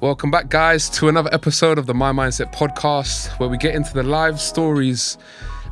Welcome 0.00 0.30
back, 0.30 0.48
guys, 0.48 0.88
to 0.90 1.10
another 1.10 1.28
episode 1.30 1.76
of 1.76 1.84
the 1.84 1.92
My 1.92 2.10
Mindset 2.10 2.54
podcast, 2.54 3.38
where 3.38 3.50
we 3.50 3.58
get 3.58 3.74
into 3.74 3.92
the 3.92 4.02
live 4.02 4.40
stories 4.40 5.18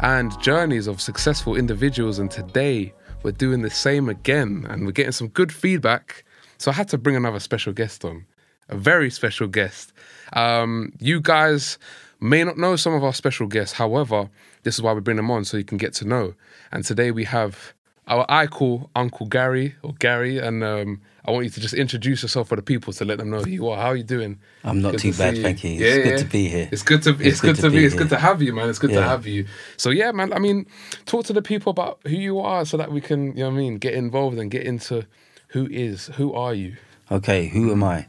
and 0.01 0.39
journeys 0.43 0.87
of 0.87 1.01
successful 1.01 1.57
individuals. 1.57 2.19
And 2.19 2.31
today, 2.31 2.93
we're 3.23 3.33
doing 3.33 3.63
the 3.63 3.71
same 3.71 4.11
again, 4.11 4.67
and 4.69 4.85
we're 4.85 4.93
getting 4.93 5.13
some 5.13 5.29
good 5.29 5.51
feedback. 5.51 6.25
So 6.59 6.71
I 6.71 6.75
had 6.75 6.91
to 6.91 6.99
bring 6.99 7.17
another 7.17 7.41
special 7.41 7.73
guest 7.73 8.05
on, 8.05 8.27
a 8.69 8.77
very 8.77 9.09
special 9.09 9.47
guest. 9.47 9.95
Um, 10.35 10.93
you 10.99 11.23
guys 11.23 11.79
may 12.21 12.45
not 12.45 12.59
know 12.59 12.77
some 12.77 12.93
of 12.93 13.03
our 13.03 13.15
special 13.15 13.47
guests. 13.47 13.79
However, 13.79 14.29
this 14.63 14.75
is 14.75 14.83
why 14.83 14.93
we 14.93 15.01
bring 15.01 15.17
them 15.17 15.31
on 15.31 15.47
so 15.47 15.57
you 15.57 15.65
can 15.65 15.79
get 15.79 15.95
to 15.95 16.05
know. 16.05 16.35
And 16.71 16.85
today 16.85 17.13
we 17.13 17.25
have 17.25 17.73
our 18.09 18.27
I 18.29 18.47
call 18.47 18.91
Uncle 18.97 19.27
Gary 19.27 19.75
or 19.83 19.93
Gary, 19.99 20.39
and 20.39 20.65
um, 20.65 21.01
I 21.25 21.31
want 21.31 21.45
you 21.45 21.51
to 21.51 21.61
just 21.61 21.75
introduce 21.75 22.23
yourself 22.23 22.49
for 22.49 22.57
the 22.57 22.63
people 22.63 22.93
to 22.95 23.05
let 23.05 23.19
them 23.19 23.31
know 23.31 23.41
who 23.41 23.51
you 23.51 23.69
are. 23.69 23.77
How 23.77 23.89
are 23.89 23.97
you 23.97 24.03
doing? 24.03 24.39
I'm 24.65 24.81
not 24.81 24.93
Good 24.93 25.01
too 25.01 25.13
to 25.13 25.19
bad, 25.19 25.39
thank 25.39 25.63
you. 25.63 25.71
Yeah, 25.73 25.87
It's 25.87 26.05
good 26.05 26.11
yeah. 26.11 26.17
to 26.17 26.25
be 26.25 26.49
here. 26.49 26.69
It's 26.73 26.83
good 26.83 27.03
to 27.03 27.11
it's, 27.21 27.41
good, 27.41 27.57
to 27.57 27.71
be. 27.71 27.85
It's 27.85 27.95
good 27.95 28.09
to 28.09 28.19
have 28.19 28.43
you, 28.43 28.53
man. 28.55 28.71
It's 28.71 28.79
good 28.79 28.91
to 28.91 29.03
have 29.03 29.27
you. 29.27 29.47
So 29.77 29.91
yeah, 29.91 30.11
man. 30.13 30.33
I 30.33 30.39
mean, 30.39 30.67
talk 31.07 31.27
to 31.27 31.33
the 31.33 31.43
people 31.43 31.71
about 31.71 32.01
who 32.05 32.17
you 32.17 32.41
are 32.41 32.65
so 32.65 32.77
that 32.79 32.91
we 32.91 33.01
can, 33.01 33.37
you 33.37 33.45
know, 33.45 33.51
what 33.51 33.55
I 33.55 33.59
mean, 33.59 33.77
get 33.77 33.95
involved 33.95 34.39
and 34.39 34.51
get 34.51 34.63
into 34.63 35.07
who 35.49 35.69
is 35.71 36.07
who 36.17 36.33
are 36.33 36.55
you. 36.55 36.77
Okay, 37.11 37.49
who 37.49 37.71
am 37.73 37.85
I? 37.85 38.07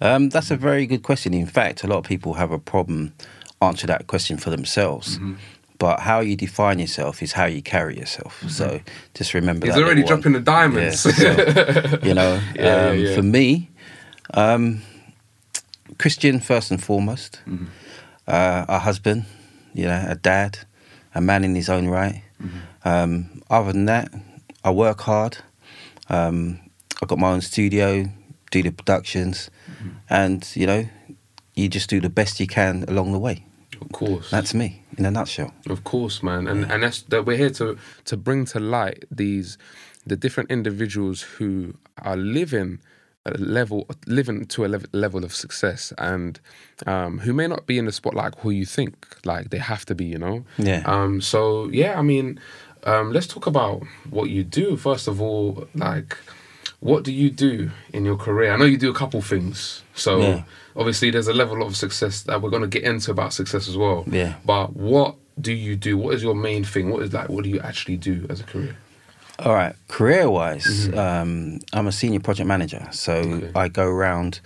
Um, 0.00 0.28
that's 0.28 0.50
a 0.50 0.56
very 0.56 0.86
good 0.86 1.02
question. 1.02 1.34
In 1.34 1.46
fact, 1.46 1.84
a 1.84 1.86
lot 1.86 1.98
of 1.98 2.04
people 2.04 2.34
have 2.34 2.50
a 2.50 2.58
problem 2.58 3.12
answer 3.62 3.86
that 3.86 4.06
question 4.06 4.36
for 4.38 4.50
themselves. 4.50 5.16
Mm-hmm. 5.16 5.34
But 5.80 6.00
how 6.00 6.20
you 6.20 6.36
define 6.36 6.78
yourself 6.78 7.22
is 7.22 7.32
how 7.32 7.46
you 7.46 7.62
carry 7.62 7.96
yourself. 7.98 8.32
So 8.48 8.80
just 9.18 9.32
remember 9.34 9.66
He's 9.66 9.74
that. 9.74 9.82
already 9.82 10.02
little 10.02 10.16
one. 10.16 10.20
dropping 10.22 10.32
the 10.38 10.44
diamonds. 10.52 11.06
Yeah, 11.06 11.34
so, 11.34 11.98
you 12.08 12.14
know, 12.14 12.32
Yeah, 12.54 12.62
yeah, 12.64 12.90
um, 12.90 12.98
yeah. 12.98 13.14
for 13.16 13.22
me, 13.22 13.70
um, 14.34 14.82
Christian 15.98 16.40
first 16.40 16.70
and 16.70 16.82
foremost, 16.82 17.40
Mm-hmm. 17.48 17.64
uh, 18.28 18.64
a 18.68 18.78
husband, 18.78 19.24
you 19.74 19.84
know, 19.86 20.04
a 20.08 20.14
dad, 20.14 20.58
a 21.14 21.20
man 21.20 21.44
in 21.44 21.54
his 21.54 21.68
own 21.68 21.88
right. 21.88 22.22
Mm-hmm. 22.42 22.88
Um, 22.88 23.42
other 23.50 23.72
than 23.72 23.86
that, 23.86 24.12
I 24.64 24.70
work 24.70 25.00
hard. 25.00 25.38
Um, 26.08 26.60
I've 27.02 27.08
got 27.08 27.18
my 27.18 27.30
own 27.30 27.40
studio, 27.40 28.04
do 28.50 28.62
the 28.62 28.70
productions, 28.70 29.50
Mm-hmm. 29.70 29.88
and 30.10 30.46
you 30.56 30.66
know, 30.66 30.84
you 31.54 31.68
just 31.68 31.88
do 31.88 32.00
the 32.00 32.10
best 32.10 32.38
you 32.40 32.46
can 32.46 32.84
along 32.88 33.12
the 33.12 33.18
way. 33.18 33.44
Of 33.80 33.92
course. 33.92 34.30
That's 34.30 34.54
me 34.54 34.82
in 34.98 35.06
a 35.06 35.10
nutshell. 35.10 35.52
Of 35.68 35.84
course, 35.84 36.22
man, 36.22 36.46
and 36.46 36.70
and 36.70 36.82
that's 36.82 37.02
that 37.02 37.24
we're 37.24 37.36
here 37.36 37.50
to 37.50 37.78
to 38.04 38.16
bring 38.16 38.44
to 38.46 38.60
light 38.60 39.04
these 39.10 39.58
the 40.06 40.16
different 40.16 40.50
individuals 40.50 41.22
who 41.22 41.74
are 42.02 42.16
living 42.16 42.80
a 43.26 43.32
level 43.32 43.86
living 44.06 44.46
to 44.46 44.64
a 44.64 44.68
level, 44.68 44.88
level 44.92 45.24
of 45.24 45.34
success 45.34 45.92
and 45.98 46.40
um, 46.86 47.18
who 47.18 47.32
may 47.34 47.46
not 47.46 47.66
be 47.66 47.76
in 47.78 47.84
the 47.84 47.92
spotlight 47.92 48.34
who 48.38 48.50
you 48.50 48.64
think 48.64 49.06
like 49.24 49.50
they 49.50 49.58
have 49.58 49.84
to 49.84 49.94
be, 49.94 50.06
you 50.06 50.18
know. 50.18 50.44
Yeah. 50.58 50.82
Um. 50.86 51.20
So 51.20 51.68
yeah, 51.68 51.98
I 51.98 52.02
mean, 52.02 52.40
um, 52.84 53.12
let's 53.12 53.26
talk 53.26 53.46
about 53.46 53.82
what 54.08 54.30
you 54.30 54.42
do 54.44 54.76
first 54.76 55.06
of 55.06 55.20
all. 55.20 55.66
Like, 55.74 56.16
what 56.80 57.04
do 57.04 57.12
you 57.12 57.30
do 57.30 57.70
in 57.92 58.04
your 58.04 58.16
career? 58.16 58.52
I 58.52 58.56
know 58.56 58.64
you 58.64 58.76
do 58.78 58.90
a 58.90 58.94
couple 58.94 59.20
things. 59.22 59.82
So 59.94 60.20
Yeah. 60.20 60.42
obviously, 60.76 61.10
there's 61.10 61.28
a 61.28 61.34
level 61.34 61.62
of 61.62 61.76
success 61.76 62.22
that 62.22 62.40
we're 62.42 62.50
going 62.50 62.62
to 62.62 62.68
get 62.68 62.82
into 62.84 63.10
about 63.10 63.32
success 63.32 63.68
as 63.68 63.76
well. 63.76 64.04
Yeah. 64.10 64.34
But 64.44 64.74
what 64.76 65.16
do 65.40 65.52
you 65.52 65.76
do? 65.76 65.96
What 65.98 66.14
is 66.14 66.22
your 66.22 66.34
main 66.34 66.64
thing? 66.64 66.90
What 66.90 67.02
is 67.02 67.10
that? 67.10 67.30
What 67.30 67.44
do 67.44 67.50
you 67.50 67.60
actually 67.60 67.96
do 67.96 68.26
as 68.30 68.40
a 68.40 68.44
career? 68.44 68.76
All 69.38 69.54
right, 69.54 69.74
career 69.88 70.28
wise, 70.30 70.88
um, 70.94 71.60
I'm 71.72 71.86
a 71.86 71.92
senior 71.92 72.20
project 72.20 72.46
manager. 72.46 72.86
So 72.92 73.22
Mm-hmm. 73.22 73.44
Okay. 73.44 73.52
I 73.54 73.68
go 73.68 73.86
around, 73.86 74.40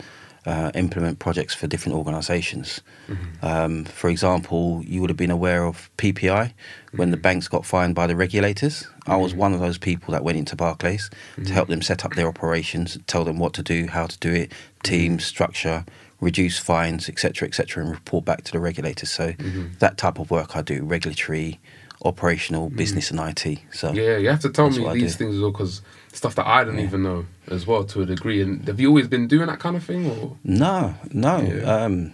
uh, 0.47 0.71
implement 0.75 1.19
projects 1.19 1.55
for 1.55 1.67
different 1.67 1.97
organizations. 1.97 2.81
Mm-hmm. 3.09 3.47
Um, 3.47 3.85
for 3.85 4.11
example, 4.11 4.83
you 4.85 5.01
would 5.01 5.11
have 5.11 5.17
been 5.17 5.31
aware 5.31 5.65
of 5.65 5.91
PPI 5.97 6.53
when 6.97 7.11
the 7.11 7.17
banks 7.17 7.49
got 7.49 7.65
fined 7.65 7.95
by 7.95 8.07
the 8.07 8.17
regulators. 8.17 8.87
I 9.07 9.17
was 9.17 9.35
one 9.35 9.53
of 9.53 9.61
those 9.61 9.79
people 9.79 10.13
that 10.13 10.23
went 10.23 10.39
into 10.39 10.57
Barclays 10.57 11.11
to 11.45 11.53
help 11.53 11.69
them 11.69 11.83
set 11.83 12.05
up 12.05 12.15
their 12.15 12.29
operations, 12.29 12.99
tell 13.07 13.25
them 13.25 13.39
what 13.39 13.53
to 13.55 13.63
do, 13.63 13.87
how 13.87 14.07
to 14.07 14.19
do 14.19 14.33
it, 14.33 14.53
team 14.83 15.19
structure, 15.19 15.85
reduce 16.21 16.59
fines, 16.59 17.09
etc., 17.09 17.49
etc., 17.49 17.83
and 17.83 17.93
report 17.93 18.25
back 18.25 18.45
to 18.45 18.53
the 18.53 18.61
regulators. 18.61 19.11
So 19.11 19.35
that 19.79 19.99
type 19.99 20.19
of 20.19 20.31
work 20.31 20.57
I 20.57 20.63
do, 20.63 20.85
regulatory, 20.85 21.61
operational, 22.05 22.71
business, 22.71 23.11
and 23.11 23.21
IT. 23.21 23.59
So 23.73 23.93
Yeah, 23.93 24.19
you 24.19 24.29
have 24.29 24.41
to 24.41 24.51
tell 24.51 24.71
me 24.71 24.93
these 24.95 25.17
things 25.17 25.35
as 25.35 25.41
well 25.41 25.53
because 25.53 25.83
stuff 26.15 26.35
that 26.37 26.47
I 26.47 26.65
don't 26.65 26.79
even 26.79 27.03
know 27.03 27.27
as 27.51 27.67
well 27.67 27.85
to 27.85 28.03
a 28.03 28.07
degree. 28.07 28.41
And 28.41 28.67
have 28.67 28.81
you 28.81 28.89
always 28.89 29.09
been 29.09 29.27
doing 29.29 29.47
that 29.49 29.59
kind 29.59 29.77
of 29.77 29.85
thing, 29.85 30.07
or 30.11 30.37
No, 30.45 30.95
no. 31.13 31.41
Yeah. 31.41 31.63
Um, 31.85 32.13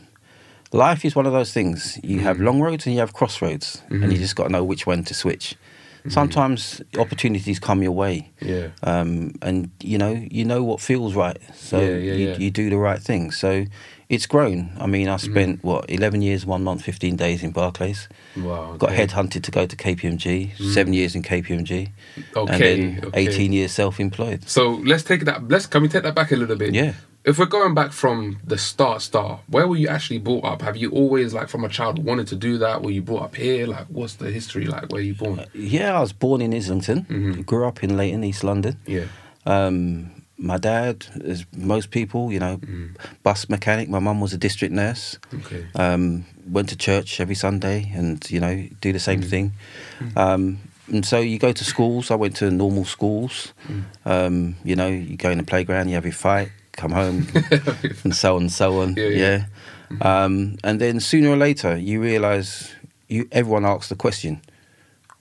life 0.73 1.05
is 1.05 1.15
one 1.15 1.27
of 1.27 1.33
those 1.33 1.53
things. 1.53 1.99
You 2.03 2.21
have 2.21 2.41
long 2.41 2.61
roads 2.61 2.87
and 2.87 2.95
you 2.95 3.01
have 3.01 3.13
crossroads, 3.13 3.83
and 3.91 4.11
you 4.13 4.19
just 4.19 4.35
got 4.37 4.45
to 4.45 4.51
know 4.51 4.65
which 4.65 4.87
one 4.87 5.05
to 5.05 5.15
switch. 5.15 5.55
Sometimes 6.09 6.81
opportunities 6.99 7.59
come 7.59 7.83
your 7.83 7.93
way, 7.93 8.31
yeah, 8.41 8.69
um, 8.83 9.35
and 9.43 9.71
you 9.83 9.99
know 9.99 10.13
you 10.31 10.47
know 10.47 10.65
what 10.65 10.81
feels 10.81 11.15
right, 11.15 11.37
so 11.55 11.79
Yeah, 11.79 11.89
yeah, 11.89 12.13
you, 12.15 12.29
yeah. 12.29 12.37
you 12.39 12.51
do 12.51 12.71
the 12.71 12.79
right 12.79 12.99
thing. 12.99 13.31
So 13.33 13.67
it's 14.11 14.27
grown. 14.27 14.71
I 14.79 14.87
mean, 14.87 15.09
I 15.09 15.17
spent 15.17 15.63
what 15.65 15.89
eleven 15.89 16.21
years, 16.21 16.45
one 16.45 16.63
month, 16.65 16.83
fifteen 16.83 17.17
days 17.17 17.43
in 17.43 17.53
Barclays. 17.53 18.09
wow. 18.37 18.77
Got 18.77 18.91
headhunted 18.91 19.43
to 19.45 19.51
go 19.51 19.65
to 19.67 19.77
KPMG. 19.77 20.57
Seven 20.75 20.93
years 20.93 21.15
in 21.15 21.23
KPMG, 21.23 21.89
Okay, 22.37 22.99
okay. 23.03 23.11
eighteen 23.21 23.53
years 23.53 23.73
self-employed. 23.73 24.49
So 24.49 24.71
let's 24.85 25.05
take 25.05 25.25
that. 25.25 25.49
Let's 25.49 25.67
can 25.67 25.81
we 25.83 25.89
take 25.89 26.03
that 26.03 26.15
back 26.15 26.33
a 26.33 26.37
little 26.37 26.57
bit? 26.57 26.75
Yeah. 26.75 26.93
If 27.23 27.39
we're 27.39 27.45
going 27.59 27.75
back 27.75 27.93
from 27.93 28.39
the 28.45 28.57
start, 28.57 29.03
start, 29.03 29.41
where 29.47 29.69
were 29.69 29.77
you 29.77 29.89
actually 29.89 30.19
brought 30.21 30.43
up? 30.45 30.63
Have 30.63 30.79
you 30.79 30.91
always, 30.91 31.35
like, 31.35 31.51
from 31.51 31.65
a 31.65 31.69
child, 31.69 32.03
wanted 32.03 32.27
to 32.29 32.35
do 32.37 32.57
that? 32.59 32.81
Were 32.83 32.91
you 32.91 33.03
brought 33.03 33.25
up 33.25 33.35
here? 33.37 33.67
Like, 33.67 33.87
what's 33.89 34.15
the 34.15 34.31
history 34.31 34.65
like? 34.65 34.91
Where 34.91 35.03
you 35.03 35.15
born? 35.15 35.45
Yeah, 35.53 35.99
I 35.99 36.01
was 36.01 36.15
born 36.15 36.41
in 36.41 36.55
Islington. 36.55 37.03
Mm-hmm. 37.05 37.43
Grew 37.43 37.67
up 37.69 37.85
in 37.85 37.95
Leyton, 37.99 38.25
East 38.25 38.43
London. 38.43 38.79
Yeah. 38.87 39.05
Um, 39.45 40.20
my 40.43 40.57
dad, 40.59 41.07
as 41.25 41.45
most 41.57 41.91
people, 41.91 42.33
you 42.33 42.39
know, 42.41 42.57
Mm. 42.57 42.97
bus 43.23 43.49
mechanic. 43.49 43.89
My 43.89 43.99
mum 44.01 44.21
was 44.21 44.33
a 44.33 44.39
district 44.39 44.73
nurse. 44.75 45.19
Okay. 45.35 45.65
Um, 45.75 46.25
went 46.51 46.69
to 46.71 46.77
church 46.77 47.21
every 47.21 47.35
Sunday, 47.35 47.93
and 47.95 48.25
you 48.31 48.41
know, 48.41 48.67
do 48.81 48.93
the 48.93 48.99
same 48.99 49.21
Mm. 49.21 49.29
thing. 49.31 49.53
Um, 50.17 50.59
and 50.93 51.05
so 51.07 51.21
you 51.21 51.39
go 51.39 51.53
to 51.53 51.65
schools. 51.65 52.11
I 52.11 52.15
went 52.17 52.37
to 52.37 52.51
normal 52.51 52.85
schools. 52.85 53.53
Mm. 53.69 53.85
Um, 54.05 54.55
you 54.65 54.75
know, 54.77 54.89
you 54.89 55.17
go 55.17 55.31
in 55.31 55.39
the 55.39 55.45
playground, 55.45 55.89
you 55.89 55.95
have 55.95 56.07
your 56.07 56.15
fight, 56.15 56.49
come 56.73 56.93
home, 56.95 57.27
and 58.05 58.15
so 58.17 58.35
on 58.37 58.43
and 58.43 58.53
so 58.53 58.81
on. 58.81 58.95
Yeah, 58.97 59.09
Yeah. 59.09 59.45
yeah. 59.91 60.25
Um, 60.25 60.57
and 60.65 60.81
then 60.81 61.01
sooner 61.01 61.29
or 61.31 61.37
later, 61.37 61.77
you 61.77 62.01
realise 62.03 62.71
you 63.09 63.29
everyone 63.33 63.65
asks 63.67 63.89
the 63.89 63.97
question, 63.97 64.41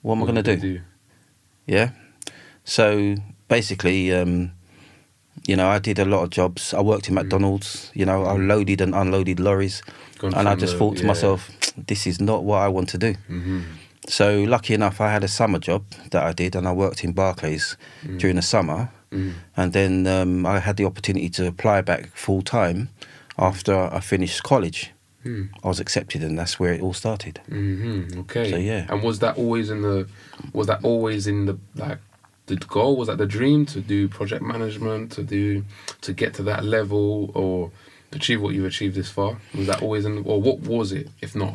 "What 0.02 0.14
am 0.16 0.22
I 0.22 0.26
going 0.26 0.36
to 0.36 0.42
did 0.42 0.60
do?" 0.60 0.80
Yeah. 1.66 1.90
So 2.64 3.16
basically, 3.48 4.12
um, 4.14 4.52
you 5.50 5.56
know, 5.56 5.68
I 5.76 5.78
did 5.80 5.98
a 5.98 6.04
lot 6.04 6.22
of 6.24 6.30
jobs. 6.30 6.72
I 6.74 6.80
worked 6.92 7.08
in 7.08 7.14
McDonald's. 7.14 7.90
You 7.94 8.06
know, 8.06 8.18
I 8.32 8.36
loaded 8.52 8.80
and 8.80 8.94
unloaded 8.94 9.38
lorries, 9.40 9.82
Gone 10.18 10.34
and 10.34 10.48
I 10.48 10.54
just 10.54 10.72
the- 10.72 10.78
thought 10.78 10.96
to 10.98 11.02
yeah. 11.02 11.08
myself, 11.12 11.50
"This 11.86 12.06
is 12.06 12.20
not 12.20 12.44
what 12.44 12.58
I 12.66 12.68
want 12.76 12.88
to 12.90 12.98
do." 12.98 13.14
Mhm. 13.28 13.62
So 14.08 14.26
lucky 14.54 14.74
enough, 14.74 15.00
I 15.00 15.08
had 15.12 15.24
a 15.24 15.28
summer 15.28 15.58
job 15.58 15.82
that 16.12 16.22
I 16.30 16.32
did, 16.42 16.56
and 16.56 16.66
I 16.68 16.72
worked 16.72 17.04
in 17.04 17.12
Barclays 17.12 17.76
during 18.20 18.36
the 18.36 18.42
summer. 18.54 18.88
Mm. 19.12 19.32
And 19.56 19.72
then 19.72 20.06
um, 20.06 20.46
I 20.46 20.60
had 20.60 20.76
the 20.76 20.84
opportunity 20.86 21.28
to 21.30 21.46
apply 21.46 21.82
back 21.82 22.02
full 22.14 22.42
time 22.42 22.88
after 23.36 23.74
I 23.96 24.00
finished 24.00 24.42
college. 24.42 24.92
Mm. 25.26 25.48
I 25.64 25.68
was 25.68 25.80
accepted, 25.80 26.22
and 26.22 26.38
that's 26.38 26.58
where 26.60 26.72
it 26.76 26.80
all 26.80 26.94
started. 26.94 27.40
hmm 27.48 28.02
Okay. 28.20 28.50
So, 28.50 28.56
yeah. 28.56 28.86
And 28.88 29.02
was 29.02 29.18
that 29.18 29.36
always 29.36 29.68
in 29.70 29.82
the? 29.82 30.06
Was 30.52 30.66
that 30.66 30.78
always 30.84 31.26
in 31.26 31.46
the 31.46 31.56
like? 31.74 31.98
The 32.56 32.66
goal 32.66 32.96
was 32.96 33.08
that 33.08 33.18
the 33.18 33.26
dream 33.26 33.66
to 33.66 33.80
do 33.80 34.08
project 34.08 34.42
management 34.42 35.12
to 35.12 35.22
do 35.22 35.64
to 36.02 36.12
get 36.12 36.34
to 36.34 36.42
that 36.44 36.64
level 36.64 37.30
or 37.34 37.70
achieve 38.12 38.40
what 38.42 38.54
you've 38.54 38.64
achieved 38.66 38.94
this 38.96 39.08
far. 39.10 39.38
Was 39.54 39.66
that 39.66 39.82
always 39.82 40.04
in? 40.04 40.18
Or 40.24 40.40
what 40.40 40.60
was 40.60 40.92
it? 40.92 41.08
If 41.20 41.34
not, 41.34 41.54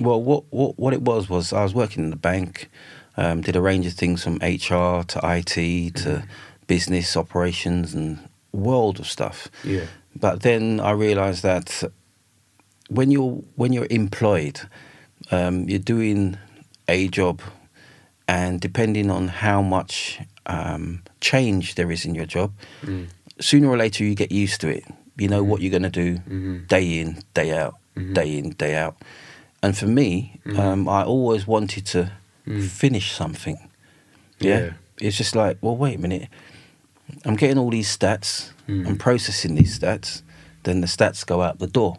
Well, 0.00 0.20
what 0.22 0.44
what 0.50 0.78
what 0.78 0.92
it 0.92 1.02
was 1.02 1.28
was 1.28 1.52
I 1.52 1.62
was 1.62 1.74
working 1.74 2.04
in 2.04 2.10
the 2.10 2.16
bank, 2.16 2.68
um, 3.16 3.40
did 3.40 3.56
a 3.56 3.60
range 3.60 3.86
of 3.86 3.92
things 3.94 4.22
from 4.22 4.36
HR 4.36 5.02
to 5.12 5.20
IT 5.22 5.94
to 5.96 6.24
business 6.66 7.16
operations 7.16 7.94
and 7.94 8.18
world 8.52 9.00
of 9.00 9.06
stuff. 9.06 9.48
yeah. 9.64 9.86
But 10.16 10.42
then 10.42 10.78
I 10.80 10.92
realised 10.92 11.42
that 11.42 11.82
when 12.88 13.10
you're 13.10 13.42
when 13.56 13.72
you're 13.72 13.88
employed, 13.90 14.60
um, 15.30 15.68
you're 15.68 15.78
doing 15.96 16.38
a 16.88 17.08
job, 17.08 17.40
and 18.28 18.60
depending 18.60 19.10
on 19.10 19.28
how 19.28 19.60
much 19.62 20.20
um, 20.46 21.02
change 21.20 21.74
there 21.74 21.90
is 21.90 22.04
in 22.04 22.14
your 22.14 22.26
job, 22.26 22.52
Mm. 22.82 23.06
sooner 23.40 23.68
or 23.68 23.76
later 23.76 24.04
you 24.04 24.14
get 24.14 24.30
used 24.32 24.60
to 24.60 24.68
it. 24.68 24.84
You 25.16 25.28
know 25.28 25.42
what 25.44 25.60
you're 25.60 25.70
going 25.70 25.90
to 25.92 26.02
do 26.04 26.18
Mhm. 26.28 26.68
day 26.68 26.98
in, 27.00 27.22
day 27.34 27.52
out, 27.56 27.74
day 28.12 28.36
in, 28.38 28.50
day 28.50 28.74
out. 28.74 28.96
And 29.62 29.76
for 29.76 29.86
me, 29.86 30.40
um, 30.56 30.88
I 30.88 31.02
always 31.04 31.46
wanted 31.46 31.86
to 31.86 32.10
finish 32.68 33.12
something. 33.12 33.58
Yeah? 34.40 34.58
Yeah. 34.58 34.70
It's 35.00 35.16
just 35.16 35.34
like, 35.34 35.56
well, 35.62 35.76
wait 35.76 35.96
a 35.98 36.00
minute. 36.00 36.28
I'm 37.24 37.36
getting 37.36 37.58
all 37.58 37.70
these 37.70 37.96
stats. 37.96 38.50
Mm. 38.68 38.86
I'm 38.86 38.96
processing 38.98 39.54
these 39.54 39.78
stats. 39.78 40.22
then 40.64 40.80
the 40.80 40.86
stats 40.86 41.24
go 41.26 41.42
out 41.42 41.58
the 41.58 41.66
door, 41.66 41.98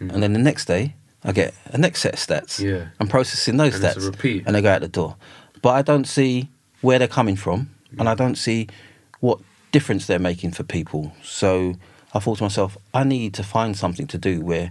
and 0.00 0.22
then 0.22 0.32
the 0.32 0.38
next 0.38 0.64
day 0.66 0.94
I 1.22 1.32
get 1.32 1.52
a 1.66 1.76
next 1.76 2.00
set 2.00 2.14
of 2.14 2.18
stats. 2.20 2.58
Yeah. 2.60 2.86
I'm 2.98 3.08
processing 3.08 3.58
those 3.58 3.74
And 3.74 3.84
stats, 3.84 3.96
it's 3.96 4.06
a 4.06 4.10
repeat. 4.10 4.44
and 4.46 4.54
they 4.56 4.62
go 4.62 4.70
out 4.72 4.80
the 4.80 4.88
door. 4.88 5.16
But 5.60 5.70
I 5.70 5.82
don't 5.82 6.06
see 6.06 6.48
where 6.80 6.98
they're 6.98 7.08
coming 7.08 7.36
from, 7.36 7.70
and 7.98 8.08
I 8.08 8.14
don't 8.14 8.36
see 8.36 8.68
what 9.20 9.40
difference 9.72 10.06
they're 10.06 10.18
making 10.18 10.52
for 10.52 10.62
people. 10.62 11.12
So 11.22 11.74
I 12.14 12.18
thought 12.20 12.38
to 12.38 12.44
myself, 12.44 12.76
I 12.94 13.04
need 13.04 13.34
to 13.34 13.42
find 13.42 13.76
something 13.76 14.06
to 14.08 14.18
do 14.18 14.40
where 14.40 14.70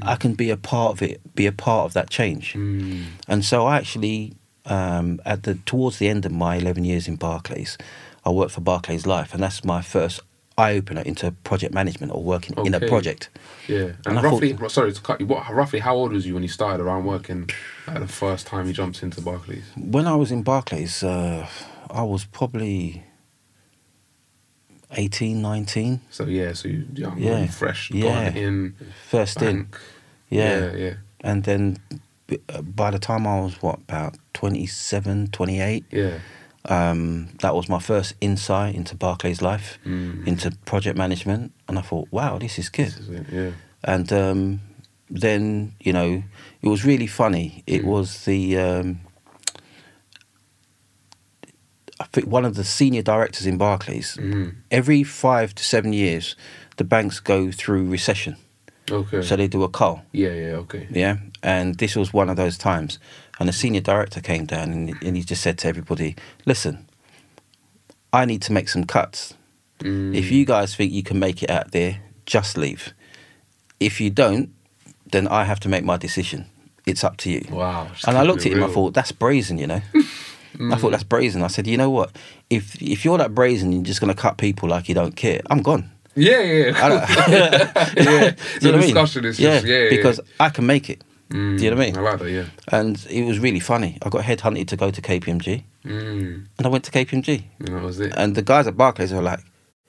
I 0.00 0.16
can 0.16 0.34
be 0.34 0.50
a 0.50 0.56
part 0.56 0.92
of 0.92 1.02
it, 1.02 1.34
be 1.34 1.46
a 1.46 1.52
part 1.52 1.86
of 1.86 1.92
that 1.94 2.08
change. 2.08 2.54
Mm. 2.54 3.04
And 3.28 3.44
so 3.44 3.66
I 3.66 3.76
actually, 3.76 4.34
um, 4.64 5.20
at 5.24 5.42
the 5.42 5.54
towards 5.54 5.98
the 5.98 6.08
end 6.08 6.24
of 6.24 6.32
my 6.32 6.56
11 6.56 6.84
years 6.84 7.08
in 7.08 7.16
Barclays, 7.16 7.76
I 8.24 8.30
worked 8.30 8.52
for 8.52 8.60
Barclays 8.60 9.06
Life, 9.06 9.34
and 9.34 9.42
that's 9.42 9.64
my 9.64 9.82
first 9.82 10.20
eye 10.58 10.74
opener 10.74 11.02
into 11.02 11.30
project 11.44 11.72
management 11.74 12.12
or 12.12 12.22
working 12.22 12.54
in 12.66 12.74
a 12.74 12.80
project. 12.80 13.30
Yeah, 13.68 13.78
and, 14.06 14.18
And 14.18 14.22
roughly, 14.22 14.56
sorry 14.68 14.92
to 14.92 15.00
cut 15.00 15.20
you. 15.20 15.26
What 15.26 15.48
roughly? 15.52 15.78
How 15.80 15.94
old 15.96 16.12
was 16.12 16.26
you 16.26 16.34
when 16.34 16.42
you 16.42 16.48
started 16.48 16.82
around 16.82 17.04
working? 17.04 17.48
Like 17.86 18.00
the 18.00 18.08
first 18.08 18.46
time 18.46 18.66
you 18.66 18.72
jumped 18.72 19.02
into 19.02 19.20
Barclays. 19.20 19.64
When 19.76 20.06
I 20.06 20.14
was 20.16 20.30
in 20.30 20.42
Barclays, 20.42 21.02
uh, 21.02 21.46
I 21.90 22.02
was 22.02 22.24
probably 22.24 23.04
18, 24.92 25.40
19, 25.40 26.00
So 26.10 26.24
yeah, 26.26 26.52
so 26.52 26.68
you 26.68 26.86
young, 26.94 27.18
Yeah. 27.18 27.46
fresh, 27.46 27.90
Yeah. 27.90 28.30
in 28.34 28.74
first 29.08 29.40
in. 29.42 29.68
Yeah. 30.28 30.58
yeah, 30.60 30.76
yeah, 30.76 30.94
And 31.20 31.44
then 31.44 31.78
uh, 32.48 32.62
by 32.62 32.90
the 32.90 32.98
time 32.98 33.26
I 33.26 33.40
was, 33.40 33.60
what, 33.62 33.78
about 33.88 34.16
27, 34.34 35.28
28, 35.28 35.84
yeah. 35.90 36.18
Um, 36.66 37.28
that 37.40 37.54
was 37.54 37.68
my 37.68 37.78
first 37.80 38.14
insight 38.20 38.74
into 38.74 38.94
Barclays 38.94 39.42
Life, 39.42 39.78
Mm. 39.84 40.26
into 40.26 40.50
project 40.64 40.96
management. 40.96 41.52
And 41.68 41.78
I 41.78 41.82
thought, 41.82 42.08
wow, 42.10 42.38
this 42.38 42.58
is 42.58 42.68
good. 42.68 42.86
This 42.92 43.08
is 43.08 43.26
yeah. 43.32 43.50
And 43.84 44.12
um, 44.12 44.60
then, 45.10 45.74
you 45.80 45.92
know, 45.92 46.22
it 46.62 46.68
was 46.68 46.84
really 46.84 47.08
funny. 47.08 47.62
It 47.66 47.82
Mm. 47.82 47.86
was 47.86 48.24
the, 48.24 48.58
um, 48.58 49.00
I 52.00 52.04
think 52.12 52.26
one 52.26 52.44
of 52.44 52.54
the 52.54 52.64
senior 52.64 53.02
directors 53.02 53.46
in 53.46 53.58
Barclays. 53.58 54.16
Mhm. 54.16 54.54
Every 54.70 55.02
five 55.04 55.54
to 55.54 55.62
seven 55.64 55.92
years, 55.92 56.36
the 56.76 56.84
banks 56.84 57.20
go 57.20 57.50
through 57.52 57.88
recession. 57.90 58.36
Okay. 58.90 59.22
So 59.22 59.36
they 59.36 59.46
do 59.48 59.62
a 59.62 59.68
call. 59.68 60.02
yeah, 60.12 60.32
yeah, 60.34 60.56
okay. 60.62 60.86
Yeah. 60.90 61.16
And 61.42 61.76
this 61.78 61.94
was 61.96 62.12
one 62.12 62.28
of 62.30 62.36
those 62.36 62.58
times. 62.58 62.98
And 63.40 63.48
the 63.48 63.52
senior 63.52 63.80
director 63.80 64.20
came 64.20 64.44
down 64.46 64.72
and, 64.72 65.02
and 65.02 65.16
he 65.16 65.22
just 65.22 65.42
said 65.42 65.58
to 65.58 65.68
everybody, 65.68 66.16
listen, 66.44 66.86
I 68.12 68.24
need 68.24 68.42
to 68.42 68.52
make 68.52 68.68
some 68.68 68.84
cuts. 68.84 69.34
Mm. 69.80 70.14
If 70.14 70.30
you 70.30 70.44
guys 70.44 70.74
think 70.74 70.92
you 70.92 71.02
can 71.02 71.18
make 71.18 71.42
it 71.42 71.50
out 71.50 71.72
there, 71.72 72.00
just 72.26 72.56
leave. 72.56 72.92
If 73.80 74.00
you 74.00 74.10
don't, 74.10 74.50
then 75.10 75.26
I 75.28 75.44
have 75.44 75.60
to 75.60 75.68
make 75.68 75.84
my 75.84 75.96
decision. 75.96 76.46
It's 76.86 77.04
up 77.04 77.16
to 77.18 77.30
you. 77.30 77.44
wow, 77.50 77.88
and 78.06 78.18
I 78.18 78.22
looked 78.22 78.44
at 78.44 78.52
him, 78.52 78.62
I 78.62 78.68
thought, 78.68 78.92
that's 78.92 79.12
brazen, 79.12 79.58
you 79.58 79.68
know. 79.68 79.80
I 80.60 80.76
thought 80.76 80.90
that's 80.90 81.04
brazen. 81.04 81.42
I 81.42 81.46
said, 81.46 81.66
you 81.66 81.76
know 81.76 81.90
what? 81.90 82.14
If 82.50 82.80
if 82.82 83.04
you're 83.04 83.18
that 83.18 83.34
brazen, 83.34 83.72
you're 83.72 83.82
just 83.82 84.00
going 84.00 84.14
to 84.14 84.20
cut 84.20 84.36
people 84.36 84.68
like 84.68 84.88
you 84.88 84.94
don't 84.94 85.16
care. 85.16 85.40
I'm 85.48 85.62
gone. 85.62 85.90
yeah, 86.14 86.40
yeah, 86.40 86.66
yeah. 86.66 86.74
Know 87.96 88.30
the 88.30 88.36
what 88.60 88.64
I 88.64 88.70
mean? 88.72 88.80
discussion 88.80 89.24
is 89.24 89.38
just 89.38 89.66
yeah, 89.66 89.78
yeah 89.78 89.90
because 89.90 90.20
I 90.38 90.50
can 90.50 90.66
make 90.66 90.90
it. 90.90 91.02
Mm, 91.32 91.58
Do 91.58 91.64
you 91.64 91.70
know 91.70 91.76
what 91.76 91.82
I 91.82 91.86
mean? 91.86 91.96
I 91.98 92.00
like 92.00 92.18
that, 92.20 92.30
yeah. 92.30 92.44
And 92.68 93.06
it 93.10 93.24
was 93.24 93.38
really 93.38 93.60
funny. 93.60 93.98
I 94.02 94.08
got 94.10 94.22
headhunted 94.24 94.66
to 94.68 94.76
go 94.76 94.90
to 94.90 95.00
KPMG, 95.02 95.64
Mm, 95.84 96.46
and 96.58 96.66
I 96.66 96.68
went 96.68 96.84
to 96.84 96.90
KPMG. 96.90 97.42
and 97.58 97.68
that 97.68 97.82
was 97.82 97.98
it. 98.00 98.12
And 98.16 98.34
the 98.34 98.42
guys 98.42 98.66
at 98.66 98.76
Barclays 98.76 99.12
were 99.12 99.22
like, 99.22 99.40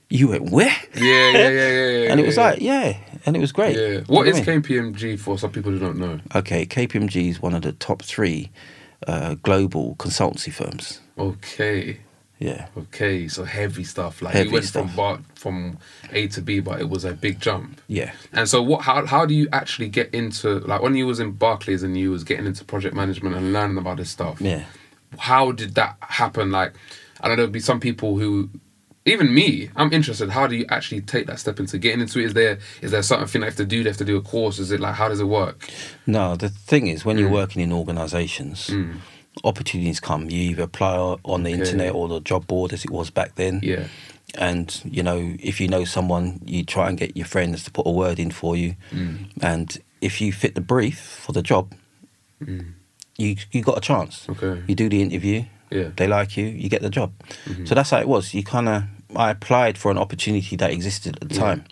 "You 0.09 0.29
went 0.29 0.49
where?" 0.51 0.75
yeah, 0.95 1.29
yeah, 1.31 1.49
yeah, 1.49 1.49
yeah, 1.49 1.87
yeah. 1.89 2.09
and 2.11 2.19
it 2.19 2.25
was 2.25 2.37
yeah, 2.37 2.43
like, 2.43 2.61
"Yeah," 2.61 2.97
and 3.25 3.35
it 3.35 3.39
was 3.39 3.51
great. 3.51 3.75
yeah. 3.77 3.99
What 4.07 4.25
know 4.25 4.31
is? 4.31 4.39
KPMG 4.41 5.19
for 5.19 5.37
some 5.37 5.51
people 5.51 5.71
who 5.71 5.79
don't 5.79 5.97
know? 5.97 6.19
Okay, 6.35 6.65
KPMG 6.65 7.29
is 7.29 7.41
one 7.41 7.53
of 7.53 7.61
the 7.61 7.73
top 7.73 8.01
three 8.01 8.49
uh, 9.07 9.35
global 9.43 9.95
consultancy 9.97 10.51
firms. 10.51 11.01
Okay. 11.17 11.97
Yeah, 12.43 12.67
Okay, 12.77 13.27
so 13.29 13.43
heavy 13.45 13.83
stuff. 13.85 14.21
Like 14.21 14.33
Heavy 14.33 14.49
you 14.49 14.53
went 14.53 14.65
stuff. 14.65 14.87
from 14.87 14.95
bar, 14.95 15.19
from 15.35 15.77
A 16.11 16.27
to 16.27 16.41
B, 16.41 16.59
but 16.59 16.81
it 16.81 16.89
was 16.89 17.05
a 17.05 17.13
big 17.13 17.39
jump. 17.39 17.79
yeah. 17.87 18.11
And 18.33 18.49
so, 18.49 18.61
what? 18.61 18.81
How 18.81 19.05
how 19.05 19.25
do 19.25 19.33
you 19.33 19.47
actually 19.53 19.89
get 19.89 20.13
into 20.13 20.59
like 20.71 20.81
when 20.81 20.95
you 20.95 21.05
was 21.07 21.19
in 21.19 21.31
Barclays 21.31 21.83
and 21.83 21.97
you 21.97 22.11
was 22.11 22.23
getting 22.23 22.45
into 22.45 22.63
project 22.65 22.95
management 22.95 23.35
and 23.35 23.53
learning 23.53 23.77
about 23.77 23.97
this 23.97 24.09
stuff? 24.09 24.41
Yeah. 24.41 24.63
How 25.17 25.51
did 25.53 25.75
that 25.75 25.95
happen? 26.01 26.51
Like, 26.51 26.73
I 27.21 27.27
know 27.29 27.35
there'll 27.37 27.51
be 27.51 27.59
some 27.71 27.79
people 27.79 28.17
who, 28.17 28.49
even 29.05 29.33
me, 29.33 29.69
I'm 29.75 29.93
interested. 29.93 30.29
How 30.31 30.47
do 30.47 30.55
you 30.55 30.65
actually 30.69 31.01
take 31.01 31.27
that 31.27 31.39
step 31.39 31.59
into 31.59 31.77
getting 31.77 32.01
into 32.01 32.19
it? 32.19 32.25
Is 32.25 32.33
there 32.33 32.57
is 32.81 32.91
there 32.91 33.03
something 33.03 33.39
they 33.41 33.47
have 33.47 33.55
to 33.57 33.65
do? 33.65 33.83
They 33.83 33.89
have 33.89 33.97
to 33.97 34.05
do 34.05 34.17
a 34.17 34.21
course? 34.21 34.59
Is 34.59 34.71
it 34.71 34.79
like 34.81 34.95
how 34.95 35.07
does 35.07 35.19
it 35.21 35.29
work? 35.41 35.69
No, 36.07 36.35
the 36.35 36.49
thing 36.49 36.87
is, 36.87 37.05
when 37.05 37.17
you're 37.17 37.29
Mm. 37.29 37.39
working 37.41 37.61
in 37.61 37.71
organisations, 37.71 38.69
opportunities 39.43 39.99
come. 39.99 40.29
You 40.29 40.51
either 40.51 40.63
apply 40.63 40.97
on 41.23 41.43
the 41.43 41.51
Okay. 41.51 41.59
internet 41.59 41.93
or 41.93 42.07
the 42.07 42.19
job 42.19 42.47
board, 42.47 42.73
as 42.73 42.83
it 42.85 42.91
was 42.91 43.09
back 43.09 43.35
then. 43.35 43.59
Yeah. 43.63 43.87
And 44.37 44.81
you 44.83 45.03
know, 45.03 45.35
if 45.39 45.59
you 45.61 45.67
know 45.67 45.85
someone, 45.85 46.39
you 46.45 46.63
try 46.63 46.89
and 46.89 46.97
get 46.97 47.15
your 47.15 47.25
friends 47.27 47.63
to 47.65 47.71
put 47.71 47.85
a 47.85 47.91
word 47.91 48.19
in 48.19 48.31
for 48.31 48.55
you. 48.55 48.75
Mm. 48.91 49.29
And 49.41 49.77
if 50.01 50.19
you 50.21 50.31
fit 50.33 50.55
the 50.55 50.61
brief 50.61 50.99
for 50.99 51.33
the 51.33 51.41
job, 51.41 51.73
you 53.17 53.35
you 53.51 53.61
got 53.61 53.77
a 53.77 53.81
chance. 53.81 54.25
Mm. 54.27 54.29
Okay. 54.37 54.63
You 54.67 54.75
do 54.75 54.89
the 54.89 55.01
interview. 55.01 55.43
Yeah. 55.69 55.89
They 55.95 56.07
like 56.07 56.37
you. 56.37 56.45
You 56.45 56.69
get 56.69 56.81
the 56.81 56.89
job. 56.89 57.11
Mm-hmm. 57.45 57.65
So 57.65 57.75
that's 57.75 57.89
how 57.91 57.99
it 57.99 58.07
was. 58.07 58.33
You 58.33 58.43
kind 58.43 58.69
of 58.69 58.83
I 59.15 59.29
applied 59.31 59.77
for 59.77 59.91
an 59.91 59.97
opportunity 59.97 60.55
that 60.55 60.71
existed 60.71 61.17
at 61.21 61.29
the 61.29 61.35
Yeah. 61.35 61.41
time. 61.41 61.63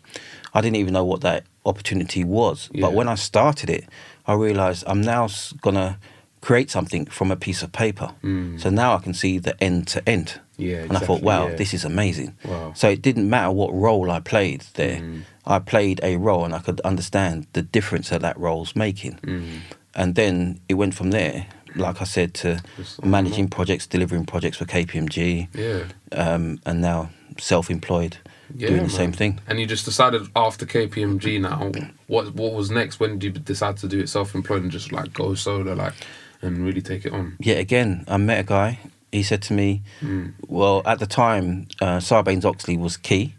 I 0.53 0.61
didn't 0.61 0.77
even 0.77 0.93
know 0.93 1.05
what 1.05 1.21
that 1.21 1.43
opportunity 1.65 2.23
was. 2.23 2.69
Yeah. 2.73 2.81
But 2.81 2.93
when 2.93 3.07
I 3.07 3.15
started 3.15 3.69
it, 3.69 3.85
I 4.27 4.33
realized 4.33 4.83
I'm 4.87 5.01
now 5.01 5.27
gonna 5.61 5.97
create 6.41 6.71
something 6.71 7.05
from 7.05 7.31
a 7.31 7.35
piece 7.35 7.61
of 7.63 7.71
paper. 7.71 8.13
Mm. 8.23 8.59
So 8.59 8.69
now 8.69 8.95
I 8.95 8.99
can 8.99 9.13
see 9.13 9.37
the 9.39 9.55
end 9.63 9.87
to 9.89 10.07
end. 10.09 10.39
Yeah, 10.57 10.77
And 10.83 10.97
I 10.97 10.99
thought, 10.99 11.21
wow, 11.21 11.47
yeah. 11.47 11.55
this 11.55 11.73
is 11.73 11.85
amazing. 11.85 12.35
Wow. 12.45 12.73
So 12.75 12.89
it 12.89 13.01
didn't 13.01 13.29
matter 13.29 13.51
what 13.51 13.73
role 13.73 14.11
I 14.11 14.19
played 14.19 14.61
there. 14.73 14.97
Mm. 14.99 15.21
I 15.45 15.59
played 15.59 15.99
a 16.03 16.17
role 16.17 16.43
and 16.45 16.53
I 16.53 16.59
could 16.59 16.79
understand 16.81 17.47
the 17.53 17.61
difference 17.63 18.09
that 18.09 18.21
that 18.21 18.37
role's 18.39 18.75
making. 18.75 19.13
Mm. 19.23 19.59
And 19.95 20.15
then 20.15 20.59
it 20.69 20.75
went 20.75 20.93
from 20.93 21.11
there, 21.11 21.45
like 21.75 22.01
I 22.01 22.05
said, 22.05 22.33
to 22.35 22.61
managing 23.03 23.47
projects, 23.49 23.87
delivering 23.87 24.25
projects 24.25 24.57
for 24.57 24.65
KPMG, 24.65 25.47
Yeah. 25.53 25.83
um, 26.11 26.59
and 26.65 26.81
now 26.81 27.09
self-employed, 27.39 28.17
Yeah, 28.55 28.67
doing 28.69 28.77
the 28.83 28.87
man. 28.87 28.89
same 29.03 29.11
thing. 29.13 29.39
And 29.47 29.59
you 29.59 29.65
just 29.65 29.85
decided 29.85 30.21
after 30.35 30.65
KPMG 30.65 31.39
now, 31.41 31.71
what 32.07 32.33
what 32.35 32.53
was 32.53 32.69
next? 32.71 32.99
When 32.99 33.19
did 33.19 33.35
you 33.35 33.41
decide 33.43 33.77
to 33.77 33.87
do 33.87 33.99
it 33.99 34.09
self-employed 34.09 34.61
and 34.63 34.71
just 34.71 34.91
like 34.91 35.11
go 35.13 35.33
solo, 35.35 35.73
like, 35.73 35.93
and 36.41 36.65
really 36.65 36.81
take 36.81 37.05
it 37.05 37.13
on? 37.13 37.35
Yet 37.39 37.59
again, 37.59 38.03
I 38.07 38.17
met 38.17 38.39
a 38.39 38.43
guy. 38.43 38.79
He 39.11 39.23
said 39.23 39.41
to 39.43 39.53
me, 39.53 39.81
Mm. 40.01 40.33
"Well, 40.47 40.81
at 40.85 40.99
the 40.99 41.05
time, 41.07 41.67
uh, 41.81 41.97
Sarbanes 41.99 42.45
Oxley 42.45 42.77
was 42.77 42.97
key 42.97 43.33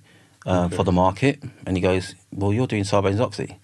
uh, 0.46 0.64
Okay. 0.66 0.76
for 0.76 0.84
the 0.84 0.92
market," 0.92 1.42
and 1.66 1.76
he 1.76 1.80
goes, 1.80 2.14
"Well, 2.32 2.52
you're 2.52 2.66
doing 2.66 2.84
Sarbanes 2.84 3.20
Oxley. 3.20 3.58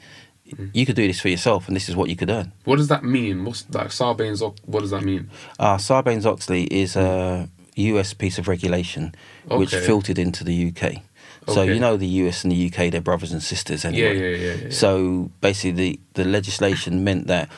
Mm. 0.56 0.70
You 0.72 0.86
could 0.86 0.96
do 0.96 1.06
this 1.06 1.20
for 1.20 1.28
yourself, 1.28 1.66
and 1.68 1.76
this 1.76 1.88
is 1.88 1.94
what 1.96 2.08
you 2.08 2.16
could 2.16 2.30
earn." 2.30 2.52
What 2.64 2.76
does 2.76 2.88
that 2.88 3.04
mean? 3.04 3.44
What's 3.44 3.66
like 3.74 3.88
Sarbanes? 3.90 4.40
What 4.64 4.80
does 4.80 4.90
that 4.90 5.02
mean? 5.02 5.28
Uh, 5.58 5.76
Sarbanes 5.76 6.24
Oxley 6.24 6.64
is 6.64 6.96
a 6.96 7.48
US 7.76 8.14
piece 8.14 8.38
of 8.38 8.48
regulation 8.48 9.14
which 9.46 9.74
filtered 9.74 10.18
into 10.18 10.44
the 10.44 10.54
UK. 10.72 11.02
So 11.46 11.62
Okay. 11.62 11.74
you 11.74 11.80
know 11.80 11.96
the 11.96 12.06
US 12.24 12.42
and 12.44 12.52
the 12.52 12.56
UK, 12.56 12.90
they're 12.90 13.00
brothers 13.00 13.32
and 13.32 13.42
sisters 13.42 13.84
Yeah, 13.84 13.90
anyway. 13.90 14.18
yeah, 14.18 14.28
yeah, 14.36 14.46
yeah. 14.46 14.54
yeah. 14.64 14.70
So 14.70 15.30
basically, 15.40 15.72
the, 15.72 16.22
the 16.22 16.24
legislation 16.24 17.04
meant 17.04 17.26
that 17.28 17.48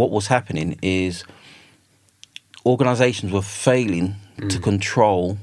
what 0.00 0.10
was 0.10 0.26
happening 0.26 0.78
is 0.82 1.24
organisations 2.64 3.32
were 3.32 3.42
failing 3.42 4.16
Mm. 4.38 4.50
to 4.50 4.58
control 4.58 5.38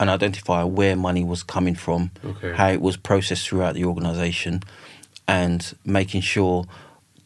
and 0.00 0.08
identify 0.08 0.62
where 0.62 0.96
money 0.96 1.24
was 1.24 1.42
coming 1.42 1.74
from, 1.74 2.10
Okay. 2.24 2.54
how 2.54 2.68
it 2.70 2.80
was 2.80 2.96
processed 2.96 3.46
throughout 3.48 3.74
the 3.74 3.84
organisation, 3.84 4.62
and 5.26 5.74
making 5.84 6.22
sure 6.22 6.64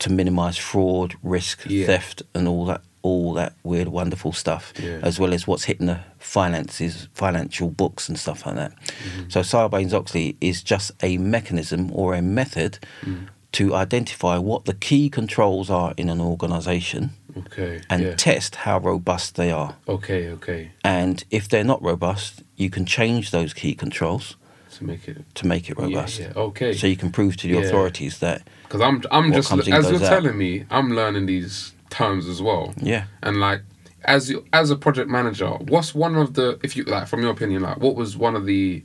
to 0.00 0.10
minimise 0.10 0.56
fraud, 0.58 1.14
risk, 1.22 1.60
Yeah. 1.68 1.86
theft, 1.86 2.22
and 2.34 2.48
all 2.48 2.64
that 2.66 2.82
all 3.04 3.32
that 3.34 3.52
weird, 3.64 3.88
wonderful 3.88 4.32
stuff, 4.32 4.72
Yeah. 4.80 5.00
as 5.02 5.18
well 5.18 5.34
as 5.34 5.44
what's 5.44 5.64
hitting 5.64 5.88
the 5.88 5.98
finances, 6.20 7.08
financial 7.14 7.68
books, 7.68 8.08
and 8.08 8.16
stuff 8.16 8.46
like 8.46 8.54
that. 8.54 8.70
Mm-hmm. 8.86 9.28
So 9.28 9.40
Sarbanes 9.42 9.92
Oxley 9.92 10.36
is 10.40 10.62
just 10.62 10.92
a 11.02 11.18
mechanism 11.18 11.90
or 11.92 12.14
a 12.14 12.22
method 12.22 12.78
Mm. 13.04 13.26
To 13.52 13.75
identify 13.75 14.38
what 14.38 14.64
the 14.64 14.75
key 14.75 15.11
controls 15.11 15.68
are 15.71 15.92
in 15.97 16.09
an 16.09 16.21
organisation 16.21 17.11
okay. 17.37 17.82
and 17.90 18.02
yeah. 18.02 18.14
test 18.16 18.54
how 18.56 18.78
robust 18.78 19.35
they 19.37 19.50
are. 19.50 19.76
okay, 19.87 20.28
okay. 20.30 20.71
And 20.85 21.23
if 21.30 21.49
they're 21.49 21.64
not 21.64 21.82
robust, 21.82 22.42
you 22.56 22.71
can 22.71 22.87
change 22.87 23.30
those 23.30 23.52
key 23.52 23.75
controls 23.75 24.37
To 24.78 24.85
make 24.85 25.06
it. 25.09 25.18
to 25.35 25.47
make 25.47 25.68
it 25.71 25.76
robust. 25.78 26.18
yeah. 26.21 26.32
Okay. 26.35 26.73
So 26.73 26.87
you 26.87 26.97
can 26.97 27.11
prove 27.11 27.37
to 27.38 27.47
the 27.49 27.54
Yeah. 27.54 27.66
authorities 27.66 28.18
that, 28.21 28.42
Because 28.64 28.80
I'm 28.80 29.02
I'm 29.11 29.32
just 29.32 29.52
as 29.52 29.66
you're 29.68 29.78
out. 29.80 30.00
telling 30.00 30.37
me, 30.38 30.64
I'm 30.71 30.94
learning 30.97 31.26
these 31.26 31.73
terms 31.90 32.26
as 32.26 32.40
well. 32.40 32.73
yeah. 32.78 33.04
And 33.23 33.38
like 33.38 33.61
as 34.04 34.30
you, 34.30 34.44
as 34.52 34.71
a 34.71 34.76
project 34.76 35.09
manager, 35.11 35.50
what's 35.73 35.94
one 35.94 36.16
of 36.16 36.35
the 36.35 36.59
if 36.62 36.75
you 36.76 36.85
like 36.85 37.06
from 37.06 37.21
your 37.21 37.30
opinion, 37.32 37.62
like 37.62 37.76
what 37.78 37.94
was 37.97 38.16
one 38.16 38.35
of 38.35 38.47
the 38.47 38.82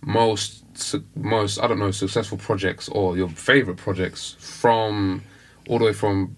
most 0.00 0.61
su- 0.74 1.04
most 1.14 1.58
I 1.60 1.66
don't 1.66 1.78
know 1.78 1.90
successful 1.90 2.38
projects 2.38 2.88
or 2.88 3.16
your 3.16 3.28
favorite 3.28 3.76
projects 3.76 4.36
from 4.38 5.22
all 5.68 5.78
the 5.78 5.84
way 5.86 5.92
from 5.92 6.36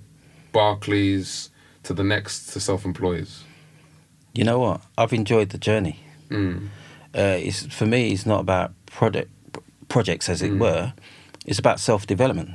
Barclays 0.53 1.51
to 1.83 1.93
the 1.95 2.05
next 2.05 2.47
to 2.53 2.61
self-employers. 2.61 3.45
You 4.33 4.45
know 4.45 4.59
what? 4.59 4.81
I've 4.97 5.13
enjoyed 5.13 5.51
the 5.51 5.59
journey. 5.59 6.01
Mm. 6.31 6.69
Uh, 7.15 7.39
it's 7.41 7.67
for 7.67 7.87
me. 7.87 8.13
It's 8.13 8.27
not 8.27 8.41
about 8.41 8.73
product 8.87 9.31
projects, 9.89 10.29
as 10.29 10.43
it 10.43 10.53
Mm. 10.53 10.59
were. 10.61 10.93
It's 11.47 11.59
about 11.59 11.79
self 11.81 12.07
development. 12.07 12.51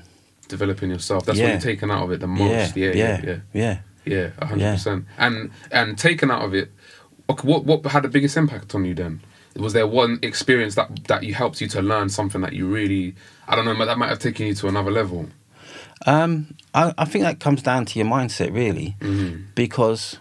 Developing 0.48 0.90
yourself. 0.90 1.26
That's 1.26 1.40
what 1.40 1.48
you're 1.50 1.60
taking 1.60 1.92
out 1.92 2.04
of 2.04 2.12
it 2.12 2.20
the 2.20 2.28
most. 2.28 2.76
Yeah, 2.76 2.92
yeah, 2.94 3.22
yeah. 3.24 3.38
yeah. 3.54 3.80
Yeah, 4.06 4.30
a 4.40 4.46
hundred 4.48 4.64
Yeah. 4.64 4.74
percent. 4.74 5.06
And 5.18 5.52
and 5.72 5.98
taken 5.98 6.32
out 6.32 6.42
of 6.44 6.54
it, 6.56 6.72
what 7.44 7.66
what 7.66 7.86
had 7.86 8.04
the 8.04 8.10
biggest 8.10 8.36
impact 8.36 8.74
on 8.74 8.84
you 8.86 8.96
then? 8.96 9.22
Was 9.56 9.74
there 9.74 9.88
one 9.88 10.20
experience 10.22 10.76
that 10.76 11.08
that 11.08 11.24
you 11.24 11.34
helped 11.34 11.60
you 11.62 11.68
to 11.70 11.82
learn 11.82 12.10
something 12.10 12.42
that 12.42 12.54
you 12.54 12.68
really 12.68 13.16
I 13.48 13.56
don't 13.56 13.66
know 13.66 13.86
that 13.86 13.98
might 13.98 14.10
have 14.10 14.20
taken 14.20 14.48
you 14.48 14.54
to 14.56 14.68
another 14.68 14.92
level? 14.92 15.28
Um, 16.06 16.56
I, 16.74 16.94
I 16.98 17.06
think 17.06 17.24
that 17.24 17.40
comes 17.42 17.62
down 17.62 17.86
to 17.86 18.00
your 18.00 18.08
mindset, 18.08 18.54
really, 18.54 18.96
Mm-hmm. 19.02 19.48
because 19.56 20.18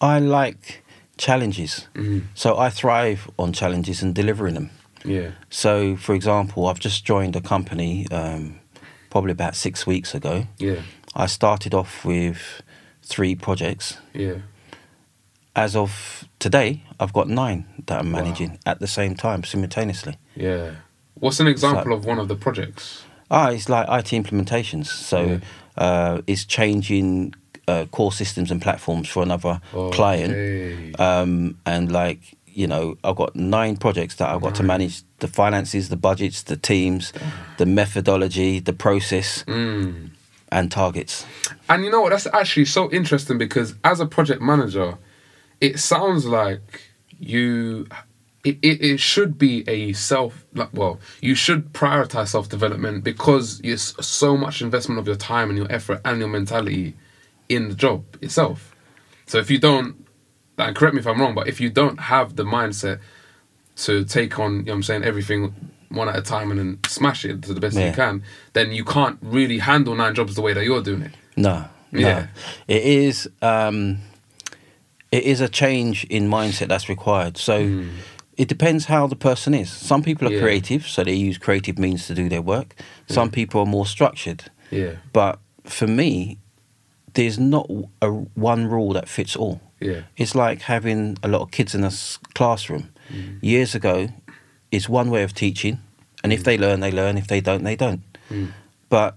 I 0.00 0.20
like 0.20 0.84
challenges. 1.16 1.88
Mm-hmm. 1.94 2.26
So 2.34 2.56
I 2.58 2.70
thrive 2.70 3.28
on 3.38 3.52
challenges 3.52 4.02
and 4.02 4.14
delivering 4.14 4.54
them. 4.54 4.70
Yeah. 5.04 5.30
So, 5.50 5.96
for 5.96 6.14
example, 6.14 6.66
I've 6.68 6.78
just 6.78 7.04
joined 7.04 7.34
a 7.34 7.40
company 7.40 8.06
um, 8.12 8.60
probably 9.10 9.32
about 9.32 9.56
six 9.56 9.86
weeks 9.86 10.14
ago. 10.14 10.46
Yeah. 10.58 10.82
I 11.16 11.26
started 11.26 11.74
off 11.74 12.04
with 12.04 12.62
three 13.02 13.34
projects. 13.34 13.98
Yeah. 14.14 14.36
As 15.58 15.74
of 15.74 16.24
today, 16.38 16.82
I've 17.00 17.12
got 17.12 17.28
nine 17.28 17.64
that 17.86 17.98
I'm 17.98 18.12
Wow. 18.12 18.18
managing 18.20 18.58
at 18.64 18.78
the 18.78 18.86
same 18.86 19.14
time, 19.16 19.42
simultaneously. 19.42 20.14
Yeah. 20.36 20.70
What's 21.14 21.40
an 21.40 21.48
example 21.48 21.92
of 21.92 22.04
one 22.04 22.20
of 22.20 22.28
the 22.28 22.36
projects? 22.36 23.02
Ah, 23.28 23.48
it's 23.50 23.68
like 23.68 23.86
IT 23.98 24.10
implementations. 24.22 24.86
So 24.86 25.18
Yeah. 25.20 25.38
uh, 25.84 26.20
it's 26.28 26.44
changing 26.44 27.34
uh, 27.66 27.84
core 27.90 28.12
systems 28.12 28.50
and 28.52 28.62
platforms 28.62 29.08
for 29.08 29.22
another 29.22 29.60
client. 29.92 30.32
Um, 31.00 31.56
and 31.66 31.90
like, 31.90 32.20
you 32.46 32.66
know, 32.68 32.96
I've 33.04 33.16
got 33.16 33.34
nine 33.34 33.76
projects 33.76 34.14
that 34.16 34.28
I've 34.32 34.40
got 34.40 34.54
to 34.56 34.62
manage 34.62 35.02
the 35.18 35.28
finances, 35.28 35.88
the 35.88 35.96
budgets, 35.96 36.44
the 36.44 36.56
teams, 36.56 37.12
the 37.58 37.66
methodology, 37.66 38.60
the 38.60 38.72
process, 38.72 39.44
Mm. 39.48 40.10
and 40.52 40.70
targets. 40.70 41.26
And 41.68 41.84
you 41.84 41.90
know 41.90 42.00
what? 42.02 42.10
That's 42.10 42.28
actually 42.32 42.66
so 42.66 42.88
interesting 42.92 43.38
because 43.38 43.74
as 43.82 43.98
a 44.00 44.06
project 44.06 44.40
manager, 44.40 44.96
it 45.60 45.78
sounds 45.78 46.26
like 46.26 46.82
you. 47.18 47.86
It, 48.44 48.56
it, 48.62 48.80
it 48.82 49.00
should 49.00 49.36
be 49.36 49.68
a 49.68 49.92
self 49.94 50.46
like 50.54 50.68
well 50.72 51.00
you 51.20 51.34
should 51.34 51.72
prioritize 51.72 52.28
self 52.28 52.48
development 52.48 53.02
because 53.02 53.60
it's 53.64 53.94
so 54.06 54.36
much 54.36 54.62
investment 54.62 55.00
of 55.00 55.06
your 55.08 55.16
time 55.16 55.50
and 55.50 55.58
your 55.58 55.70
effort 55.70 56.00
and 56.04 56.20
your 56.20 56.28
mentality 56.28 56.94
in 57.48 57.68
the 57.68 57.74
job 57.74 58.04
itself 58.22 58.74
so 59.26 59.38
if 59.38 59.50
you 59.50 59.58
don't 59.58 60.06
and 60.56 60.76
correct 60.76 60.94
me 60.94 61.00
if 61.00 61.06
i'm 61.06 61.20
wrong 61.20 61.34
but 61.34 61.48
if 61.48 61.60
you 61.60 61.68
don't 61.68 61.98
have 61.98 62.36
the 62.36 62.44
mindset 62.44 63.00
to 63.76 64.04
take 64.04 64.38
on 64.38 64.58
you 64.58 64.62
know 64.62 64.72
what 64.72 64.76
i'm 64.76 64.82
saying 64.84 65.02
everything 65.02 65.52
one 65.88 66.08
at 66.08 66.16
a 66.16 66.22
time 66.22 66.50
and 66.52 66.60
then 66.60 66.78
smash 66.86 67.24
it 67.24 67.42
to 67.42 67.52
the 67.52 67.60
best 67.60 67.76
you 67.88 67.92
can 67.92 68.22
then 68.52 68.70
you 68.70 68.84
can't 68.84 69.18
really 69.20 69.58
handle 69.58 69.96
nine 69.96 70.14
jobs 70.14 70.36
the 70.36 70.42
way 70.42 70.52
that 70.52 70.64
you're 70.64 70.80
doing 70.82 71.02
it 71.02 71.12
No, 71.36 71.64
no. 71.90 72.00
Yeah. 72.00 72.26
It 72.68 72.82
is. 72.82 73.28
Um, 73.42 73.98
it 75.10 75.24
is 75.24 75.40
a 75.40 75.48
change 75.48 76.04
in 76.10 76.28
mindset 76.28 76.68
that's 76.68 76.88
required. 76.88 77.36
So 77.38 77.84
it 78.36 78.48
depends 78.48 78.84
how 78.86 79.06
the 79.06 79.16
person 79.16 79.54
is. 79.54 79.70
Some 79.70 80.02
people 80.02 80.26
are 80.28 80.30
Hmm. 80.30 80.36
Yeah. 80.36 80.42
creative, 80.42 80.86
so 80.86 81.02
they 81.04 81.14
use 81.14 81.38
creative 81.38 81.78
means 81.78 82.06
to 82.06 82.14
do 82.14 82.28
their 82.28 82.42
work. 82.42 82.74
Some 83.08 83.30
people 83.30 83.60
are 83.62 83.66
more 83.66 83.86
structured. 83.86 84.44
yeah 84.70 84.96
But 85.12 85.38
for 85.64 85.86
me, 85.86 86.36
there's 87.14 87.38
not 87.38 87.66
a 88.02 88.10
one 88.34 88.66
rule 88.68 88.92
that 88.92 89.08
fits 89.08 89.34
all. 89.36 89.60
yeah 89.80 90.02
It's 90.16 90.34
like 90.34 90.62
having 90.62 91.16
a 91.22 91.28
lot 91.28 91.40
of 91.40 91.50
kids 91.50 91.74
in 91.74 91.84
a 91.84 91.90
classroom. 92.34 92.90
Years 93.40 93.74
ago, 93.74 94.08
it's 94.70 94.88
one 94.88 95.08
way 95.10 95.22
of 95.24 95.32
teaching, 95.32 95.78
and 96.22 96.32
if 96.32 96.42
they 96.44 96.58
learn, 96.58 96.80
they 96.80 96.90
learn. 96.92 97.16
If 97.16 97.26
they 97.26 97.40
don't, 97.40 97.64
they 97.64 97.76
don't. 97.76 98.02
Mm. 98.30 98.48
But 98.90 99.14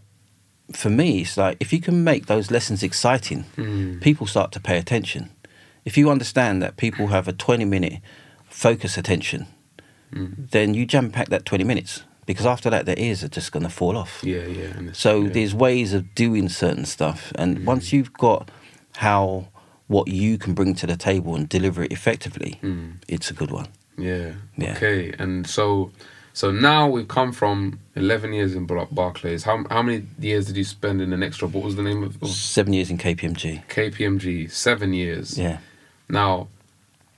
for 0.73 0.89
me, 0.89 1.19
it's 1.21 1.35
like 1.35 1.57
if 1.59 1.73
you 1.73 1.81
can 1.81 2.03
make 2.03 2.25
those 2.27 2.49
lessons 2.53 2.81
exciting, 2.83 3.43
Mm. 3.57 3.99
people 4.01 4.27
start 4.27 4.51
to 4.53 4.59
pay 4.61 4.77
attention. 4.77 5.29
If 5.85 5.97
you 5.97 6.09
understand 6.09 6.61
that 6.61 6.77
people 6.77 7.07
have 7.07 7.27
a 7.27 7.33
20 7.33 7.65
minute 7.65 7.99
focus 8.49 8.97
attention, 8.97 9.47
Mm. 10.13 10.49
then 10.51 10.73
you 10.73 10.85
jam 10.85 11.09
pack 11.09 11.29
that 11.29 11.45
20 11.45 11.63
minutes 11.63 12.03
because 12.25 12.45
after 12.45 12.69
that, 12.69 12.85
their 12.85 12.99
ears 12.99 13.23
are 13.23 13.29
just 13.29 13.51
going 13.53 13.63
to 13.63 13.69
fall 13.69 13.95
off. 13.97 14.19
Yeah, 14.23 14.45
yeah. 14.45 14.73
So 14.91 15.21
yeah. 15.21 15.29
there's 15.29 15.55
ways 15.55 15.93
of 15.93 16.13
doing 16.15 16.49
certain 16.49 16.83
stuff, 16.85 17.31
and 17.35 17.65
once 17.65 17.93
you've 17.93 18.11
got 18.13 18.51
how 18.97 19.47
what 19.87 20.07
you 20.09 20.37
can 20.37 20.53
bring 20.53 20.75
to 20.75 20.85
the 20.87 20.97
table 20.97 21.33
and 21.35 21.47
deliver 21.47 21.83
it 21.83 21.91
effectively, 21.93 22.59
Mm. 22.61 22.95
it's 23.07 23.31
a 23.31 23.33
good 23.33 23.51
one. 23.51 23.67
Yeah. 23.97 24.33
Yeah. 24.57 24.73
Okay. 24.75 25.13
And 25.17 25.47
so, 25.47 25.91
so 26.33 26.51
now 26.51 26.87
we've 26.89 27.07
come 27.07 27.31
from 27.31 27.79
eleven 27.95 28.33
years 28.33 28.53
in 28.53 28.65
Bar- 28.65 28.87
Barclays. 28.91 29.43
How 29.43 29.63
how 29.69 29.81
many 29.81 30.03
years 30.19 30.45
did 30.45 30.57
you 30.57 30.65
spend 30.65 31.01
in 31.01 31.09
the 31.09 31.17
next 31.17 31.37
job? 31.37 31.53
What 31.53 31.63
was 31.63 31.75
the 31.77 31.83
name 31.83 32.03
of, 32.03 32.21
of 32.21 32.29
Seven 32.29 32.73
years 32.73 32.89
in 32.89 32.97
KPMG. 32.97 33.63
KPMG? 33.69 34.51
Seven 34.51 34.93
years. 34.93 35.37
Yeah, 35.37 35.57
Now, 36.11 36.47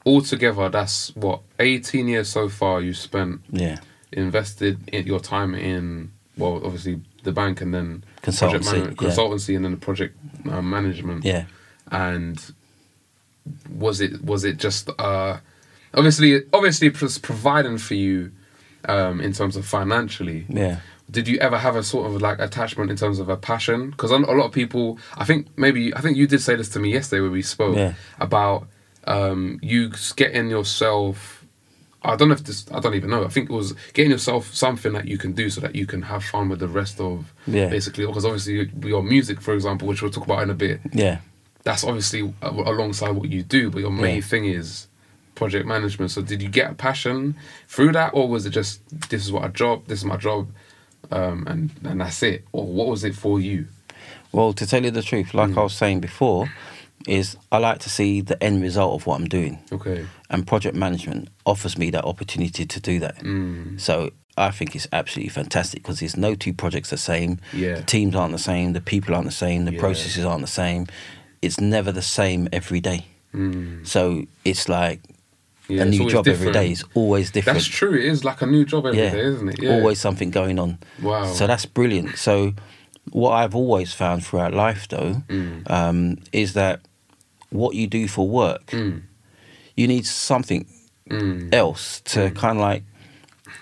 altogether, 0.05 0.69
that's 0.69 1.15
what 1.15 1.41
eighteen 1.59 2.07
years 2.07 2.29
so 2.29 2.47
far. 2.49 2.81
You 2.81 2.93
spent 2.93 3.41
yeah, 3.49 3.79
invested 4.11 4.77
in 4.89 5.05
your 5.07 5.19
time 5.19 5.55
in 5.55 6.11
well, 6.37 6.61
obviously 6.65 7.01
the 7.23 7.31
bank 7.31 7.61
and 7.61 7.73
then 7.73 8.03
Consultancy, 8.21 8.65
management, 8.65 9.01
yeah. 9.01 9.09
consultancy, 9.09 9.55
and 9.55 9.63
then 9.65 9.71
the 9.71 9.77
project 9.77 10.15
uh, 10.49 10.61
management. 10.61 11.23
yeah. 11.25 11.45
and 11.91 12.53
was 13.69 13.99
it 14.01 14.23
was 14.23 14.43
it 14.45 14.55
just 14.57 14.89
uh 14.99 15.37
obviously 15.93 16.41
obviously 16.53 16.87
it 16.87 17.01
was 17.01 17.17
providing 17.17 17.77
for 17.77 17.93
you 17.93 18.31
um 18.85 19.19
in 19.19 19.33
terms 19.33 19.55
of 19.57 19.65
financially 19.65 20.45
Yeah. 20.47 20.79
did 21.11 21.27
you 21.27 21.37
ever 21.39 21.57
have 21.57 21.75
a 21.75 21.83
sort 21.83 22.07
of 22.07 22.21
like 22.21 22.39
attachment 22.39 22.89
in 22.89 22.95
terms 22.95 23.19
of 23.19 23.27
a 23.27 23.35
passion 23.35 23.91
because 23.91 24.11
a 24.11 24.17
lot 24.17 24.45
of 24.45 24.53
people 24.53 24.97
i 25.17 25.25
think 25.25 25.47
maybe 25.57 25.93
i 25.93 25.99
think 25.99 26.15
you 26.15 26.25
did 26.25 26.41
say 26.41 26.55
this 26.55 26.69
to 26.69 26.79
me 26.79 26.93
yesterday 26.93 27.19
when 27.21 27.31
we 27.31 27.41
spoke 27.41 27.75
Yeah. 27.75 27.93
about 28.21 28.67
um 29.05 29.59
you 29.61 29.91
getting 30.15 30.49
yourself 30.49 31.39
I 32.05 32.17
don't 32.17 32.27
know 32.27 32.33
if 32.33 32.43
this. 32.43 32.65
I 32.69 32.81
don't 32.81 32.95
even 32.95 33.11
know. 33.11 33.23
I 33.23 33.29
think 33.29 33.49
it 33.49 33.53
was 33.53 33.71
getting 33.93 34.11
yourself 34.11 34.53
something 34.53 34.91
that 34.91 35.07
you 35.07 35.17
can 35.17 35.31
do 35.31 35.49
so 35.49 35.61
that 35.61 35.73
you 35.73 35.85
can 35.85 36.01
have 36.01 36.21
fun 36.21 36.49
with 36.49 36.59
the 36.59 36.67
rest 36.67 36.99
of 36.99 37.31
Yeah. 37.47 37.69
basically. 37.69 38.05
Because 38.05 38.25
obviously 38.25 38.69
your 38.83 39.01
music, 39.01 39.39
for 39.39 39.53
example, 39.53 39.87
which 39.87 40.01
we'll 40.01 40.11
talk 40.11 40.25
about 40.25 40.43
in 40.43 40.49
a 40.49 40.53
bit, 40.53 40.81
Yeah. 40.91 41.19
that's 41.63 41.85
obviously 41.85 42.33
alongside 42.41 43.11
what 43.11 43.29
you 43.29 43.41
do, 43.41 43.69
but 43.69 43.79
your 43.79 43.89
main 43.89 44.15
Yeah. 44.15 44.21
thing 44.21 44.43
is 44.43 44.87
project 45.35 45.65
management. 45.65 46.11
So 46.11 46.21
did 46.21 46.41
you 46.41 46.49
get 46.49 46.71
a 46.71 46.73
passion 46.73 47.35
through 47.69 47.93
that, 47.93 48.11
or 48.13 48.27
was 48.27 48.45
it 48.45 48.49
just 48.49 48.81
this 49.09 49.23
is 49.23 49.31
what 49.31 49.43
I 49.45 49.47
job, 49.47 49.87
this 49.87 49.99
is 49.99 50.05
my 50.05 50.17
job, 50.17 50.49
um, 51.09 51.45
and 51.47 51.69
and 51.85 52.01
that's 52.01 52.21
it, 52.21 52.43
or 52.51 52.65
what 52.67 52.87
was 52.89 53.05
it 53.05 53.15
for 53.15 53.39
you? 53.39 53.67
Well, 54.33 54.51
to 54.53 54.67
tell 54.67 54.83
you 54.83 54.91
the 54.91 55.03
truth, 55.03 55.33
like 55.33 55.55
I 55.55 55.61
was 55.63 55.73
saying 55.73 56.01
before, 56.01 56.51
is 57.07 57.35
I 57.51 57.57
like 57.57 57.79
to 57.79 57.89
see 57.89 58.21
the 58.21 58.41
end 58.41 58.61
result 58.61 58.93
of 59.01 59.05
what 59.07 59.19
I'm 59.19 59.27
doing, 59.27 59.59
Okay. 59.71 60.05
and 60.29 60.47
project 60.47 60.75
management 60.75 61.29
offers 61.45 61.77
me 61.77 61.89
that 61.91 62.05
opportunity 62.05 62.65
to 62.65 62.79
do 62.79 62.99
that. 62.99 63.17
Mm. 63.19 63.79
So 63.79 64.11
I 64.37 64.51
think 64.51 64.75
it's 64.75 64.87
absolutely 64.91 65.29
fantastic 65.29 65.81
because 65.83 65.99
there's 65.99 66.17
no 66.17 66.33
two 66.35 66.53
projects 66.53 66.89
the 66.89 66.97
same. 66.97 67.39
Yeah. 67.53 67.75
The 67.75 67.83
teams 67.83 68.15
aren't 68.15 68.31
the 68.31 68.39
same. 68.39 68.73
The 68.73 68.81
people 68.81 69.13
aren't 69.15 69.27
the 69.27 69.31
same. 69.31 69.65
The 69.65 69.73
Yeah. 69.73 69.79
processes 69.79 70.25
aren't 70.25 70.41
the 70.41 70.47
same. 70.47 70.87
It's 71.41 71.59
never 71.59 71.91
the 71.91 72.01
same 72.01 72.47
every 72.51 72.79
day. 72.79 73.05
Mm. 73.35 73.85
So 73.85 74.25
it's 74.45 74.67
like 74.69 75.01
Yeah, 75.67 75.83
a 75.83 75.85
new 75.85 76.09
job 76.09 76.27
every 76.27 76.47
different. 76.47 76.53
day. 76.53 76.71
It's 76.71 76.83
always 76.93 77.31
different. 77.31 77.57
That's 77.57 77.67
true. 77.67 77.93
It 77.95 78.05
is 78.05 78.23
like 78.23 78.41
a 78.41 78.45
new 78.47 78.65
job 78.65 78.85
every 78.85 78.97
day, 78.97 79.17
yeah. 79.17 79.29
isn't 79.33 79.49
it? 79.49 79.61
Yeah. 79.61 79.71
Always 79.75 79.99
something 79.99 80.31
going 80.31 80.57
on. 80.57 80.77
Wow. 81.01 81.25
So 81.33 81.45
that's 81.47 81.65
brilliant. 81.65 82.17
So 82.17 82.53
what 83.11 83.31
I've 83.31 83.53
always 83.55 83.93
found 83.93 84.25
throughout 84.25 84.53
life, 84.53 84.87
though, 84.87 85.21
Mm. 85.29 85.69
um, 85.69 86.17
is 86.31 86.53
that 86.53 86.79
what 87.53 87.75
you 87.75 87.87
do 87.87 88.07
for 88.07 88.27
work, 88.27 88.67
Mm. 88.71 89.01
you 89.75 89.87
need 89.87 90.05
something 90.05 90.65
Mm. 91.09 91.53
else 91.53 92.01
to 92.05 92.31
kind 92.31 92.57
of 92.57 92.61
like 92.61 92.83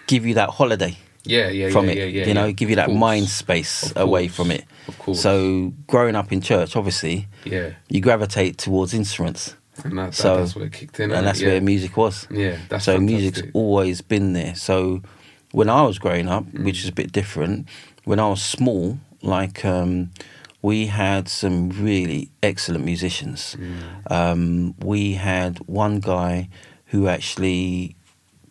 give 0.07 0.25
you 0.25 0.35
that 0.35 0.49
holiday 0.49 0.95
Yeah, 1.25 1.49
yeah, 1.49 1.69
from 1.71 1.85
yeah, 1.85 1.91
it. 1.91 1.97
yeah, 1.97 2.05
yeah. 2.21 2.27
you 2.27 2.33
know, 2.33 2.51
give 2.51 2.69
you 2.69 2.75
that 2.77 2.91
mind 2.91 3.27
space 3.29 3.91
away 3.95 4.27
from 4.27 4.51
it. 4.51 4.63
Of 4.87 4.97
course. 4.99 5.21
So 5.21 5.73
growing 5.87 6.15
up 6.15 6.31
in 6.31 6.41
church, 6.41 6.75
obviously, 6.75 7.27
yeah, 7.45 7.71
you 7.89 7.99
gravitate 8.01 8.57
towards 8.57 8.93
instruments, 8.93 9.55
and 9.83 9.97
that, 9.97 10.13
So- 10.13 10.37
that's 10.37 10.55
where 10.55 10.65
it 10.65 10.73
kicked 10.73 10.99
in, 10.99 11.11
and 11.11 11.25
that's 11.25 11.41
where 11.41 11.59
music 11.61 11.97
was. 11.97 12.27
Yeah, 12.31 12.57
that's 12.69 12.85
so 12.85 12.93
fantastic. 12.97 13.21
music's 13.21 13.41
always 13.53 14.01
been 14.01 14.33
there. 14.33 14.53
So 14.55 15.01
when 15.51 15.69
I 15.69 15.81
was 15.81 15.97
growing 15.99 16.27
up, 16.27 16.45
Mm. 16.45 16.63
which 16.63 16.79
is 16.83 16.89
a 16.89 16.93
bit 16.93 17.11
different, 17.11 17.67
when 18.05 18.19
I 18.19 18.27
was 18.29 18.41
small, 18.41 18.99
like 19.23 19.65
um, 19.65 20.11
we 20.61 20.87
had 20.87 21.27
some 21.27 21.69
really 21.69 22.29
excellent 22.43 22.85
musicians. 22.85 23.55
Mm. 23.59 24.11
Um, 24.11 24.75
we 24.79 25.13
had 25.13 25.57
one 25.67 25.99
guy 25.99 26.49
who 26.87 27.07
actually 27.07 27.95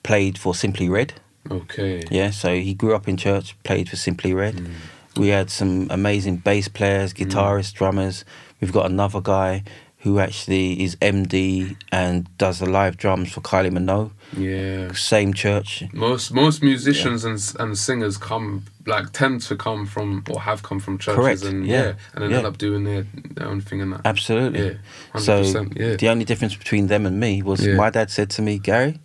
played 0.02 0.38
for 0.38 0.54
Simply 0.54 0.88
Red. 0.88 1.14
Okay. 1.50 2.02
Yeah, 2.10 2.30
so 2.30 2.54
he 2.54 2.74
grew 2.74 2.94
up 2.94 3.08
in 3.08 3.16
church, 3.16 3.56
played 3.62 3.88
for 3.88 3.96
Simply 3.96 4.34
Red. 4.34 4.56
Mm. 4.56 4.72
We 5.16 5.28
had 5.28 5.50
some 5.50 5.88
amazing 5.90 6.38
bass 6.38 6.68
players, 6.68 7.12
guitarists, 7.12 7.72
drummers. 7.72 8.24
We've 8.60 8.72
got 8.72 8.86
another 8.86 9.20
guy 9.20 9.64
who 10.02 10.18
actually 10.18 10.82
is 10.82 10.96
MD 10.96 11.76
and 11.92 12.26
does 12.38 12.58
the 12.58 12.66
live 12.66 12.96
drums 12.96 13.30
for 13.32 13.40
Kylie 13.42 13.70
Minogue. 13.70 14.12
Yeah. 14.36 14.92
Same 14.92 15.34
church. 15.34 15.84
Most 15.92 16.32
most 16.32 16.62
musicians 16.62 17.24
and 17.24 17.38
and 17.58 17.76
singers 17.78 18.16
come 18.16 18.64
like 18.86 19.12
tend 19.12 19.42
to 19.42 19.56
come 19.56 19.86
from 19.86 20.24
or 20.30 20.40
have 20.40 20.62
come 20.62 20.80
from 20.80 20.96
churches 20.98 21.16
Correct, 21.16 21.42
and 21.44 21.66
yeah, 21.66 21.82
yeah, 21.82 21.92
and 22.14 22.22
then 22.22 22.30
yeah. 22.30 22.38
end 22.38 22.46
up 22.46 22.56
doing 22.58 22.84
their, 22.84 23.04
their 23.34 23.46
own 23.46 23.60
thing 23.60 23.82
and 23.82 23.92
that. 23.92 24.00
Absolutely. 24.04 24.78
Yeah, 25.14 25.20
So 25.20 25.42
100%, 25.42 25.78
yeah. 25.78 25.96
the 25.96 26.08
only 26.08 26.24
difference 26.24 26.56
between 26.56 26.86
them 26.86 27.04
and 27.06 27.20
me 27.20 27.42
was 27.42 27.64
Yeah. 27.66 27.74
my 27.74 27.90
dad 27.90 28.10
said 28.10 28.30
to 28.30 28.42
me, 28.42 28.58
Gary, 28.58 28.98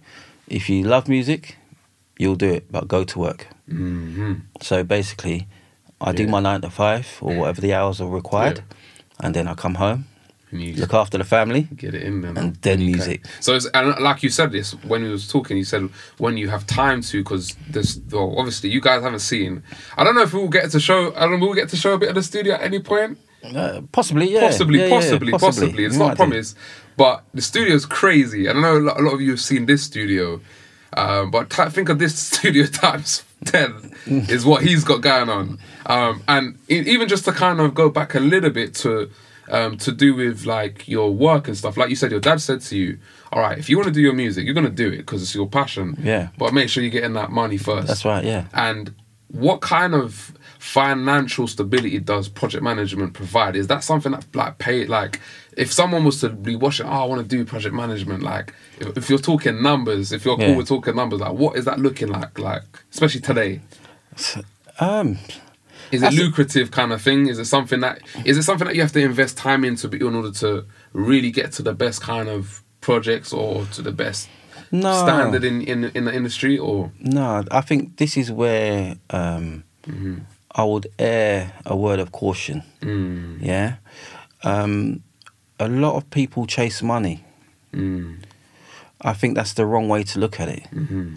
if 0.48 0.70
you 0.70 0.84
love 0.84 1.10
music, 1.10 1.58
you'll 2.18 2.38
do 2.38 2.52
it, 2.54 2.72
but 2.72 2.88
go 2.88 3.04
to 3.04 3.20
work. 3.20 3.48
hmm 3.68 4.34
So 4.62 4.84
basically, 4.84 5.48
I 6.00 6.14
do 6.14 6.28
my 6.28 6.40
nine 6.40 6.62
to 6.62 6.70
five 6.70 7.06
or 7.22 7.36
whatever 7.36 7.60
the 7.62 7.74
hours 7.74 8.00
are 8.00 8.08
required, 8.10 8.64
and 9.20 9.34
then 9.36 9.48
I 9.48 9.54
come 9.56 9.76
home, 9.76 10.06
You 10.60 10.76
look 10.76 10.94
after 10.94 11.18
the 11.18 11.24
family, 11.24 11.64
get 11.76 11.94
it 11.94 12.04
in 12.04 12.22
then. 12.22 12.38
and 12.38 12.56
then 12.58 12.78
can. 12.78 12.86
music. 12.86 13.26
So 13.40 13.56
it's, 13.56 13.66
and 13.74 14.00
like 14.00 14.24
you 14.24 14.30
said 14.30 14.52
this 14.52 14.74
when 14.84 15.04
we 15.04 15.10
was 15.10 15.28
talking, 15.28 15.58
you 15.58 15.64
said 15.64 15.90
when 16.18 16.38
you 16.38 16.50
have 16.50 16.66
time 16.68 17.02
to 17.04 17.24
because 17.24 17.56
this 17.70 18.00
well, 18.12 18.36
obviously 18.38 18.70
you 18.70 18.82
guys 18.82 19.02
haven't 19.04 19.20
seen. 19.20 19.64
I 19.98 20.04
don't 20.04 20.16
know 20.16 20.22
if 20.24 20.34
we'll 20.34 20.48
get 20.50 20.72
to 20.72 20.80
show. 20.80 21.14
I 21.16 21.22
don't 21.22 21.40
know. 21.40 21.46
We'll 21.46 21.56
get 21.56 21.70
to 21.70 21.78
show 21.78 21.94
a 21.94 21.98
bit 21.98 22.10
of 22.10 22.16
the 22.16 22.24
studio 22.24 22.56
at 22.56 22.62
any 22.62 22.80
point. 22.80 23.18
Uh, 23.44 23.82
possibly, 23.92 24.32
yeah. 24.34 24.40
possibly, 24.40 24.80
Yeah, 24.80 24.86
yeah, 24.88 24.96
possibly, 24.96 25.32
possibly, 25.34 25.86
It's 25.86 25.94
We 25.94 26.00
not 26.00 26.06
a 26.06 26.08
might 26.08 26.14
do. 26.14 26.18
promise, 26.18 26.56
but 26.98 27.24
the 27.36 27.44
studio's 27.44 27.86
crazy. 27.86 28.48
And 28.48 28.58
I 28.58 28.62
know 28.64 28.78
a 28.78 28.80
lot, 28.80 29.14
of 29.14 29.22
you 29.22 29.30
have 29.32 29.40
seen 29.40 29.68
this 29.68 29.84
studio, 29.84 30.42
um, 30.94 31.30
but 31.30 31.52
t- 31.52 31.70
think 31.70 31.90
of 31.90 32.00
this 32.00 32.18
studio 32.32 32.66
times 32.66 33.24
ten 33.44 33.94
is 34.08 34.46
what 34.46 34.64
he's 34.64 34.84
got 34.84 35.02
going 35.02 35.30
on. 35.30 35.60
Um, 35.86 36.24
and 36.28 36.58
even 36.70 37.08
just 37.08 37.26
to 37.26 37.32
kind 37.32 37.60
of 37.60 37.76
go 37.76 37.88
back 37.90 38.16
a 38.16 38.20
little 38.20 38.50
bit 38.50 38.74
to 38.76 39.12
um, 39.50 39.78
to 39.80 39.92
do 39.92 40.16
with 40.16 40.46
like 40.46 40.88
your 40.88 41.12
work 41.12 41.48
and 41.48 41.58
stuff. 41.58 41.78
Like 41.78 41.90
you 41.90 41.96
said, 41.96 42.12
your 42.12 42.20
dad 42.20 42.42
said 42.42 42.62
to 42.62 42.78
you, 42.78 42.98
"All 43.32 43.42
right, 43.42 43.58
if 43.58 43.70
you 43.70 43.78
want 43.78 43.88
to 43.88 43.94
do 43.94 44.02
your 44.02 44.14
music, 44.14 44.46
you're 44.46 44.54
gonna 44.56 44.70
do 44.70 44.88
it 44.90 44.98
because 44.98 45.22
it's 45.22 45.36
your 45.36 45.48
passion. 45.48 45.98
Yeah. 46.02 46.30
But 46.38 46.54
make 46.54 46.70
sure 46.70 46.82
you're 46.84 46.92
getting 46.92 47.14
that 47.14 47.32
money 47.32 47.58
first. 47.58 47.88
That's 47.88 48.06
right, 48.06 48.24
yeah. 48.24 48.46
And 48.54 48.94
what 49.30 49.62
kind 49.62 49.94
of 49.94 50.32
financial 50.60 51.48
stability 51.48 52.00
does 52.00 52.28
project 52.28 52.64
management 52.64 53.14
provide? 53.14 53.56
Is 53.56 53.68
that 53.68 53.84
something 53.84 54.14
that 54.14 54.26
like 54.36 54.58
pay 54.58 54.86
like 54.88 55.20
if 55.56 55.72
someone 55.72 56.04
was 56.04 56.20
to 56.22 56.30
be 56.30 56.56
watching, 56.56 56.86
oh, 56.88 56.90
I 56.90 57.06
want 57.06 57.22
to 57.22 57.28
do 57.28 57.46
project 57.46 57.74
management, 57.76 58.24
like 58.24 58.54
if, 58.80 58.98
if 58.98 59.10
you're 59.10 59.20
talking 59.20 59.62
numbers, 59.62 60.12
if 60.12 60.26
you're 60.26 60.40
Yeah. 60.40 60.48
cool 60.48 60.56
with 60.58 60.68
talking 60.68 60.96
numbers, 60.96 61.20
like 61.22 61.34
what 61.34 61.56
is 61.56 61.66
that 61.66 61.80
looking 61.80 62.08
like? 62.10 62.40
Like 62.40 62.64
especially 62.92 63.22
today, 63.22 63.62
Um, 64.80 65.18
is 65.92 66.02
it 66.04 66.14
a- 66.14 66.16
lucrative 66.16 66.72
kind 66.72 66.92
of 66.94 67.02
thing? 67.02 67.28
Is 67.28 67.40
it 67.40 67.46
something 67.46 67.80
that 67.82 68.00
is 68.26 68.38
it 68.38 68.44
something 68.44 68.68
that 68.68 68.76
you 68.76 68.82
have 68.82 68.92
to 68.94 69.00
invest 69.02 69.38
time 69.38 69.64
into 69.64 69.90
in 69.90 70.16
order 70.16 70.32
to 70.32 70.66
really 70.94 71.32
get 71.32 71.52
to 71.54 71.62
the 71.64 71.74
best 71.74 72.02
kind 72.02 72.30
of 72.30 72.64
projects 72.82 73.34
or 73.34 73.66
to 73.74 73.82
the 73.82 73.92
best 73.92 74.30
no. 74.72 74.94
standard 75.04 75.44
in, 75.44 75.62
in 75.62 75.86
in 75.96 76.06
the 76.06 76.14
industry 76.16 76.58
or 76.58 76.92
No, 77.00 77.44
I 77.52 77.62
think 77.62 77.98
this 77.98 78.18
is 78.18 78.32
where 78.32 78.96
um, 79.10 79.64
Mm-hmm. 79.88 80.18
I 80.58 80.64
would 80.64 80.88
air 80.98 81.52
a 81.66 81.76
word 81.76 82.00
of 82.00 82.12
caution. 82.12 82.64
mm, 82.82 83.40
Yeah. 83.42 83.76
Um, 84.44 85.02
a 85.60 85.68
lot 85.68 85.96
of 85.96 86.10
people 86.10 86.46
chase 86.48 86.82
money. 86.82 87.24
mm, 87.74 88.18
I 89.02 89.14
think 89.14 89.36
that's 89.36 89.54
the 89.54 89.66
wrong 89.66 89.88
way 89.90 90.04
to 90.04 90.20
look 90.20 90.40
at 90.40 90.50
it. 90.50 90.64
mm-hmm, 90.74 91.16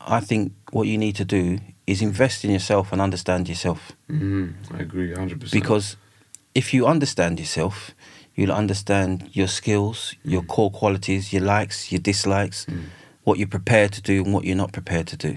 I 0.00 0.20
think 0.20 0.52
what 0.72 0.86
you 0.86 0.96
need 0.98 1.16
to 1.16 1.24
do 1.24 1.58
is 1.88 2.02
invest 2.02 2.44
in 2.44 2.50
yourself 2.50 2.92
and 2.92 3.00
understand 3.00 3.48
yourself. 3.48 3.92
mm, 4.10 4.52
I 4.74 4.78
agree, 4.82 5.12
hundred 5.14 5.40
percent. 5.40 5.52
Because 5.62 5.96
if 6.54 6.72
you 6.74 6.86
understand 6.86 7.38
yourself, 7.40 7.92
you'll 8.34 8.52
understand 8.52 9.30
your 9.32 9.48
skills, 9.48 10.14
your 10.24 10.42
core 10.42 10.70
qualities, 10.70 11.32
your 11.32 11.42
likes, 11.42 11.90
your 11.92 12.00
dislikes, 12.02 12.66
what 13.24 13.38
you're 13.38 13.48
prepared 13.58 13.92
to 13.92 14.02
do 14.02 14.22
and 14.24 14.32
what 14.34 14.44
you're 14.44 14.56
not 14.64 14.72
prepared 14.72 15.06
to 15.08 15.16
do. 15.16 15.34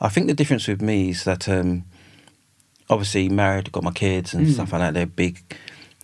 I 0.00 0.08
think 0.08 0.26
the 0.26 0.34
difference 0.34 0.66
with 0.68 0.82
me 0.82 1.10
is 1.10 1.24
that 1.24 1.48
um, 1.48 1.84
obviously 2.88 3.28
married, 3.28 3.70
got 3.72 3.84
my 3.84 3.92
kids 3.92 4.34
and 4.34 4.46
Mm. 4.46 4.52
stuff 4.54 4.72
like 4.72 4.80
that, 4.80 4.94
they're 4.94 5.06
big. 5.06 5.40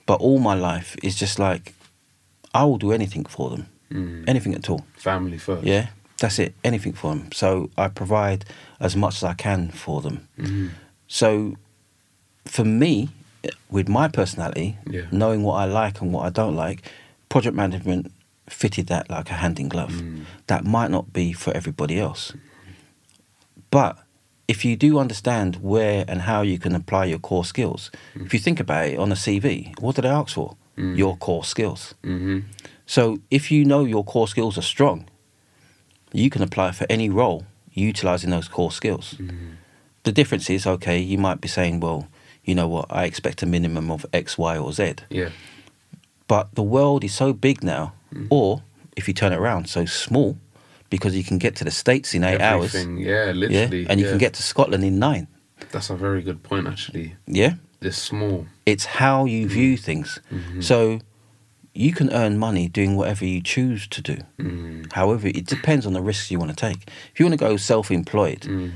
But 0.06 0.20
all 0.20 0.38
my 0.38 0.54
life 0.54 0.96
is 1.02 1.16
just 1.18 1.38
like, 1.38 1.74
I 2.54 2.64
will 2.64 2.78
do 2.78 2.92
anything 2.92 3.24
for 3.28 3.50
them, 3.50 3.66
Mm. 3.90 4.24
anything 4.28 4.54
at 4.54 4.70
all. 4.70 4.84
family 4.96 5.38
first. 5.38 5.64
Yeah, 5.66 5.86
that's 6.18 6.38
it, 6.38 6.54
anything 6.64 6.92
for 6.94 7.14
them. 7.14 7.30
So 7.32 7.70
I 7.76 7.88
provide 7.88 8.44
as 8.80 8.96
much 8.96 9.16
as 9.16 9.24
I 9.24 9.34
can 9.34 9.70
for 9.70 10.00
them. 10.00 10.28
Mhm. 10.38 10.70
So 11.08 11.56
for 12.46 12.64
me, 12.64 13.08
with 13.70 13.88
my 13.88 14.08
personality, 14.08 14.76
Yeah. 14.90 15.02
knowing 15.12 15.42
what 15.42 15.54
I 15.54 15.64
like 15.66 16.00
and 16.00 16.12
what 16.12 16.24
I 16.26 16.30
don't 16.30 16.56
like, 16.56 16.82
project 17.28 17.54
management 17.56 18.10
fitted 18.48 18.86
that 18.86 19.10
like 19.10 19.30
a 19.30 19.34
hand 19.34 19.58
in 19.58 19.68
glove. 19.68 19.92
Mm. 19.92 20.24
That 20.46 20.64
might 20.64 20.90
not 20.90 21.12
be 21.12 21.32
for 21.32 21.52
everybody 21.56 21.98
else. 21.98 22.32
But 23.70 23.98
if 24.48 24.64
you 24.64 24.76
do 24.76 24.98
understand 24.98 25.56
where 25.56 26.04
and 26.08 26.22
how 26.22 26.42
you 26.42 26.58
can 26.58 26.74
apply 26.74 27.06
your 27.06 27.18
core 27.18 27.44
skills, 27.44 27.90
if 28.14 28.32
you 28.32 28.40
think 28.40 28.60
about 28.60 28.86
it 28.86 28.98
on 28.98 29.10
a 29.12 29.16
CV, 29.16 29.72
what 29.80 29.96
do 29.96 30.02
they 30.02 30.08
ask 30.08 30.34
for? 30.34 30.56
Mm. 30.78 30.96
Your 30.96 31.16
core 31.16 31.44
skills. 31.44 31.94
Mhm. 32.04 32.44
So 32.86 33.18
if 33.30 33.50
you 33.50 33.64
know 33.64 33.84
your 33.84 34.04
core 34.04 34.28
skills 34.28 34.56
are 34.56 34.62
strong, 34.62 35.06
you 36.12 36.30
can 36.30 36.42
apply 36.42 36.72
for 36.72 36.86
any 36.90 37.08
role 37.10 37.44
utilizing 37.72 38.30
those 38.30 38.48
core 38.48 38.72
skills. 38.72 39.14
Mm-hmm. 39.18 39.50
The 40.04 40.12
difference 40.12 40.48
is, 40.48 40.66
okay, 40.66 40.98
you 40.98 41.18
might 41.18 41.40
be 41.40 41.48
saying, 41.48 41.80
well, 41.80 42.08
you 42.44 42.54
know 42.54 42.68
what, 42.68 42.86
I 42.90 43.04
expect 43.04 43.42
a 43.42 43.46
minimum 43.46 43.90
of 43.90 44.06
X, 44.12 44.38
Y, 44.38 44.56
or 44.56 44.72
Z. 44.72 44.94
Yeah. 45.10 45.30
But 46.28 46.54
the 46.54 46.62
world 46.62 47.04
is 47.04 47.14
so 47.14 47.32
big 47.32 47.62
now, 47.62 47.92
Mm. 48.14 48.28
or 48.30 48.62
if 48.96 49.08
you 49.08 49.14
turn 49.14 49.32
it 49.32 49.36
around, 49.38 49.68
so 49.68 49.84
small, 49.84 50.38
because 50.90 51.16
you 51.16 51.24
can 51.24 51.38
get 51.38 51.56
to 51.56 51.64
the 51.64 51.70
States 51.72 52.14
in 52.14 52.22
eight 52.24 52.40
hours. 52.40 52.74
Everything. 52.74 52.98
Yeah, 52.98 53.26
Yeah, 53.26 53.32
literally. 53.32 53.86
and 53.90 54.00
you 54.00 54.06
can 54.08 54.18
get 54.18 54.32
to 54.34 54.42
Scotland 54.42 54.84
in 54.84 54.98
nine. 54.98 55.26
That's 55.72 55.90
a 55.90 55.96
very 55.96 56.22
good 56.22 56.42
point, 56.42 56.66
actually. 56.68 57.16
Yeah, 57.26 57.54
This 57.80 57.98
small. 57.98 58.46
it's 58.64 58.84
how 58.84 59.24
Mm. 59.26 59.30
you 59.32 59.48
view 59.48 59.76
things. 59.76 60.20
Mhm. 60.32 60.62
So 60.62 61.00
you 61.76 61.92
can 61.92 62.12
earn 62.12 62.38
money 62.38 62.68
doing 62.68 62.96
whatever 62.96 63.24
you 63.24 63.40
choose 63.40 63.86
to 63.88 64.00
do. 64.02 64.16
Mm. 64.38 64.92
However, 64.92 65.28
it 65.28 65.46
depends 65.46 65.86
on 65.86 65.92
the 65.92 66.02
risks 66.02 66.30
you 66.30 66.38
want 66.38 66.50
to 66.50 66.56
take. 66.56 66.88
If 67.12 67.20
you 67.20 67.26
want 67.26 67.38
to 67.38 67.44
go 67.44 67.56
self-employed, 67.56 68.40
Mm. 68.42 68.72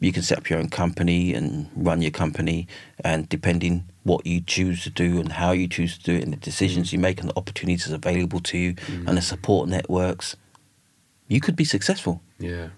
you 0.00 0.12
can 0.12 0.22
set 0.22 0.38
up 0.38 0.50
your 0.50 0.58
own 0.58 0.68
company 0.68 1.32
and 1.34 1.68
run 1.74 2.02
your 2.02 2.10
company, 2.10 2.66
and 3.04 3.28
depending 3.28 3.84
what 4.02 4.26
you 4.26 4.40
choose 4.40 4.82
to 4.84 4.90
do 4.90 5.18
and 5.20 5.32
how 5.32 5.52
you 5.52 5.66
choose 5.68 5.96
to 5.98 6.04
do 6.04 6.14
it, 6.16 6.24
and 6.24 6.32
the 6.32 6.36
decisions 6.36 6.92
you 6.92 6.98
make 6.98 7.20
and 7.20 7.30
the 7.30 7.36
opportunities 7.36 7.90
available 7.90 8.40
to 8.40 8.58
you, 8.58 8.74
and 9.06 9.16
the 9.16 9.22
support 9.22 9.68
networks, 9.68 10.36
you 11.28 11.40
could 11.40 11.56
be 11.56 11.64
successful. 11.64 12.20
Yeah. 12.38 12.68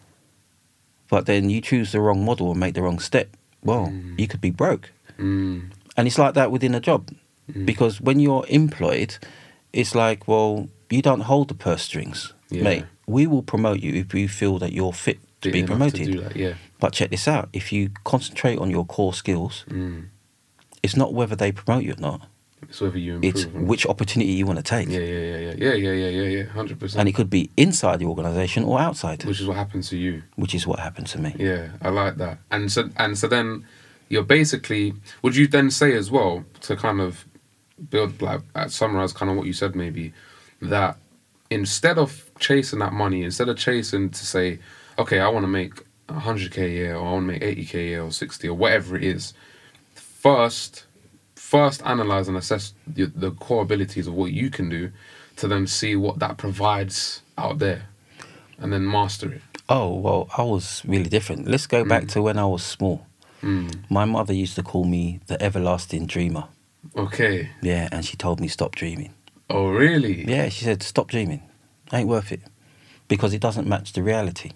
But 1.08 1.26
then 1.26 1.50
you 1.50 1.60
choose 1.60 1.92
the 1.92 2.00
wrong 2.00 2.24
model 2.24 2.50
and 2.50 2.60
make 2.60 2.74
the 2.74 2.82
wrong 2.82 2.98
step. 2.98 3.28
Well, 3.62 3.86
Mm. 3.88 4.18
you 4.20 4.26
could 4.28 4.40
be 4.40 4.50
broke. 4.50 4.92
Mm. 5.18 5.70
And 5.96 6.06
it's 6.06 6.18
like 6.18 6.34
that 6.34 6.50
within 6.52 6.74
a 6.74 6.80
job. 6.80 7.10
Mm. 7.52 7.64
Because 7.66 8.00
when 8.00 8.20
you're 8.20 8.44
employed, 8.48 9.16
it's 9.76 9.94
like, 9.94 10.26
well, 10.26 10.68
you 10.90 11.02
don't 11.02 11.20
hold 11.20 11.48
the 11.48 11.54
purse 11.54 11.82
strings, 11.82 12.32
yeah. 12.50 12.62
mate. 12.62 12.84
We 13.06 13.26
will 13.26 13.42
promote 13.42 13.80
you 13.80 13.92
if 13.94 14.12
we 14.12 14.26
feel 14.26 14.58
that 14.58 14.72
you're 14.72 14.92
fit 14.92 15.18
to 15.42 15.52
be 15.52 15.62
promoted. 15.62 16.32
To 16.32 16.38
yeah. 16.38 16.54
But 16.80 16.92
check 16.92 17.10
this 17.10 17.28
out: 17.28 17.48
if 17.52 17.72
you 17.72 17.90
concentrate 18.04 18.58
on 18.58 18.70
your 18.70 18.84
core 18.84 19.14
skills, 19.14 19.64
mm. 19.68 20.08
it's 20.82 20.96
not 20.96 21.14
whether 21.14 21.36
they 21.36 21.52
promote 21.52 21.84
you 21.84 21.92
or 21.92 22.00
not. 22.00 22.28
It's 22.62 22.80
whether 22.80 22.98
you 22.98 23.16
improve. 23.16 23.36
It's 23.36 23.46
which 23.46 23.86
opportunity 23.86 24.32
you 24.32 24.46
want 24.46 24.58
to 24.58 24.62
take. 24.62 24.88
Yeah, 24.88 24.98
yeah, 24.98 25.36
yeah, 25.36 25.52
yeah, 25.52 25.74
yeah, 25.74 25.92
yeah, 25.92 26.08
yeah, 26.08 26.28
yeah, 26.38 26.44
hundred 26.44 26.80
percent. 26.80 27.00
And 27.00 27.08
it 27.08 27.12
could 27.12 27.30
be 27.30 27.50
inside 27.56 28.00
the 28.00 28.06
organisation 28.06 28.64
or 28.64 28.80
outside. 28.80 29.24
Which 29.24 29.40
is 29.40 29.46
what 29.46 29.56
happened 29.56 29.84
to 29.84 29.96
you. 29.96 30.22
Which 30.34 30.54
is 30.54 30.66
what 30.66 30.80
happened 30.80 31.06
to 31.08 31.20
me. 31.20 31.36
Yeah, 31.38 31.68
I 31.80 31.90
like 31.90 32.16
that. 32.16 32.38
And 32.50 32.72
so, 32.72 32.90
and 32.96 33.16
so 33.16 33.28
then, 33.28 33.66
you're 34.08 34.24
basically. 34.24 34.94
Would 35.22 35.36
you 35.36 35.46
then 35.46 35.70
say 35.70 35.92
as 35.92 36.10
well 36.10 36.44
to 36.62 36.76
kind 36.76 37.00
of 37.00 37.26
build 37.90 38.22
like 38.22 38.40
uh, 38.54 38.68
summarize 38.68 39.12
kind 39.12 39.30
of 39.30 39.36
what 39.36 39.46
you 39.46 39.52
said 39.52 39.76
maybe 39.76 40.12
that 40.62 40.96
instead 41.50 41.98
of 41.98 42.30
chasing 42.38 42.78
that 42.80 42.92
money, 42.92 43.22
instead 43.22 43.48
of 43.48 43.56
chasing 43.56 44.10
to 44.10 44.26
say, 44.26 44.58
okay, 44.98 45.20
I 45.20 45.28
want 45.28 45.44
to 45.44 45.48
make 45.48 45.84
100k 46.08 46.58
a 46.58 46.68
year 46.68 46.96
or 46.96 47.06
I 47.08 47.12
want 47.12 47.28
to 47.28 47.32
make 47.32 47.42
80k 47.42 47.74
a 47.74 47.82
year 47.82 48.02
or 48.02 48.10
60 48.10 48.48
or 48.48 48.54
whatever 48.54 48.96
it 48.96 49.04
is, 49.04 49.34
first 49.94 50.86
first 51.34 51.80
analyze 51.84 52.26
and 52.26 52.36
assess 52.36 52.74
the, 52.88 53.04
the 53.04 53.30
core 53.32 53.62
abilities 53.62 54.08
of 54.08 54.14
what 54.14 54.32
you 54.32 54.50
can 54.50 54.68
do 54.68 54.90
to 55.36 55.46
then 55.46 55.64
see 55.64 55.94
what 55.94 56.18
that 56.18 56.36
provides 56.36 57.22
out 57.38 57.60
there 57.60 57.84
and 58.58 58.72
then 58.72 58.84
master 58.84 59.32
it. 59.32 59.42
Oh, 59.68 59.94
well, 59.94 60.28
I 60.36 60.42
was 60.42 60.82
really 60.84 61.08
different. 61.08 61.46
Let's 61.46 61.68
go 61.68 61.84
back 61.84 62.08
to 62.08 62.22
when 62.22 62.38
I 62.38 62.46
was 62.46 62.64
small. 62.64 63.06
Mm. 63.42 63.78
My 63.88 64.04
mother 64.04 64.32
used 64.32 64.56
to 64.56 64.62
call 64.64 64.84
me 64.84 65.20
the 65.28 65.40
everlasting 65.40 66.06
dreamer. 66.06 66.44
Okay. 66.96 67.50
Yeah, 67.62 67.88
and 67.92 68.04
she 68.04 68.16
told 68.16 68.40
me 68.40 68.48
stop 68.48 68.74
dreaming. 68.74 69.12
Oh, 69.50 69.68
really? 69.68 70.24
Yeah, 70.28 70.48
she 70.48 70.64
said 70.64 70.82
stop 70.82 71.08
dreaming. 71.08 71.42
Ain't 71.92 72.08
worth 72.08 72.32
it. 72.32 72.40
Because 73.08 73.32
it 73.34 73.40
doesn't 73.40 73.68
match 73.68 73.92
the 73.92 74.02
reality. 74.02 74.52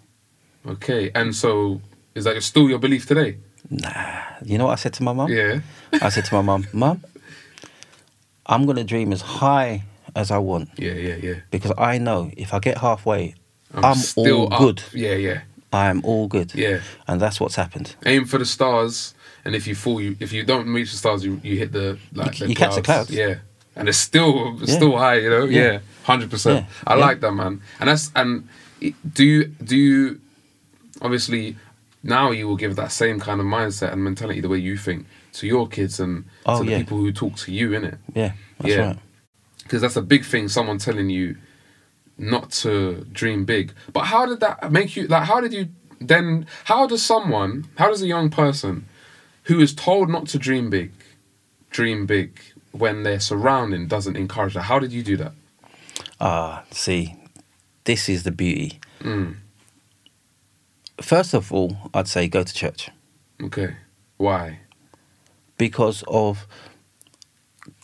Okay, 0.66 1.11
and 1.14 1.35
so 1.35 1.81
is 2.14 2.24
that 2.24 2.42
still 2.42 2.68
your 2.68 2.79
belief 2.79 3.07
today? 3.07 3.37
Nah. 3.70 4.22
You 4.44 4.59
know 4.59 4.66
what 4.66 4.72
I 4.72 4.76
said 4.76 4.92
to 4.94 5.03
my 5.03 5.12
mum? 5.12 5.31
Yeah. 5.31 5.61
I 6.03 6.09
said 6.09 6.24
to 6.26 6.35
my 6.35 6.42
mum, 6.42 6.66
Mum, 6.72 7.03
I'm 8.46 8.64
going 8.64 8.76
to 8.76 8.85
dream 8.85 9.12
as 9.12 9.20
high 9.20 9.85
as 10.16 10.31
I 10.33 10.38
want 10.38 10.70
Yeah, 10.76 10.92
yeah, 10.92 11.14
yeah. 11.16 11.35
because 11.53 11.72
I 11.79 11.98
know 11.98 12.31
if 12.37 12.53
I 12.53 12.59
get 12.59 12.79
halfway, 12.79 13.35
I'm, 13.72 13.85
I'm, 13.85 13.94
still 13.94 14.46
all 14.46 14.55
up. 14.55 14.59
good. 14.59 14.83
Yeah, 14.92 15.14
yeah, 15.14 15.40
I'm 15.72 16.05
all 16.05 16.26
good. 16.26 16.53
yeah. 16.55 16.81
And 17.07 17.20
that's 17.20 17.38
what's 17.38 17.55
happened. 17.55 17.94
Aim 18.05 18.24
for 18.24 18.38
the 18.38 18.44
stars, 18.46 19.14
and 19.44 19.55
if 19.55 19.66
you 19.66 19.74
fall, 19.74 20.00
you 20.00 20.16
if 20.20 20.33
you 20.33 20.42
don't 20.44 20.68
reach 20.72 20.90
the 20.90 20.96
stars, 20.96 21.24
you, 21.24 21.40
you 21.42 21.57
hit 21.57 21.72
the 21.72 21.98
like 22.14 22.38
You- 22.40 22.46
the 22.46 22.50
you 22.50 22.57
catch 22.57 22.74
the 22.74 22.83
clouds. 22.83 23.11
Yeah, 23.11 23.37
and 23.76 23.88
it's 23.88 23.98
still 23.98 24.57
it's 24.61 24.70
Yeah. 24.70 24.76
still 24.76 24.96
high. 24.96 25.16
You 25.16 25.31
know. 25.31 25.44
Yeah. 25.44 25.62
Yeah, 25.72 25.79
hundred 26.05 26.31
percent. 26.31 26.66
I 26.87 26.94
Yeah. 26.96 27.07
like 27.07 27.20
that, 27.20 27.33
man. 27.33 27.61
And 27.79 27.88
that's 27.88 28.11
and 28.14 28.48
do 29.14 29.24
you 29.24 29.44
do 29.62 29.76
you 29.76 30.20
obviously 31.03 31.57
now 32.03 32.31
you 32.31 32.48
will 32.48 32.57
give 32.57 32.76
that 32.76 32.92
same 32.92 33.20
kind 33.20 33.40
of 33.40 33.46
mindset 33.46 33.92
and 33.92 34.03
mentality 34.03 34.40
the 34.40 34.48
way 34.48 34.59
you 34.59 34.76
think 34.76 35.07
to 35.35 35.46
your 35.46 35.68
kids 35.68 36.00
and 36.00 36.24
Oh, 36.46 36.59
to 36.59 36.64
the 36.64 36.70
yeah. 36.72 36.79
people 36.79 36.96
who 36.98 37.12
talk 37.12 37.37
to 37.37 37.53
you 37.53 37.74
in 37.74 37.85
it 37.85 37.98
Yeah, 38.14 38.33
that's 38.59 38.74
Yeah. 38.74 38.87
right. 38.87 38.98
because 39.62 39.83
that's 39.83 39.96
a 39.96 40.03
big 40.03 40.24
thing 40.24 40.48
someone 40.48 40.79
telling 40.79 41.11
you 41.11 41.37
not 42.18 42.50
to 42.50 43.07
dream 43.12 43.44
big 43.44 43.72
but 43.92 44.05
how 44.07 44.26
did 44.26 44.40
that 44.40 44.72
make 44.72 44.96
you 44.96 45.07
like 45.09 45.24
how 45.24 45.40
did 45.40 45.53
you 45.53 45.68
then 46.00 46.46
how 46.64 46.87
does 46.87 47.03
someone 47.03 47.66
how 47.76 47.88
does 47.88 48.03
a 48.03 48.07
young 48.07 48.31
person 48.31 48.87
who 49.51 49.59
is 49.61 49.75
told 49.75 50.09
not 50.09 50.27
to 50.29 50.39
dream 50.39 50.71
big 50.71 50.91
dream 51.71 52.07
big 52.07 52.41
when 52.73 53.03
their 53.03 53.19
surrounding 53.21 53.89
doesn't 53.89 54.17
encourage 54.17 54.55
that 54.55 54.63
how 54.63 54.79
did 54.79 54.93
you 54.93 55.03
do 55.03 55.17
that 55.17 55.33
Ah, 56.23 56.65
see, 56.71 57.17
this 57.85 58.09
is 58.09 58.23
the 58.25 58.31
beauty. 58.31 58.79
mm. 59.01 59.35
First 61.01 61.33
of 61.35 61.51
all, 61.53 61.77
I'd 61.95 62.09
say 62.09 62.29
go 62.29 62.43
to 62.45 62.55
church 62.55 62.91
okay 63.43 63.75
why 64.19 64.59
because 65.57 66.05
of 66.07 66.47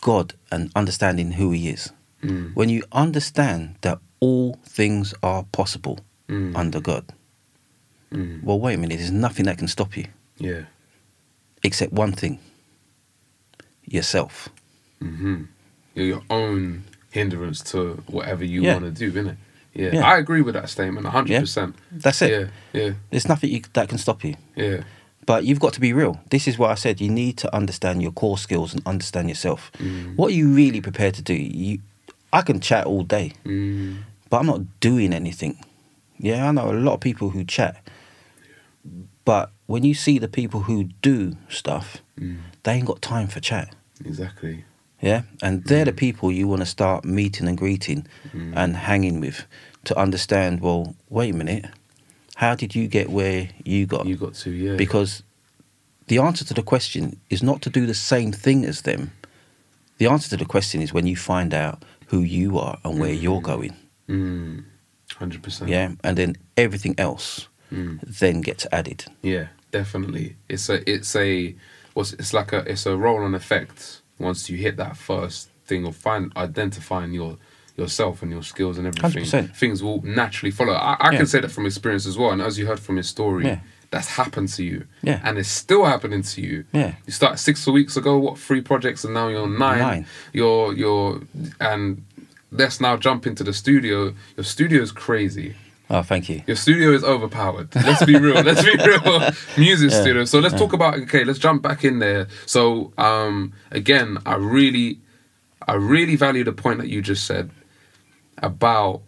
God 0.01 0.33
and 0.51 0.71
understanding 0.75 1.33
who 1.33 1.51
He 1.51 1.69
is. 1.69 1.91
mm. 2.23 2.55
When 2.55 2.69
you 2.69 2.83
understand 2.91 3.75
that 3.81 3.99
all 4.19 4.59
things 4.65 5.13
are 5.21 5.43
possible 5.51 5.99
Mm. 6.29 6.55
under 6.55 6.79
God, 6.81 7.05
Mm. 8.11 8.43
well, 8.43 8.59
wait 8.59 8.75
a 8.75 8.77
minute, 8.77 8.97
there's 8.99 9.11
nothing 9.27 9.45
that 9.45 9.57
can 9.57 9.67
stop 9.67 9.97
you 9.97 10.05
yeah 10.39 10.63
except 11.63 11.93
one 11.93 12.11
thing 12.13 12.39
yourself. 13.85 14.49
hmm 14.99 15.43
You're 15.95 16.05
your 16.05 16.21
own 16.29 16.83
hindrance 17.11 17.61
to 17.71 18.03
whatever 18.07 18.43
you 18.45 18.61
Yeah. 18.63 18.73
want 18.73 18.85
to 18.85 18.91
do, 18.91 19.11
innit? 19.11 19.37
Yeah. 19.73 19.91
Yeah. 19.93 20.05
I 20.05 20.17
agree 20.17 20.41
with 20.41 20.53
that 20.55 20.69
statement, 20.69 21.05
100%. 21.07 21.73
Yeah. 21.73 21.99
That's 21.99 22.21
it. 22.21 22.31
Yeah, 22.31 22.81
yeah, 22.81 22.93
There's 23.11 23.27
nothing 23.27 23.51
you, 23.51 23.61
that 23.73 23.89
can 23.89 23.97
stop 23.97 24.23
you. 24.23 24.35
yeah. 24.55 24.83
But 25.25 25.43
you've 25.43 25.59
got 25.59 25.73
to 25.73 25.81
be 25.81 25.91
real. 25.91 26.21
This 26.29 26.47
is 26.47 26.57
what 26.57 26.71
I 26.71 26.75
said. 26.75 27.01
You 27.01 27.09
need 27.09 27.37
to 27.39 27.53
understand 27.53 28.01
your 28.01 28.13
core 28.13 28.37
skills 28.37 28.73
and 28.73 28.81
understand 28.87 29.27
yourself. 29.27 29.71
Mm. 29.77 30.15
What 30.15 30.27
are 30.31 30.33
you 30.35 30.47
really 30.53 30.79
prepared 30.79 31.15
to 31.15 31.21
do? 31.21 31.33
You, 31.33 31.79
I 32.31 32.41
can 32.43 32.59
chat 32.61 32.85
all 32.85 33.03
day, 33.03 33.33
Mm. 33.43 33.97
but 34.29 34.37
I'm 34.39 34.45
not 34.45 34.61
doing 34.79 35.11
anything. 35.13 35.57
Yeah, 36.17 36.47
I 36.47 36.51
know 36.51 36.71
a 36.71 36.73
lot 36.73 36.93
of 36.93 36.99
people 37.01 37.29
who 37.31 37.43
chat, 37.43 37.75
but 39.25 39.51
when 39.67 39.83
you 39.83 39.93
see 39.93 40.19
the 40.19 40.27
people 40.27 40.61
who 40.61 40.85
do 41.01 41.37
stuff, 41.49 41.97
Mm. 42.19 42.37
they 42.63 42.73
ain't 42.73 42.85
got 42.87 43.01
time 43.01 43.27
for 43.27 43.39
chat. 43.39 43.75
Exactly. 44.03 44.63
Yeah, 45.01 45.21
and 45.43 45.63
they're 45.65 45.85
the 45.85 45.93
people 45.93 46.31
you 46.31 46.47
want 46.47 46.61
to 46.61 46.65
start 46.65 47.05
meeting 47.05 47.47
and 47.47 47.57
greeting 47.57 48.07
Mm. 48.33 48.53
and 48.55 48.75
hanging 48.75 49.19
with 49.21 49.45
to 49.83 49.95
understand. 49.97 50.61
Well, 50.61 50.95
wait 51.09 51.33
a 51.33 51.37
minute, 51.37 51.65
how 52.35 52.55
did 52.55 52.73
you 52.75 52.87
get 52.87 53.09
where 53.09 53.49
you 53.63 53.85
got? 53.85 54.05
You 54.07 54.15
got 54.17 54.33
to, 54.43 54.49
yeah. 54.51 54.75
because 54.75 55.21
the 56.07 56.17
answer 56.17 56.45
to 56.45 56.53
the 56.53 56.63
question 56.63 57.19
is 57.29 57.41
not 57.43 57.61
to 57.61 57.69
do 57.69 57.85
the 57.85 57.93
same 57.93 58.31
thing 58.31 58.65
as 58.65 58.81
them. 58.81 59.11
The 59.99 60.07
answer 60.07 60.29
to 60.29 60.37
the 60.37 60.45
question 60.45 60.81
is 60.81 60.93
when 60.93 61.05
you 61.07 61.15
find 61.15 61.53
out 61.53 61.83
who 62.07 62.21
you 62.21 62.57
are 62.57 62.77
and 62.83 62.99
where 62.99 63.13
you're 63.13 63.41
going. 63.41 63.73
Mm. 64.09 64.63
100%. 65.19 65.69
Yeah, 65.69 65.91
and 66.03 66.17
then 66.17 66.35
everything 66.55 66.95
else 66.97 67.47
Mm. 67.71 67.99
then 68.19 68.41
gets 68.41 68.65
added. 68.71 69.05
Yeah, 69.21 69.47
definitely. 69.71 70.35
It's 70.49 70.69
a, 70.69 70.89
it's 70.89 71.15
a, 71.15 71.55
what's, 71.93 72.13
it's 72.13 72.33
like 72.33 72.53
a, 72.53 72.59
it's 72.69 72.85
a 72.85 72.95
roll 72.97 73.23
on 73.23 73.35
effect 73.35 74.01
once 74.19 74.49
you 74.49 74.57
hit 74.57 74.77
that 74.77 74.97
first 74.97 75.49
thing 75.65 75.85
of 75.85 75.95
find, 75.95 76.31
identifying 76.37 77.13
your, 77.13 77.37
yourself 77.75 78.21
and 78.21 78.31
your 78.31 78.43
skills 78.43 78.77
and 78.77 78.87
everything. 78.87 79.23
100%. 79.23 79.55
Things 79.55 79.83
will 79.83 80.01
naturally 80.03 80.51
follow. 80.51 80.73
I, 80.73 80.97
I 80.99 81.11
Yeah. 81.11 81.17
can 81.17 81.27
say 81.27 81.39
that 81.41 81.51
from 81.51 81.65
experience 81.65 82.05
as 82.05 82.17
well. 82.17 82.31
And 82.31 82.41
as 82.41 82.57
you 82.57 82.65
heard 82.65 82.79
from 82.79 82.97
his 82.97 83.07
story, 83.07 83.45
Yeah. 83.45 83.59
that's 83.91 84.07
happened 84.07 84.49
to 84.49 84.63
you. 84.63 84.85
Yeah. 85.03 85.21
And 85.23 85.37
it's 85.37 85.49
still 85.49 85.85
happening 85.85 86.23
to 86.23 86.41
you. 86.41 86.65
Yeah. 86.73 86.95
You 87.05 87.13
start 87.13 87.37
six 87.39 87.67
weeks 87.67 87.95
ago, 87.97 88.17
what, 88.17 88.39
three 88.39 88.61
projects, 88.61 89.03
and 89.03 89.13
now 89.13 89.27
you're 89.27 89.47
nine. 89.47 89.79
Nine. 89.79 90.05
You're, 90.33 90.73
you're, 90.73 91.21
and 91.59 92.03
let's 92.51 92.81
now 92.81 92.97
jump 92.97 93.27
into 93.27 93.43
the 93.43 93.53
studio. 93.53 94.13
Your 94.35 94.43
studio 94.43 94.81
is 94.81 94.91
crazy. 94.91 95.55
Oh, 95.89 96.01
thank 96.01 96.27
you. 96.27 96.41
Your 96.47 96.57
studio 96.57 96.91
is 96.91 97.03
overpowered. 97.03 97.73
Let's 97.75 98.03
be 98.05 98.17
real. 98.17 98.41
Let's 98.43 98.63
be 98.63 98.75
real. 98.75 99.29
Music 99.57 99.91
Yeah. 99.91 100.01
studio. 100.01 100.25
So 100.25 100.39
let's 100.39 100.55
talk 100.55 100.73
about 100.73 100.95
okay, 101.03 101.23
let's 101.23 101.39
jump 101.39 101.61
back 101.61 101.85
in 101.85 101.99
there. 101.99 102.27
So 102.45 102.91
um 102.97 103.53
again, 103.71 104.17
I 104.25 104.35
really 104.35 104.99
I 105.67 105.75
really 105.75 106.15
value 106.15 106.43
the 106.43 106.51
point 106.53 106.79
that 106.79 106.89
you 106.89 107.01
just 107.01 107.25
said 107.25 107.49
about 108.39 109.01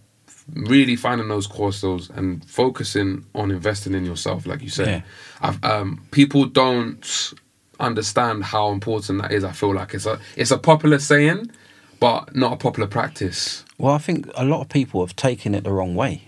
really 0.53 0.95
finding 0.95 1.27
those 1.27 1.47
core 1.47 1.71
skills 1.71 2.09
and 2.09 2.43
focusing 2.45 3.25
on 3.35 3.51
investing 3.51 3.93
in 3.93 4.03
yourself, 4.05 4.45
like 4.45 4.61
you 4.61 4.69
said. 4.69 4.87
Yeah. 4.87 5.01
I've, 5.41 5.63
um, 5.63 6.01
people 6.11 6.45
don't 6.45 7.33
understand 7.79 8.43
how 8.45 8.71
important 8.71 9.21
that 9.21 9.31
is. 9.31 9.43
I 9.43 9.51
feel 9.51 9.73
like 9.75 9.93
it's 9.93 10.05
a 10.05 10.19
it's 10.35 10.51
a 10.51 10.57
popular 10.57 10.99
saying, 10.99 11.51
but 11.99 12.35
not 12.35 12.53
a 12.53 12.57
popular 12.57 12.87
practice. 12.87 13.63
Well, 13.77 13.93
I 13.93 13.99
think 13.99 14.29
a 14.35 14.43
lot 14.43 14.61
of 14.61 14.69
people 14.69 15.05
have 15.05 15.15
taken 15.15 15.53
it 15.55 15.63
the 15.63 15.71
wrong 15.71 15.95
way. 15.95 16.23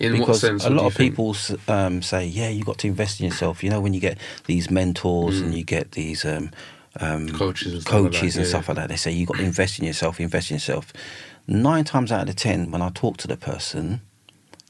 In 0.00 0.12
what 0.12 0.18
because 0.20 0.40
sense? 0.40 0.64
a 0.64 0.70
lot 0.70 0.86
of 0.86 0.94
think? 0.94 1.12
people 1.12 1.36
um, 1.68 2.02
say, 2.02 2.26
"Yeah, 2.26 2.48
you 2.48 2.64
got 2.64 2.78
to 2.78 2.86
invest 2.88 3.20
in 3.20 3.26
yourself." 3.26 3.62
You 3.62 3.70
know, 3.70 3.80
when 3.80 3.94
you 3.94 4.00
get 4.00 4.18
these 4.46 4.70
mentors 4.70 5.40
and 5.40 5.54
you 5.54 5.62
get 5.64 5.92
these 5.92 6.24
um, 6.24 6.50
um, 7.00 7.28
Mm. 7.28 7.34
Coaches 7.34 7.72
and 7.72 7.82
stuff 7.82 7.94
like 7.94 8.02
coaches 8.12 8.34
that, 8.34 8.40
and 8.40 8.48
stuff 8.48 8.68
like 8.68 8.76
that, 8.76 8.88
they 8.88 8.96
say 8.96 9.10
you 9.12 9.26
got 9.26 9.36
to 9.38 9.44
invest 9.44 9.78
in 9.78 9.84
yourself, 9.86 10.20
invest 10.20 10.50
in 10.50 10.56
yourself. 10.56 10.92
Nine 11.46 11.84
times 11.84 12.10
out 12.12 12.22
of 12.22 12.26
the 12.26 12.34
ten, 12.34 12.70
when 12.70 12.82
I 12.82 12.90
talk 12.90 13.16
to 13.18 13.28
the 13.28 13.36
person, 13.36 14.00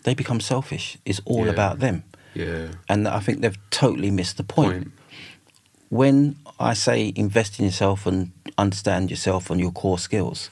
they 0.04 0.14
become 0.14 0.40
selfish. 0.40 0.98
It's 1.04 1.20
all 1.24 1.44
Yeah. 1.46 1.52
about 1.52 1.78
them, 1.80 2.04
Yeah. 2.34 2.68
and 2.88 3.08
I 3.08 3.20
think 3.20 3.40
they've 3.40 3.58
totally 3.70 4.10
missed 4.10 4.36
the 4.36 4.44
point. 4.44 4.72
Point. 4.84 4.92
When 5.88 6.36
I 6.58 6.74
say 6.74 7.12
invest 7.16 7.58
in 7.58 7.64
yourself 7.66 8.06
and 8.06 8.32
understand 8.56 9.10
yourself 9.10 9.50
and 9.50 9.60
your 9.60 9.72
core 9.72 9.98
skills, 9.98 10.48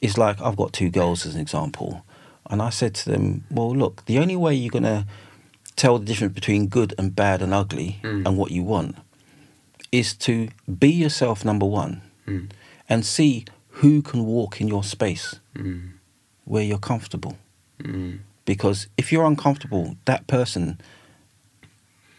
it's 0.00 0.16
like 0.18 0.40
I've 0.40 0.56
got 0.56 0.72
two 0.72 0.90
girls 0.90 1.26
as 1.26 1.34
an 1.34 1.40
example, 1.40 2.04
and 2.50 2.60
I 2.62 2.70
said 2.70 2.94
to 2.94 3.10
them, 3.10 3.44
"Well, 3.50 3.74
look, 3.74 4.04
the 4.06 4.18
only 4.18 4.36
way 4.36 4.54
you're 4.54 4.70
gonna 4.70 5.06
tell 5.76 5.98
the 5.98 6.04
difference 6.04 6.34
between 6.34 6.66
good 6.68 6.94
and 6.98 7.14
bad 7.16 7.42
and 7.42 7.52
ugly 7.52 7.98
Mm. 8.02 8.26
and 8.26 8.36
what 8.36 8.50
you 8.50 8.62
want 8.62 8.96
is 9.90 10.14
to 10.14 10.48
be 10.78 10.90
yourself, 10.90 11.44
number 11.44 11.66
one, 11.66 12.02
Mm. 12.26 12.50
and 12.88 13.04
see 13.04 13.44
who 13.80 14.02
can 14.02 14.24
walk 14.24 14.60
in 14.60 14.68
your 14.68 14.84
space 14.84 15.36
Mm. 15.54 15.92
where 16.44 16.62
you're 16.62 16.78
comfortable. 16.78 17.36
Mm. 17.80 18.20
Because 18.44 18.86
if 18.96 19.10
you're 19.10 19.24
uncomfortable, 19.26 19.96
that 20.04 20.26
person 20.26 20.78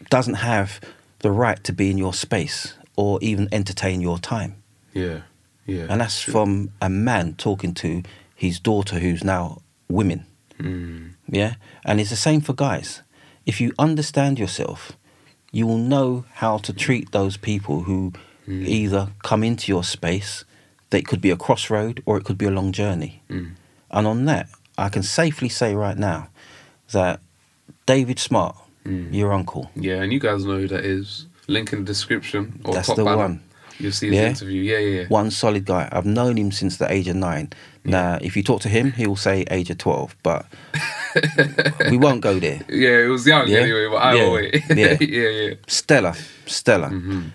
doesn't 0.10 0.36
have 0.36 0.80
the 1.20 1.32
right 1.32 1.64
to 1.64 1.74
be 1.74 1.90
in 1.92 1.98
your 1.98 2.14
space 2.14 2.74
or 2.96 3.20
even 3.22 3.48
entertain 3.52 4.02
your 4.02 4.20
time." 4.20 4.56
Yeah. 4.94 5.22
Yeah. 5.66 5.86
And 5.90 6.02
that's 6.02 6.22
true. 6.22 6.32
from 6.32 6.70
a 6.82 6.90
man 6.90 7.34
talking 7.36 7.74
to 7.76 8.04
his 8.36 8.60
daughter 8.60 9.00
who's 9.00 9.24
now 9.24 9.62
women. 9.90 10.26
Mm. 10.60 11.12
Yeah? 11.30 11.56
And 11.84 12.00
it's 12.00 12.10
the 12.10 12.16
same 12.16 12.42
for 12.42 12.54
guys. 12.54 13.02
If 13.46 13.60
you 13.62 13.72
understand 13.78 14.40
yourself, 14.40 14.94
you 15.52 15.68
will 15.68 15.78
know 15.78 16.26
how 16.34 16.58
to 16.60 16.74
treat 16.74 17.12
those 17.12 17.38
people 17.38 17.82
who 17.82 18.14
Mm. 18.48 18.68
either 18.68 19.08
come 19.24 19.44
into 19.44 19.72
your 19.72 19.84
space, 19.84 20.46
that 20.92 21.08
could 21.08 21.20
be 21.20 21.32
a 21.32 21.36
crossroad 21.36 22.04
or 22.06 22.16
it 22.18 22.24
could 22.26 22.38
be 22.38 22.46
a 22.46 22.52
long 22.52 22.72
journey. 22.72 23.24
Mm. 23.30 23.52
And 23.90 24.06
on 24.08 24.26
that, 24.26 24.48
I 24.78 24.90
can 24.90 25.02
safely 25.02 25.50
say 25.50 25.74
right 25.74 25.98
now 25.98 26.28
that 26.92 27.20
David 27.88 28.20
Smart, 28.20 28.56
Mm. 28.86 29.12
your 29.12 29.34
uncle, 29.34 29.72
Yeah, 29.76 30.04
and 30.04 30.14
you 30.14 30.20
guys 30.20 30.46
know 30.46 30.60
who 30.60 30.68
that 30.68 30.86
is. 30.86 31.26
Link 31.48 31.74
in 31.74 31.80
the 31.80 31.86
description 31.86 32.60
or 32.64 32.74
That's 32.76 32.88
top 32.88 32.98
the 32.98 33.04
banner. 33.04 33.18
one. 33.18 33.40
You'll 33.80 33.92
see 33.92 34.08
his 34.10 34.16
Yeah? 34.16 34.28
interview. 34.30 34.62
Yeah, 34.62 34.78
yeah, 34.78 35.02
yeah. 35.02 35.08
one 35.08 35.32
solid 35.32 35.66
guy. 35.66 35.90
I've 35.92 36.06
known 36.06 36.38
him 36.38 36.52
since 36.52 36.78
the 36.78 36.92
age 36.92 37.08
of 37.08 37.16
nine. 37.16 37.50
Now, 37.86 38.18
if 38.22 38.36
you 38.36 38.44
talk 38.44 38.62
to 38.62 38.70
him, 38.70 38.94
he 38.94 39.06
will 39.08 39.16
say 39.16 39.46
age 39.52 39.70
of 39.70 39.78
12, 39.78 40.16
but 40.24 40.46
we 41.90 41.98
won't 41.98 42.22
go 42.22 42.40
there. 42.40 42.62
Yeah, 42.68 43.06
it 43.06 43.10
was 43.10 43.26
young 43.28 43.48
Yeah? 43.48 43.60
anyway, 43.60 43.88
but 43.90 43.98
I 43.98 44.14
Yeah. 44.16 44.32
wait. 44.32 44.64
Yeah. 44.76 44.98
yeah, 45.00 45.30
yeah. 45.30 45.54
Stella, 45.68 46.16
Stella, 46.46 46.90
hmm 46.90 47.28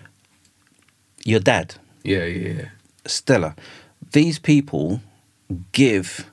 your 1.23 1.39
dad, 1.39 1.75
Yeah, 2.03 2.25
yeah, 2.25 2.53
yeah. 2.53 2.65
Stella. 3.05 3.55
These 4.11 4.39
people 4.39 5.01
give 5.71 6.25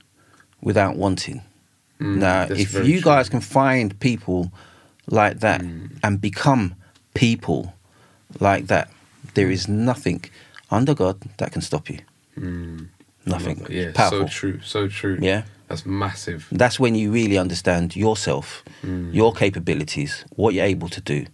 without 0.63 0.97
wanting. 0.97 1.43
Mm, 2.01 2.17
now, 2.17 2.47
if 2.51 2.73
you 2.75 3.01
true. 3.01 3.13
guys 3.13 3.29
can 3.29 3.41
find 3.41 3.99
people 4.01 4.51
like 5.11 5.41
that 5.41 5.61
Mm. 5.61 5.91
and 6.03 6.21
become 6.21 6.75
people 7.15 7.75
like 8.41 8.67
that, 8.69 8.89
there 9.35 9.51
is 9.53 9.69
nothing 9.69 10.25
under 10.71 10.95
God 10.95 11.17
that 11.37 11.53
can 11.53 11.61
stop 11.63 11.89
you. 11.91 11.99
Nothing. 13.29 13.57
Mm. 13.61 13.69
Yeah, 13.71 13.93
Powerful. 13.95 14.21
so 14.29 14.29
true, 14.29 14.61
so 14.62 14.88
true. 14.88 15.19
Yeah. 15.21 15.43
That's 15.69 15.85
massive. 15.85 16.47
That's 16.51 16.81
when 16.81 16.95
you 16.95 17.12
really 17.12 17.37
understand 17.38 17.95
yourself, 17.95 18.64
Mm. 18.83 19.12
your 19.14 19.33
capabilities, 19.35 20.25
what 20.37 20.55
you're 20.55 20.64
able 20.64 20.88
to 20.88 21.01
do. 21.01 21.27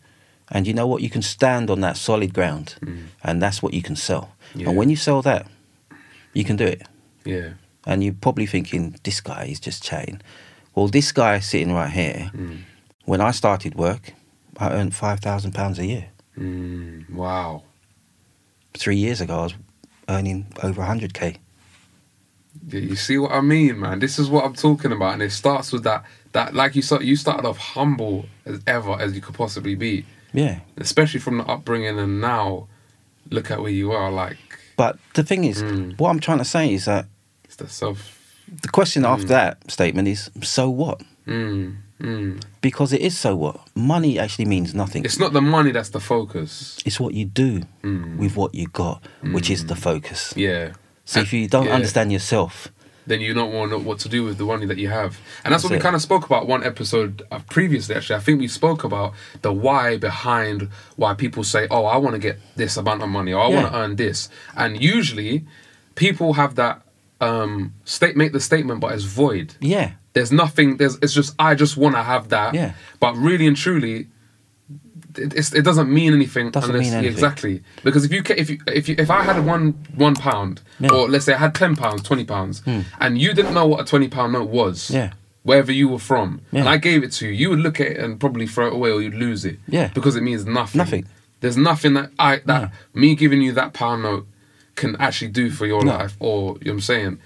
And 0.50 0.66
you 0.66 0.74
know 0.74 0.86
what? 0.88 1.02
You 1.02 1.08
can 1.10 1.22
stand 1.22 1.70
on 1.70 1.80
that 1.80 1.96
solid 1.96 2.34
ground, 2.34 2.74
and 3.22 3.40
that's 3.42 3.62
what 3.62 3.72
you 3.74 3.82
can 3.82 3.96
sell. 3.96 4.34
Mm. 4.54 4.60
Yeah. 4.60 4.68
And 4.68 4.76
when 4.78 4.90
you 4.90 4.96
sell 4.96 5.22
that, 5.22 5.46
you 6.32 6.44
can 6.44 6.56
do 6.56 6.64
it. 6.66 6.82
Yeah. 7.24 7.50
And 7.86 8.02
you're 8.02 8.14
probably 8.20 8.46
thinking, 8.46 8.96
this 9.04 9.20
guy 9.20 9.44
is 9.50 9.60
just 9.60 9.82
chatting. 9.84 10.20
Well, 10.74 10.88
this 10.88 11.12
guy 11.12 11.38
sitting 11.40 11.72
right 11.72 11.90
here, 11.92 12.30
Mm. 12.34 12.58
when 13.04 13.20
I 13.20 13.30
started 13.32 13.74
work, 13.76 14.12
I 14.58 14.70
earned 14.70 14.94
£5,000 14.94 15.78
a 15.78 15.86
year. 15.86 16.06
Mm, 16.38 17.08
wow. 17.10 17.62
Three 18.76 18.96
years 18.96 19.20
ago, 19.20 19.34
I 19.38 19.42
was 19.44 19.54
earning 20.08 20.46
over 20.62 20.82
100k. 20.82 21.36
Yeah, 22.68 22.80
you 22.80 22.96
see 22.96 23.18
what 23.18 23.32
I 23.32 23.40
mean, 23.40 23.80
man? 23.80 23.98
This 23.98 24.18
is 24.18 24.28
what 24.30 24.44
I'm 24.44 24.54
talking 24.54 24.92
about, 24.92 25.14
and 25.14 25.22
it 25.22 25.32
starts 25.32 25.72
with 25.72 25.84
that. 25.84 26.04
That 26.32 26.54
like 26.54 26.74
you 26.74 26.82
start, 26.82 27.02
you 27.04 27.16
started 27.16 27.46
off 27.46 27.58
humble 27.58 28.26
as 28.46 28.60
ever 28.66 28.92
as 29.00 29.14
you 29.14 29.20
could 29.20 29.34
possibly 29.34 29.74
be, 29.74 30.04
Yeah. 30.32 30.60
especially 30.78 31.20
from 31.20 31.38
the 31.38 31.44
upbringing, 31.44 31.98
and 31.98 32.20
now 32.20 32.66
look 33.30 33.50
at 33.50 33.60
where 33.60 33.70
you 33.70 33.92
are. 33.92 34.10
Like 34.10 34.38
But 34.76 34.98
the 35.14 35.22
thing 35.22 35.44
is, 35.44 35.62
Mm. 35.62 35.98
what 35.98 36.10
I'm 36.10 36.20
trying 36.20 36.38
to 36.38 36.44
say 36.44 36.72
is 36.72 36.86
that 36.86 37.06
it's 37.44 37.56
the 37.56 37.68
self. 37.68 38.18
the 38.62 38.68
question 38.68 39.04
after 39.04 39.28
that 39.28 39.70
statement 39.70 40.08
is, 40.08 40.30
so 40.42 40.68
what? 40.70 41.00
Mm, 41.26 41.76
mm. 42.00 42.42
Because 42.60 42.92
it 42.92 43.00
is 43.00 43.16
so 43.16 43.36
what? 43.36 43.60
Money 43.74 44.18
actually 44.18 44.44
means 44.46 44.74
nothing. 44.74 45.04
It's 45.04 45.18
not 45.18 45.32
the 45.32 45.40
money 45.40 45.70
that's 45.70 45.90
the 45.90 46.00
focus. 46.00 46.78
It's 46.84 46.98
what 46.98 47.14
you 47.14 47.24
do 47.26 47.62
Mm. 47.82 48.16
with 48.18 48.36
what 48.36 48.54
you 48.54 48.66
got, 48.68 49.02
which 49.22 49.48
is 49.50 49.66
the 49.66 49.76
focus. 49.76 50.32
Yeah. 50.36 50.72
So 51.04 51.20
if 51.20 51.32
you 51.32 51.48
don't 51.48 51.66
Yeah. 51.66 51.74
understand 51.74 52.12
yourself, 52.12 52.68
then 53.06 53.20
you 53.20 53.34
don't 53.34 53.52
want 53.52 53.70
to 53.70 53.76
know 53.76 53.84
what 53.84 53.98
to 54.00 54.08
do 54.08 54.24
with 54.24 54.38
the 54.38 54.44
money 54.44 54.64
that 54.64 54.78
you 54.78 54.88
have. 54.88 55.18
And 55.44 55.52
that's, 55.52 55.62
what 55.62 55.70
we 55.72 55.76
it. 55.76 55.82
kind 55.82 55.94
of 55.94 56.00
spoke 56.00 56.24
about 56.24 56.46
one 56.46 56.64
episode 56.64 57.22
uh, 57.30 57.38
previously, 57.50 57.94
actually. 57.94 58.16
I 58.16 58.20
think 58.20 58.40
we 58.40 58.48
spoke 58.48 58.82
about 58.82 59.12
the 59.42 59.52
why 59.52 59.98
behind 59.98 60.70
why 60.96 61.12
people 61.12 61.44
say, 61.44 61.66
oh, 61.70 61.84
I 61.84 61.98
want 61.98 62.14
to 62.14 62.18
get 62.18 62.38
this 62.56 62.78
amount 62.78 63.02
of 63.02 63.10
money 63.10 63.32
or 63.34 63.42
I 63.42 63.48
want 63.48 63.66
to 63.70 63.76
earn 63.78 63.96
this. 63.96 64.30
And 64.56 64.80
usually 64.82 65.44
people 65.96 66.32
have 66.34 66.54
that 66.54 66.80
um 67.20 67.72
state 67.84 68.16
make 68.16 68.32
the 68.32 68.40
statement 68.40 68.80
but 68.80 68.92
it's 68.92 69.04
void 69.04 69.54
yeah, 69.60 69.92
there's 70.14 70.32
nothing 70.32 70.78
there's 70.78 70.96
it's 71.00 71.14
just 71.14 71.32
i 71.38 71.54
just 71.54 71.76
want 71.76 71.94
to 71.94 72.02
have 72.02 72.28
that 72.30 72.52
Yeah. 72.54 72.72
but 72.98 73.14
really 73.16 73.46
and 73.46 73.56
truly 73.56 74.08
it, 75.18 75.34
it's, 75.34 75.52
it 75.54 75.62
doesn't 75.62 75.92
mean 75.92 76.12
anything 76.14 76.50
Doesn't 76.50 76.70
unless 76.70 76.84
mean 76.84 76.92
yeah, 76.92 76.98
anything. 76.98 77.12
exactly 77.14 77.62
because 77.82 78.04
if 78.04 78.12
you 78.12 78.22
if 78.36 78.50
you 78.50 78.58
if 78.66 78.88
you 78.88 78.94
if 78.98 79.10
i 79.10 79.22
had 79.22 79.44
one 79.44 79.72
one 79.94 80.14
pound 80.14 80.60
Yeah. 80.80 80.90
Or 80.92 81.08
let's 81.08 81.24
say 81.24 81.34
i 81.34 81.38
had 81.38 81.54
10 81.54 81.76
pounds 81.76 82.02
20 82.02 82.24
pounds 82.24 82.60
hmm. 82.60 82.80
and 83.00 83.18
you 83.18 83.32
didn't 83.34 83.54
know 83.54 83.66
what 83.66 83.80
a 83.80 83.84
20 83.84 84.08
pound 84.08 84.32
note 84.32 84.48
was 84.48 84.90
Yeah. 84.90 85.12
wherever 85.42 85.72
you 85.72 85.88
were 85.88 85.98
from 85.98 86.40
yeah. 86.52 86.60
and 86.60 86.68
i 86.68 86.76
gave 86.76 87.02
it 87.02 87.12
to 87.12 87.26
you 87.28 87.32
you 87.32 87.50
would 87.50 87.60
look 87.60 87.80
at 87.80 87.88
it 87.88 87.98
and 87.98 88.18
probably 88.20 88.46
throw 88.46 88.66
it 88.68 88.72
away 88.74 88.90
or 88.90 89.00
you'd 89.02 89.14
lose 89.14 89.44
it 89.44 89.58
Yeah. 89.68 89.88
because 89.94 90.16
it 90.16 90.22
means 90.22 90.44
nothing 90.46 90.78
Nothing. 90.78 91.06
there's 91.40 91.56
nothing 91.56 91.94
that 91.94 92.10
i 92.18 92.36
that 92.46 92.62
No. 92.62 92.68
me 93.00 93.14
giving 93.14 93.40
you 93.42 93.52
that 93.52 93.72
pound 93.72 94.02
note 94.02 94.26
can 94.74 94.96
actually 94.96 95.28
do 95.30 95.50
for 95.50 95.66
your 95.66 95.84
No. 95.84 95.92
life 95.92 96.16
or 96.20 96.56
you 96.60 96.66
know 96.66 96.72
what 96.72 96.72
i'm 96.74 96.80
saying 96.80 97.18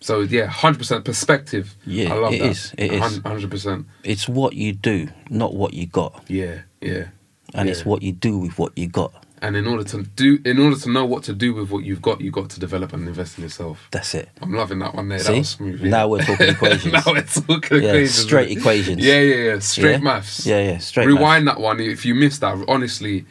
so 0.00 0.20
yeah, 0.20 0.44
hundred 0.44 0.80
percent 0.80 1.06
perspective. 1.06 1.74
Yeah, 1.86 2.12
I 2.12 2.18
love 2.18 2.34
it 2.34 2.40
that. 2.40 2.50
is, 2.50 2.74
it 2.76 2.92
is. 2.92 3.18
hundred 3.22 3.50
percent. 3.50 3.86
it's 4.02 4.28
what 4.28 4.52
you 4.52 4.74
do, 4.74 5.08
not 5.30 5.54
what 5.54 5.72
you 5.72 5.86
got, 5.86 6.22
Yeah, 6.28 6.60
yeah. 6.82 7.06
And 7.54 7.66
yeah. 7.68 7.72
it's 7.72 7.84
what 7.84 8.02
you 8.02 8.12
do 8.12 8.38
with 8.38 8.58
what 8.58 8.76
you 8.76 8.88
got. 8.88 9.12
And 9.42 9.56
in 9.56 9.66
order 9.66 9.84
to 9.84 10.02
do, 10.02 10.38
in 10.44 10.58
order 10.58 10.76
to 10.76 10.90
know 10.90 11.04
what 11.04 11.22
to 11.24 11.34
do 11.34 11.52
with 11.52 11.70
what 11.70 11.84
you've 11.84 12.00
got, 12.00 12.20
you've 12.20 12.32
got 12.32 12.48
to 12.50 12.60
develop 12.60 12.94
and 12.94 13.06
invest 13.06 13.36
in 13.36 13.44
yourself. 13.44 13.88
That's 13.90 14.14
it. 14.14 14.30
I'm 14.40 14.54
loving 14.54 14.78
that 14.78 14.94
one 14.94 15.08
there. 15.08 15.18
That 15.18 15.24
See? 15.24 15.38
was 15.38 15.48
smooth. 15.50 15.82
yeah. 15.82 15.90
Now 15.90 16.08
we're 16.08 16.22
talking 16.24 16.48
equations. 16.48 16.92
now 16.92 17.02
we're 17.06 17.22
talking 17.22 17.82
Yeah, 17.82 17.88
equations. 17.90 18.14
straight 18.14 18.50
equations. 18.56 19.04
Yeah, 19.04 19.20
yeah, 19.20 19.52
yeah. 19.52 19.58
Straight 19.58 19.90
Yeah? 19.92 19.98
maths. 19.98 20.46
Yeah, 20.46 20.62
yeah, 20.62 20.78
straight 20.78 21.06
Rewind 21.08 21.46
that 21.46 21.60
one 21.60 21.78
if 21.80 22.06
you 22.06 22.14
missed 22.14 22.40
that. 22.40 22.64
Honestly, 22.68 23.26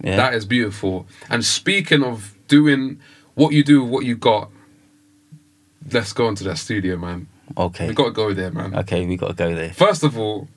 that 0.00 0.34
is 0.34 0.44
beautiful. 0.44 1.06
And 1.30 1.44
speaking 1.44 2.02
of 2.02 2.34
doing 2.48 2.98
what 3.34 3.52
you 3.52 3.62
do 3.62 3.82
with 3.84 3.92
what 3.92 4.04
you 4.04 4.16
got, 4.16 4.50
let's 5.92 6.12
go 6.12 6.28
into 6.28 6.42
that 6.44 6.58
studio, 6.58 6.96
man. 6.96 7.28
Okay. 7.56 7.86
We 7.88 7.94
got 7.94 8.06
to 8.06 8.10
go 8.10 8.34
there, 8.34 8.50
man. 8.50 8.74
Okay, 8.74 9.06
we 9.06 9.16
got 9.16 9.28
to 9.28 9.34
go 9.34 9.54
there. 9.54 9.72
First 9.72 10.02
of 10.02 10.18
all, 10.18 10.48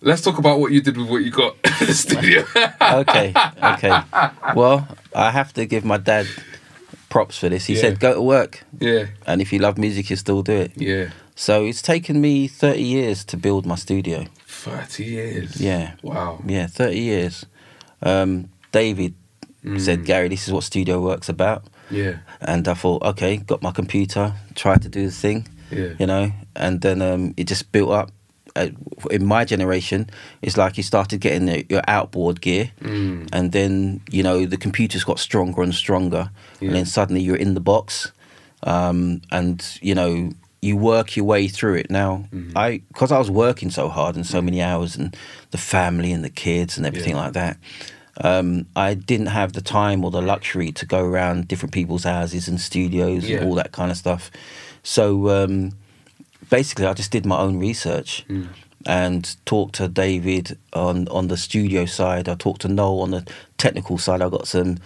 let's 0.00 0.22
talk 0.22 0.38
about 0.38 0.60
what 0.60 0.72
you 0.72 0.80
did 0.80 0.96
with 0.96 1.08
what 1.08 1.22
you 1.22 1.30
got 1.30 1.54
in 1.80 1.86
the 1.86 1.94
studio. 1.94 2.44
Okay, 2.80 3.34
okay. 3.62 4.00
Well, 4.54 4.86
I 5.14 5.30
have 5.30 5.52
to 5.54 5.66
give 5.66 5.84
my 5.84 5.96
dad 5.98 6.26
props 7.08 7.38
for 7.38 7.48
this. 7.48 7.66
He 7.66 7.74
Yeah. 7.74 7.80
said, 7.80 8.00
"Go 8.00 8.14
to 8.14 8.22
work, 8.22 8.64
yeah, 8.80 9.06
and 9.26 9.40
if 9.40 9.52
you 9.52 9.58
love 9.60 9.78
music, 9.78 10.10
you 10.10 10.16
still 10.16 10.42
do 10.42 10.52
it." 10.52 10.72
yeah. 10.76 11.10
So 11.36 11.64
it's 11.64 11.80
taken 11.82 12.20
me 12.20 12.48
thirty 12.48 12.82
years 12.82 13.24
to 13.26 13.36
build 13.36 13.64
my 13.66 13.76
studio. 13.76 14.26
30 14.46 15.04
years. 15.04 15.60
Yeah. 15.60 15.92
Wow. 16.02 16.42
Yeah, 16.46 16.66
thirty 16.66 16.98
years. 17.00 17.46
Um, 18.02 18.48
David 18.72 19.14
Mm. 19.64 19.78
said, 19.80 20.04
"Gary, 20.06 20.28
this 20.28 20.46
is 20.46 20.52
what 20.52 20.64
studio 20.64 21.00
work's 21.00 21.28
about." 21.28 21.64
Yeah. 21.90 22.16
And 22.40 22.66
I 22.68 22.74
thought, 22.74 23.02
okay, 23.02 23.36
got 23.38 23.60
my 23.62 23.72
computer, 23.72 24.32
tried 24.54 24.80
to 24.82 24.88
do 24.88 25.04
the 25.06 25.12
thing, 25.12 25.46
Yeah. 25.70 25.94
you 25.98 26.06
know, 26.06 26.32
and 26.56 26.80
then 26.80 27.02
um, 27.02 27.34
it 27.36 27.48
just 27.48 27.70
built 27.72 27.90
up. 27.90 28.10
Uh, 28.56 28.68
in 29.10 29.24
my 29.24 29.44
generation, 29.44 30.08
it's 30.42 30.56
like 30.56 30.76
you 30.76 30.82
started 30.82 31.20
getting 31.20 31.46
the, 31.46 31.64
your 31.68 31.82
outboard 31.86 32.40
gear, 32.40 32.72
Mm. 32.80 33.28
and 33.32 33.52
then 33.52 34.00
you 34.10 34.22
know 34.22 34.44
the 34.46 34.56
computers 34.56 35.04
got 35.04 35.18
stronger 35.20 35.62
and 35.62 35.74
stronger, 35.74 36.30
Yeah. 36.60 36.66
and 36.68 36.76
then 36.76 36.86
suddenly 36.86 37.22
you're 37.22 37.36
in 37.36 37.54
the 37.54 37.60
box, 37.60 38.10
um, 38.64 39.20
and 39.30 39.64
you 39.80 39.94
know 39.94 40.30
you 40.62 40.76
work 40.76 41.16
your 41.16 41.24
way 41.26 41.48
through 41.48 41.74
it. 41.76 41.90
Now, 41.90 42.24
Mm-hmm. 42.34 42.58
I 42.58 42.80
because 42.88 43.12
I 43.12 43.18
was 43.18 43.30
working 43.30 43.70
so 43.70 43.88
hard 43.88 44.16
and 44.16 44.26
so 44.26 44.42
many 44.42 44.60
hours, 44.60 44.96
and 44.96 45.16
the 45.52 45.58
family 45.58 46.12
and 46.12 46.24
the 46.24 46.30
kids 46.30 46.76
and 46.76 46.86
everything 46.86 47.14
Yeah. 47.16 47.22
like 47.24 47.32
that. 47.34 47.56
Um, 48.22 48.66
I 48.76 48.94
didn't 48.94 49.28
have 49.28 49.52
the 49.52 49.62
time 49.62 50.04
or 50.04 50.10
the 50.10 50.20
luxury 50.20 50.72
to 50.72 50.84
go 50.86 51.02
around 51.04 51.48
different 51.48 51.72
people's 51.72 52.04
houses 52.04 52.48
and 52.48 52.60
studios 52.60 53.24
Yeah. 53.24 53.38
and 53.38 53.48
all 53.48 53.54
that 53.54 53.72
kind 53.72 53.90
of 53.90 53.96
stuff. 53.96 54.30
So 54.82 55.28
um, 55.30 55.72
basically, 56.50 56.86
I 56.86 56.92
just 56.94 57.10
did 57.12 57.24
my 57.26 57.38
own 57.38 57.58
research 57.58 58.24
Mm. 58.28 58.48
and 58.86 59.36
talked 59.44 59.74
to 59.76 59.88
David 59.88 60.58
on 60.72 61.08
on 61.08 61.28
the 61.28 61.36
studio 61.36 61.86
side. 61.86 62.28
I 62.28 62.34
talked 62.34 62.62
to 62.62 62.68
Noel 62.68 63.00
on 63.02 63.10
the 63.10 63.24
technical 63.56 63.98
side. 63.98 64.22
I 64.22 64.28
got 64.28 64.46
some 64.48 64.76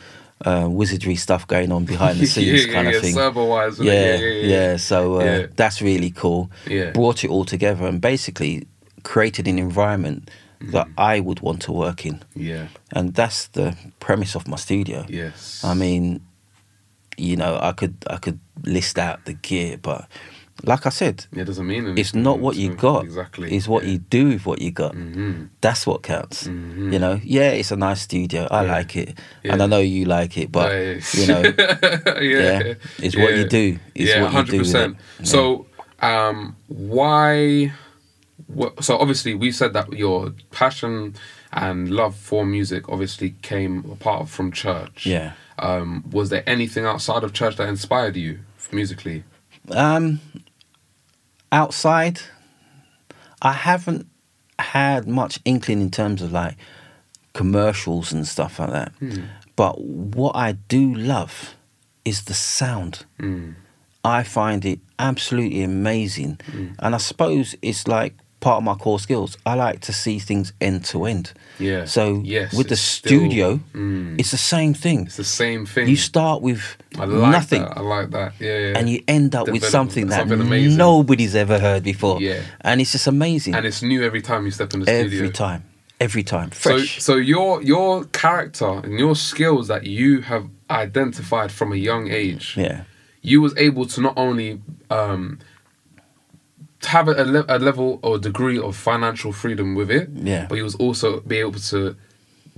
uh, 0.44 0.66
wizardry 0.68 1.14
stuff 1.16 1.46
going 1.46 1.72
on 1.72 1.85
behind 1.85 2.18
the 2.18 2.27
scenes, 2.35 2.66
yeah, 2.66 2.72
kind 2.72 2.88
yeah, 2.88 2.96
of 2.96 3.03
thing. 3.03 3.14
Server 3.14 3.44
wise. 3.44 3.79
Yeah, 3.81 4.16
yeah, 4.16 4.77
So 4.79 5.20
uh, 5.20 5.24
Yeah. 5.24 5.46
that's 5.57 5.81
really 5.81 6.11
cool. 6.11 6.50
Yeah. 6.68 6.90
Brought 6.90 7.24
it 7.24 7.31
all 7.31 7.44
together 7.44 7.87
and 7.87 8.00
basically 8.00 8.66
created 9.03 9.46
an 9.48 9.59
environment 9.59 10.31
that 10.72 10.87
Mm. 10.88 10.92
I 11.14 11.20
would 11.20 11.40
want 11.40 11.62
to 11.62 11.72
work 11.72 12.05
in, 12.07 12.20
Yeah. 12.35 12.66
and 12.92 13.14
that's 13.14 13.48
the 13.48 13.74
premise 14.00 14.35
of 14.37 14.46
my 14.48 14.57
studio. 14.57 15.05
Yes. 15.09 15.62
I 15.64 15.74
mean, 15.74 16.20
you 17.16 17.37
know, 17.37 17.59
I 17.62 17.72
could 17.72 17.94
I 18.11 18.16
could 18.16 18.38
list 18.64 18.98
out 18.98 19.24
the 19.24 19.35
gear, 19.35 19.77
but 19.83 20.07
like 20.66 20.87
I 20.87 20.90
said, 20.90 21.27
it 21.33 21.44
doesn't 21.44 21.66
mean 21.66 21.85
anything. 21.85 21.98
it's 21.98 22.14
not 22.14 22.38
what 22.38 22.57
you 22.57 22.74
got. 22.74 23.05
Exactly. 23.05 23.55
It's 23.57 23.68
what 23.68 23.85
yeah. 23.85 23.90
you 23.92 23.98
do 23.98 24.29
with 24.29 24.46
what 24.46 24.61
you 24.62 24.70
got. 24.70 24.94
Mhm. 24.94 25.48
That's 25.61 25.87
what 25.87 26.03
counts. 26.03 26.46
Mhm. 26.46 26.92
You 26.92 26.98
know, 26.98 27.20
yeah, 27.22 27.50
it's 27.50 27.70
a 27.70 27.77
nice 27.77 28.03
studio. 28.03 28.46
I 28.50 28.64
Yeah. 28.64 28.72
like 28.72 28.96
it, 28.96 29.18
Yeah. 29.42 29.53
and 29.53 29.62
I 29.62 29.66
know 29.66 29.81
you 29.81 30.05
like 30.07 30.37
it. 30.38 30.50
But 30.53 30.72
Nice. 30.72 31.14
you 31.14 31.27
know, 31.27 31.42
yeah. 32.20 32.74
it's 32.98 33.16
what 33.16 33.37
you 33.37 33.48
do. 33.48 33.79
It's 33.94 34.11
yeah, 34.11 34.22
what 34.22 34.33
you 34.33 34.44
do 34.44 34.59
with 34.59 34.66
percent. 34.66 34.96
So, 35.22 35.66
um, 36.00 36.57
why? 36.68 37.72
wha- 38.48 38.72
So 38.81 38.98
obviously, 38.98 39.35
we 39.35 39.53
said 39.53 39.72
that 39.74 39.92
your 39.92 40.33
passion 40.50 41.14
and 41.53 41.88
love 41.90 42.14
for 42.16 42.44
music 42.44 42.88
obviously 42.88 43.35
came 43.42 43.85
apart 43.90 44.29
from 44.29 44.50
church. 44.53 45.07
Yeah. 45.07 45.33
Um, 45.59 46.05
was 46.11 46.31
there 46.31 46.42
anything 46.48 46.85
outside 46.85 47.22
of 47.22 47.33
church 47.33 47.57
that 47.57 47.68
inspired 47.68 48.16
you 48.16 48.40
musically? 48.72 49.22
Um, 49.70 50.20
outside, 51.55 52.21
I 53.40 53.53
haven't 53.53 54.07
had 54.59 55.07
much 55.07 55.38
inkling 55.45 55.81
in 55.81 55.90
terms 55.90 56.21
of 56.21 56.33
like 56.33 56.57
commercials 57.33 58.12
and 58.12 58.27
stuff 58.27 58.59
like 58.59 58.71
that. 58.71 58.93
But 59.57 59.81
what 59.81 60.35
I 60.37 60.53
do 60.53 60.95
love 60.95 61.55
is 62.05 62.25
the 62.25 62.35
sound. 62.35 63.07
Mm. 63.21 63.55
I 64.05 64.23
find 64.25 64.64
it 64.64 64.81
absolutely 64.99 65.62
amazing. 65.62 66.40
And 66.81 66.95
I 66.95 66.99
suppose 66.99 67.55
it's 67.62 67.88
like 67.88 68.14
part 68.45 68.59
of 68.61 68.65
my 68.65 68.75
core 68.85 69.01
skills. 69.07 69.31
I 69.47 69.55
like 69.67 69.79
to 69.89 69.93
see 69.93 70.19
things 70.19 70.53
end 70.61 70.85
to 70.93 71.05
end. 71.07 71.33
Yeah. 71.59 71.85
So 71.87 72.21
Yes, 72.25 72.53
with 72.59 72.69
the 72.69 72.75
it's 72.75 72.83
still- 72.83 73.19
studio, 73.21 73.61
Mm. 73.75 74.21
it's 74.21 74.31
the 74.31 74.45
same 74.55 74.73
thing. 74.85 74.99
It's 75.07 75.17
the 75.17 75.25
same 75.45 75.63
thing. 75.67 75.89
You 75.89 75.97
start 75.97 76.43
with 76.49 76.63
I 76.99 77.05
like 77.07 77.33
nothing 77.39 77.63
that. 77.63 77.79
I 77.79 77.81
like 77.97 78.11
that. 78.11 78.31
Yeah. 78.41 78.59
yeah. 78.65 78.79
and 78.79 78.85
you 78.91 78.99
end 79.09 79.35
up 79.35 79.47
with 79.49 79.65
something 79.65 80.07
that 80.11 80.29
something 80.29 80.77
nobody's 80.77 81.35
ever 81.35 81.59
heard 81.59 81.83
before. 81.83 82.21
Yeah. 82.21 82.43
And 82.61 82.81
it's 82.81 82.93
just 82.93 83.07
amazing 83.07 83.55
and 83.57 83.65
it's 83.67 83.83
new 83.83 84.01
every 84.09 84.23
time 84.31 84.41
you 84.47 84.51
step 84.59 84.75
in 84.75 84.81
the 84.81 84.91
every 84.91 85.09
studio. 85.09 85.25
Every 85.25 85.33
time. 85.47 85.63
every 86.01 86.25
time. 86.37 86.51
So, 86.53 86.71
Fresh. 86.77 87.03
so 87.09 87.13
your 87.17 87.63
your 87.73 88.05
character 88.23 88.73
and 88.85 88.99
your 89.05 89.17
skills 89.17 89.65
that 89.73 89.83
you 89.99 90.11
have 90.31 90.45
identified 90.71 91.51
from 91.59 91.73
a 91.73 91.77
young 91.91 92.05
age, 92.11 92.47
yeah. 92.57 92.79
you 93.31 93.41
was 93.47 93.53
able 93.57 93.85
to 93.95 93.99
not 94.01 94.15
only 94.17 94.61
um, 94.91 95.39
have 96.87 97.09
a, 97.09 97.12
a, 97.12 97.25
le- 97.25 97.44
a 97.49 97.59
level 97.59 97.99
or 98.03 98.18
degree 98.18 98.59
of 98.59 98.77
financial 98.77 99.33
freedom 99.33 99.75
with 99.75 99.90
it, 99.90 100.09
Yeah. 100.14 100.47
but 100.49 100.57
you 100.57 100.64
was 100.64 100.75
also 100.77 101.20
be 101.20 101.38
able 101.38 101.61
to 101.70 101.97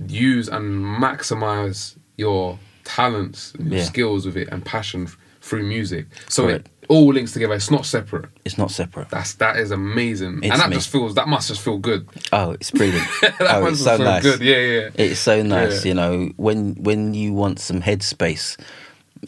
use 0.07 0.47
and 0.47 0.83
maximize 0.85 1.95
your 2.17 2.59
talents 2.83 3.53
and 3.57 3.67
your 3.69 3.79
Yeah. 3.79 3.85
skills 3.85 4.25
with 4.25 4.37
it 4.37 4.47
and 4.51 4.63
passion 4.63 5.03
f- 5.05 5.17
through 5.41 5.63
music. 5.63 6.05
So 6.29 6.43
Correct. 6.45 6.67
it 6.81 6.85
all 6.89 7.13
links 7.13 7.31
together. 7.33 7.53
It's 7.53 7.71
not 7.71 7.85
separate. 7.85 8.25
It's 8.45 8.57
not 8.57 8.71
separate. 8.71 9.09
That's 9.09 9.33
that 9.35 9.57
is 9.57 9.71
amazing, 9.71 10.39
It's 10.43 10.51
and 10.51 10.61
that 10.61 10.69
me. 10.69 10.75
just 10.75 10.89
feels 10.89 11.15
that 11.15 11.27
must 11.27 11.47
just 11.47 11.61
feel 11.61 11.77
good. 11.77 12.07
Oh, 12.31 12.51
it's 12.51 12.71
brilliant. 12.71 13.07
Oh, 13.23 13.29
that 13.39 13.57
oh, 13.57 13.61
must 13.61 13.73
it's 13.73 13.83
so 13.83 13.97
nice. 13.97 14.23
good. 14.23 14.41
Yeah, 14.41 14.57
yeah. 14.57 14.89
It's 14.95 15.19
so 15.19 15.41
nice, 15.43 15.83
Yeah. 15.85 15.89
you 15.89 15.93
know, 15.95 16.31
when 16.37 16.75
when 16.83 17.13
you 17.13 17.33
want 17.33 17.59
some 17.59 17.81
headspace 17.81 18.57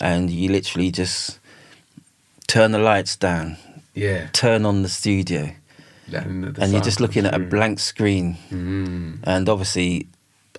and 0.01 0.29
you 0.29 0.51
literally 0.51 0.91
just 0.91 1.39
turn 2.47 2.71
the 2.71 2.79
lights 2.79 3.15
down, 3.15 3.57
Yeah. 3.99 4.27
turn 4.33 4.65
on 4.65 4.81
the 4.83 4.89
studio, 4.89 5.41
And, 6.11 6.43
the 6.43 6.61
and 6.61 6.71
you're 6.71 6.81
just 6.89 6.99
looking 6.99 7.25
at 7.25 7.33
a 7.33 7.39
blank 7.39 7.79
screen. 7.79 8.37
Mm. 8.49 9.19
And 9.23 9.49
obviously, 9.49 10.07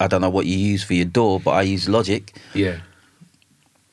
I 0.00 0.06
don't 0.06 0.20
know 0.20 0.30
what 0.30 0.46
you 0.46 0.56
use 0.72 0.82
for 0.84 0.94
your 0.94 1.06
DAW, 1.06 1.38
but 1.38 1.52
I 1.52 1.62
use 1.74 1.88
Logic. 1.88 2.22
Yeah, 2.54 2.76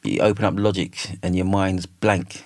You 0.04 0.20
open 0.22 0.46
up 0.46 0.54
Logic 0.58 0.94
and 1.24 1.36
your 1.36 1.46
mind's 1.46 1.86
blank. 1.86 2.44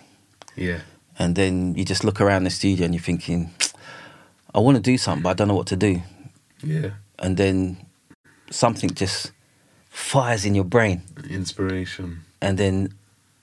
yeah, 0.56 0.80
And 1.20 1.36
then 1.36 1.76
you 1.76 1.84
just 1.86 2.04
look 2.04 2.22
around 2.22 2.44
the 2.46 2.50
studio 2.50 2.86
and 2.86 2.94
you're 2.94 3.04
thinking, 3.04 3.50
I 4.56 4.60
want 4.60 4.78
to 4.78 4.82
do 4.92 4.98
something, 4.98 5.24
but 5.24 5.30
I 5.30 5.34
don't 5.34 5.48
know 5.48 5.56
what 5.58 5.68
to 5.68 5.76
do. 5.78 6.02
yeah. 6.64 6.92
And 7.20 7.38
then 7.38 7.78
something 8.50 8.90
just 8.96 9.32
fires 9.90 10.44
in 10.46 10.56
your 10.56 10.66
brain. 10.66 11.02
Inspiration. 11.30 12.22
And 12.42 12.58
then 12.58 12.94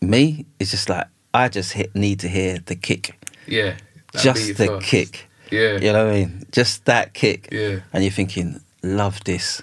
me, 0.00 0.46
it's 0.58 0.70
just 0.72 0.88
like, 0.88 1.06
I 1.32 1.48
just 1.48 1.72
hit, 1.74 1.94
need 1.94 2.18
to 2.20 2.28
hear 2.28 2.58
the 2.64 2.74
kick. 2.74 3.14
Yeah. 3.48 3.76
just 4.14 4.56
the 4.56 4.78
kick. 4.82 5.28
Yeah. 5.50 5.78
You 5.78 5.92
know 5.92 6.06
what 6.06 6.14
I 6.14 6.18
mean? 6.20 6.44
Just 6.52 6.84
that 6.84 7.14
kick. 7.14 7.48
Yeah. 7.50 7.80
And 7.92 8.04
you're 8.04 8.12
thinking, 8.12 8.60
love 8.82 9.22
this. 9.24 9.62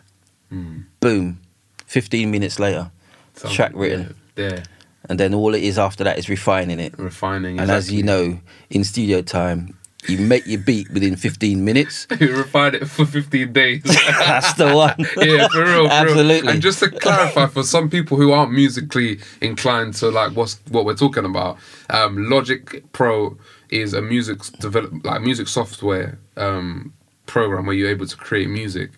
Mm. 0.51 0.85
Boom. 0.99 1.39
15 1.85 2.31
minutes 2.31 2.59
later, 2.59 2.91
Some- 3.35 3.51
track 3.51 3.71
written. 3.75 4.15
Yeah. 4.35 4.49
yeah. 4.49 4.63
And 5.07 5.19
then 5.19 5.33
all 5.33 5.53
it 5.53 5.63
is 5.63 5.77
after 5.77 6.03
that 6.03 6.17
is 6.17 6.29
refining 6.29 6.79
it. 6.79 6.97
Refining. 6.97 7.59
And 7.59 7.69
as 7.69 7.91
you 7.91 8.01
know, 8.01 8.39
in 8.71 8.83
studio 8.83 9.21
time, 9.21 9.77
you 10.07 10.17
make 10.19 10.45
your 10.45 10.59
beat 10.59 10.89
within 10.91 11.15
15 11.15 11.63
minutes. 11.63 12.07
you 12.19 12.35
refined 12.35 12.75
it 12.75 12.87
for 12.87 13.05
15 13.05 13.53
days. 13.53 13.83
That's 14.07 14.53
the 14.53 14.73
one. 14.75 14.95
yeah, 15.17 15.47
for 15.47 15.63
real, 15.63 15.63
for 15.63 15.63
real. 15.63 15.87
Absolutely. 15.87 16.51
And 16.53 16.61
just 16.61 16.79
to 16.79 16.89
clarify, 16.89 17.47
for 17.47 17.63
some 17.63 17.89
people 17.89 18.17
who 18.17 18.31
aren't 18.31 18.51
musically 18.51 19.19
inclined 19.41 19.93
to 19.95 20.09
like 20.09 20.35
what's 20.35 20.59
what 20.69 20.85
we're 20.85 20.95
talking 20.95 21.25
about, 21.25 21.57
um, 21.89 22.29
Logic 22.29 22.83
Pro 22.91 23.37
is 23.69 23.93
a 23.93 24.01
music 24.01 24.39
develop 24.59 24.91
like 25.05 25.21
music 25.21 25.47
software 25.47 26.17
um, 26.37 26.93
program 27.25 27.65
where 27.65 27.75
you're 27.75 27.89
able 27.89 28.05
to 28.07 28.15
create 28.17 28.49
music, 28.49 28.91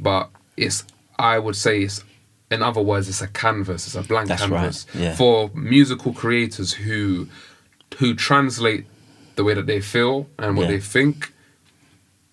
but 0.00 0.30
it's 0.56 0.84
I 1.18 1.38
would 1.38 1.56
say 1.56 1.82
it's 1.82 2.02
in 2.50 2.62
other 2.62 2.80
words 2.80 3.08
it's 3.08 3.20
a 3.22 3.28
canvas, 3.28 3.86
it's 3.86 3.96
a 3.96 4.02
blank 4.02 4.28
That's 4.28 4.42
right, 4.42 4.50
canvas 4.60 4.86
yeah. 4.94 5.14
for 5.16 5.50
musical 5.54 6.12
creators 6.12 6.72
who 6.72 7.28
who 7.98 8.14
translate 8.14 8.84
the 9.36 9.44
way 9.44 9.54
that 9.54 9.66
they 9.66 9.80
feel 9.80 10.28
and 10.38 10.56
what 10.56 10.64
Yeah. 10.64 10.72
they 10.72 10.80
think 10.80 11.32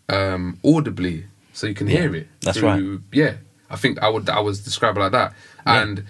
um, 0.10 0.60
audibly, 0.63 1.26
so 1.54 1.67
you 1.67 1.74
can 1.74 1.88
Yeah, 1.88 2.02
hear 2.02 2.15
it. 2.15 2.28
that's 2.41 2.58
through- 2.58 3.02
Yeah, 3.12 3.36
I 3.69 3.76
think 3.76 4.00
I 4.02 4.10
would 4.10 4.30
I 4.30 4.39
was 4.39 4.60
describe 4.63 4.98
it 4.98 5.00
like 5.00 5.12
that. 5.13 5.34
And 5.65 6.04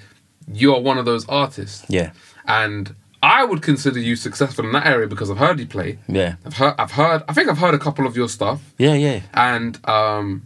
you're 0.51 0.79
one 0.79 0.97
of 0.97 1.05
those 1.05 1.27
artists, 1.29 1.85
Yeah. 1.87 2.11
and 2.47 2.95
I 3.23 3.45
would 3.45 3.61
consider 3.61 3.99
you 3.99 4.15
successful 4.17 4.65
in 4.65 4.73
that 4.73 4.85
area 4.85 5.07
because 5.07 5.31
I've 5.31 5.37
heard 5.37 5.57
you 5.59 5.65
play. 5.65 5.97
Yeah. 6.09 6.35
I've 6.45 6.53
heard 6.55 6.75
I've 6.77 6.91
heard 6.91 7.23
I 7.29 7.33
think 7.33 7.49
I've 7.49 7.57
heard 7.57 7.73
a 7.73 7.79
couple 7.79 8.05
of 8.05 8.17
your 8.17 8.27
stuff, 8.27 8.59
Yeah, 8.77 8.95
yeah. 8.95 9.21
and 9.33 9.79
um, 9.89 10.43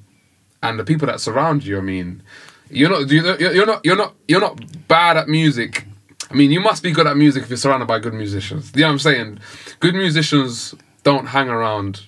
and 0.62 0.78
the 0.80 0.84
people 0.84 1.08
that 1.08 1.20
surround 1.20 1.66
you. 1.66 1.78
I 1.80 1.82
mean, 1.82 2.22
you're 2.70 2.90
not 2.92 3.10
you're 3.10 3.42
you're 3.54 3.66
not 3.66 3.84
you're 3.84 3.96
not 3.96 4.13
you're 4.28 4.40
not 4.40 4.88
bad 4.88 5.18
at 5.18 5.28
music. 5.28 5.86
I 6.30 6.36
mean, 6.36 6.52
you 6.52 6.60
must 6.60 6.84
be 6.84 6.92
good 6.92 7.08
at 7.08 7.18
music 7.18 7.44
if 7.44 7.50
you're 7.50 7.58
surrounded 7.58 7.88
by 7.88 7.98
good 8.00 8.13
musicians. 8.13 8.72
You 8.76 8.82
know 8.82 8.88
what 8.88 8.92
I'm 8.94 9.00
saying? 9.00 9.40
Good 9.80 9.96
musicians 9.96 10.76
don't 11.04 11.26
hang 11.26 11.50
around. 11.50 12.02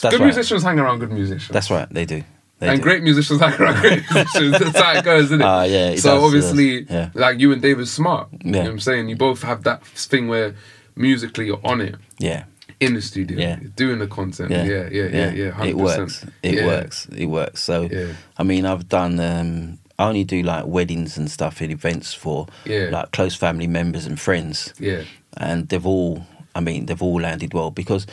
That's 0.00 0.14
good 0.14 0.20
right. 0.20 0.26
musicians 0.26 0.62
hang 0.62 0.78
around 0.78 1.00
good 1.00 1.10
musicians. 1.12 1.48
That's 1.52 1.70
right. 1.70 1.88
They 1.90 2.04
do. 2.04 2.22
They 2.64 2.70
and 2.70 2.78
do. 2.78 2.82
great 2.82 3.02
musicians 3.02 3.40
around 3.40 3.56
great 3.80 4.02
musicians. 4.10 4.58
That's 4.58 4.78
how 4.80 4.92
it 4.98 5.04
goes, 5.04 5.24
isn't 5.26 5.40
it? 5.40 5.44
Ah, 5.44 5.62
yeah, 5.64 5.90
it 5.90 6.00
so 6.00 6.14
does, 6.16 6.24
obviously. 6.24 6.82
Yeah. 6.84 7.10
like 7.14 7.38
you 7.40 7.52
and 7.52 7.60
David 7.62 7.86
Smart, 7.88 8.28
you 8.44 8.50
know 8.52 8.60
what 8.60 8.68
I'm 8.70 8.80
saying? 8.80 9.08
You 9.08 9.16
both 9.16 9.42
have 9.42 9.62
that 9.64 9.84
thing 9.86 10.28
where 10.28 10.54
musically 10.96 11.46
you're 11.46 11.60
on 11.64 11.80
it 11.80 11.96
Yeah. 12.18 12.44
in 12.80 12.94
the 12.94 13.02
studio, 13.02 13.38
Yeah. 13.38 13.58
doing 13.76 13.98
the 13.98 14.06
content. 14.06 14.50
Yeah. 14.50 14.64
Yeah, 14.64 14.88
yeah, 14.90 15.08
yeah, 15.08 15.30
yeah. 15.32 15.50
100%. 15.52 15.68
It 15.68 15.76
works. 15.76 16.26
It 16.42 16.54
Yeah. 16.54 16.66
works. 16.66 17.06
It 17.16 17.26
works. 17.26 17.62
So, 17.62 17.88
Yeah. 17.90 18.06
I 18.38 18.42
mean, 18.42 18.64
I've 18.66 18.88
done. 18.88 19.18
Um, 19.20 19.78
I 19.98 20.08
only 20.08 20.24
do 20.24 20.42
like 20.42 20.66
weddings 20.66 21.16
and 21.16 21.30
stuff 21.30 21.60
and 21.60 21.70
events 21.70 22.12
for 22.14 22.46
Yeah. 22.64 22.88
like 22.90 23.12
close 23.12 23.34
family 23.36 23.68
members 23.68 24.06
and 24.06 24.18
friends. 24.18 24.74
Yeah, 24.80 25.02
and 25.36 25.68
they've 25.68 25.86
all 25.86 26.26
i 26.56 26.60
mean 26.60 26.86
they've 26.86 27.02
all 27.02 27.20
landed 27.20 27.52
well 27.52 27.72
because 27.72 28.06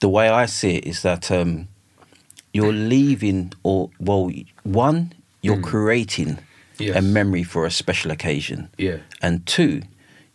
the 0.00 0.08
way 0.10 0.28
i 0.28 0.44
see 0.44 0.76
it 0.76 0.84
is 0.86 1.00
that 1.00 1.30
um, 1.30 1.66
you're 2.52 2.72
leaving 2.72 3.52
or 3.62 3.90
well 4.00 4.30
one 4.64 5.12
you're 5.42 5.60
creating 5.60 6.38
Mm. 6.78 6.86
Yes. 6.86 6.96
a 6.96 7.02
memory 7.02 7.42
for 7.42 7.66
a 7.66 7.70
special 7.70 8.10
occasion 8.12 8.68
yeah, 8.78 8.98
and 9.20 9.44
two 9.46 9.82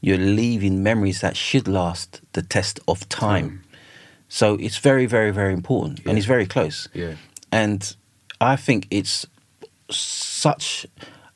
you're 0.02 0.18
leaving 0.18 0.84
memories 0.84 1.22
that 1.22 1.38
should 1.38 1.68
last 1.70 2.20
the 2.34 2.42
test 2.42 2.80
of 2.88 3.08
time 3.08 3.64
so 4.28 4.56
it's 4.56 4.78
very 4.78 5.06
very 5.06 5.32
very 5.32 5.54
important 5.54 6.00
Yeah. 6.00 6.10
and 6.10 6.18
it's 6.18 6.28
very 6.28 6.46
close 6.46 6.90
yeah, 6.94 7.14
and 7.52 7.96
I 8.42 8.58
think 8.58 8.88
it's 8.92 9.26
such 9.90 10.86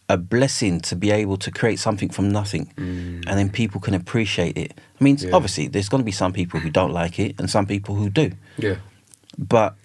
a 0.10 0.18
blessing 0.18 0.80
to 0.82 0.96
be 0.96 1.12
able 1.12 1.38
to 1.38 1.52
create 1.52 1.80
something 1.80 2.10
from 2.10 2.30
nothing 2.30 2.72
and 2.78 3.24
then 3.40 3.50
people 3.50 3.80
can 3.82 3.94
appreciate 3.94 4.58
it. 4.58 4.74
I 5.00 5.04
mean, 5.04 5.18
Mm. 5.18 5.24
Yeah. 5.30 5.36
obviously, 5.36 5.68
there's 5.68 5.90
going 5.90 6.02
to 6.02 6.06
be 6.06 6.12
some 6.24 6.32
people 6.34 6.60
who 6.60 6.70
don't 6.70 6.92
like 6.94 7.20
it 7.20 7.36
and 7.40 7.50
some 7.50 7.66
people 7.66 7.96
who 7.96 8.10
do. 8.10 8.32
yeah, 8.58 8.76
But, 9.38 9.76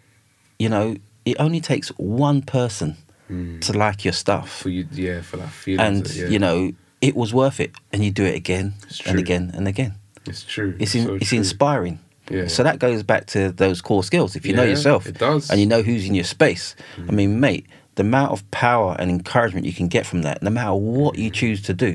you 0.62 0.68
know, 0.75 0.87
it 1.25 1.37
only 1.46 1.61
takes 1.61 1.88
one 1.98 2.42
person 2.42 2.90
Mm. 3.31 3.61
to 3.66 3.72
like 3.85 4.05
your 4.05 4.12
stuff. 4.12 4.48
for 4.62 4.68
you, 4.77 4.87
yeah, 4.92 5.22
for 5.22 5.37
that 5.38 5.48
feeling. 5.62 5.87
And, 5.87 6.03
yeah. 6.14 6.27
you 6.33 6.38
know, 6.38 6.72
it 7.01 7.14
was 7.16 7.31
worth 7.33 7.59
it. 7.61 7.70
And 7.92 8.05
you 8.05 8.11
do 8.11 8.25
it 8.25 8.35
again 8.42 8.75
and 9.07 9.18
again 9.18 9.44
and 9.57 9.66
again. 9.68 9.92
it's 10.27 10.42
true. 10.55 10.75
It's, 10.79 10.94
in, 10.94 11.07
so 11.07 11.14
it's 11.14 11.29
true. 11.31 11.38
inspiring. 11.38 11.96
Yeah. 12.31 12.48
So 12.48 12.62
that 12.62 12.79
goes 12.79 13.03
back 13.03 13.27
to 13.35 13.40
those 13.64 13.81
core 13.81 14.05
skills. 14.05 14.37
If 14.37 14.44
you 14.46 14.53
know 14.59 14.64
yourself 14.75 15.07
it 15.07 15.18
does. 15.18 15.51
and 15.51 15.59
you 15.62 15.66
know 15.72 15.83
who's 15.83 16.05
in 16.09 16.14
your 16.14 16.29
space, 16.37 16.77
I 17.09 17.12
mean, 17.12 17.40
mate, 17.40 17.64
the 17.94 18.03
amount 18.03 18.33
of 18.33 18.38
power 18.51 18.96
and 18.98 19.11
encouragement 19.11 19.64
you 19.66 19.72
can 19.81 19.88
get 19.88 20.05
from 20.05 20.22
that, 20.22 20.42
no 20.42 20.51
matter 20.51 20.75
what 20.75 21.16
you 21.16 21.31
choose 21.31 21.61
to 21.62 21.75
do, 21.87 21.92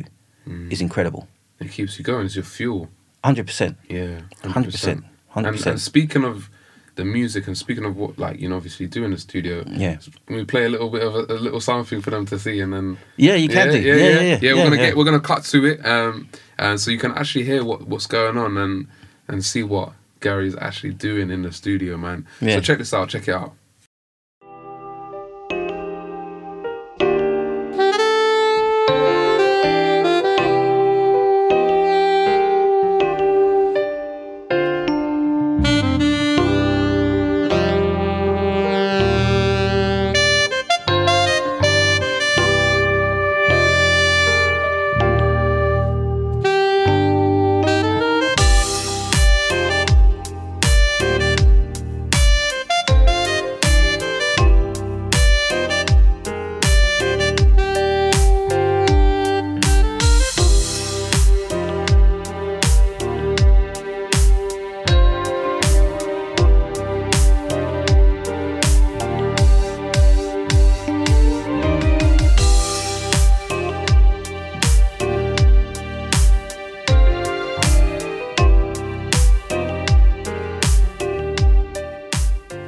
Mm. 0.48 0.72
is 0.74 0.80
incredible. 0.82 1.28
It 1.60 1.70
keeps 1.72 1.98
you 2.00 2.04
going. 2.06 2.26
It's 2.26 2.36
your 2.36 2.46
fuel. 2.58 2.90
100%. 3.24 3.76
Yeah, 3.90 4.22
100%, 4.44 5.04
100%. 5.36 5.36
And, 5.36 5.68
and 5.68 5.82
speaking 5.82 6.24
of 6.24 6.50
the 6.98 7.06
music, 7.06 7.48
and 7.48 7.58
speaking 7.58 7.86
of 7.86 7.96
what, 7.96 8.20
like 8.20 8.40
you 8.40 8.50
know, 8.50 8.58
obviously 8.58 8.88
do 8.88 9.06
in 9.06 9.12
the 9.12 9.18
studio. 9.18 9.64
Yeah. 9.68 9.98
we 10.28 10.44
play 10.44 10.66
a 10.66 10.70
little 10.70 10.90
bit 10.90 11.04
of 11.04 11.16
a, 11.16 11.20
a 11.34 11.40
little 11.40 11.62
something 11.62 12.02
for 12.02 12.10
them 12.10 12.26
to 12.26 12.38
see, 12.38 12.60
and 12.60 12.74
then 12.74 12.98
Yeah, 13.16 13.36
you 13.36 13.48
can 13.48 13.72
do. 13.72 13.80
Yeah, 13.80 13.96
yeah, 13.96 14.20
yeah. 14.20 14.40
yeah. 14.42 14.54
we're 14.54 14.64
gonna 14.64 14.76
yeah. 14.76 14.86
get 14.88 14.98
we're 14.98 15.06
gonna 15.06 15.20
cut 15.20 15.44
to 15.46 15.66
it, 15.66 15.86
um, 15.86 16.28
and 16.58 16.80
so 16.80 16.92
you 16.92 16.98
can 16.98 17.14
actually 17.14 17.46
hear 17.46 17.64
what 17.64 17.88
what's 17.88 18.08
going 18.08 18.38
on 18.38 18.58
and 18.58 18.88
and 19.28 19.46
see 19.46 19.64
what 19.64 19.94
Gary's 20.20 20.56
actually 20.58 20.94
doing 20.94 21.30
in 21.30 21.44
the 21.44 21.52
studio, 21.52 21.98
man. 21.98 22.28
Yeah. 22.42 22.56
So 22.56 22.62
check 22.62 22.78
this 22.80 22.94
out. 22.94 23.10
Check 23.10 23.28
it 23.28 23.34
out. 23.34 23.54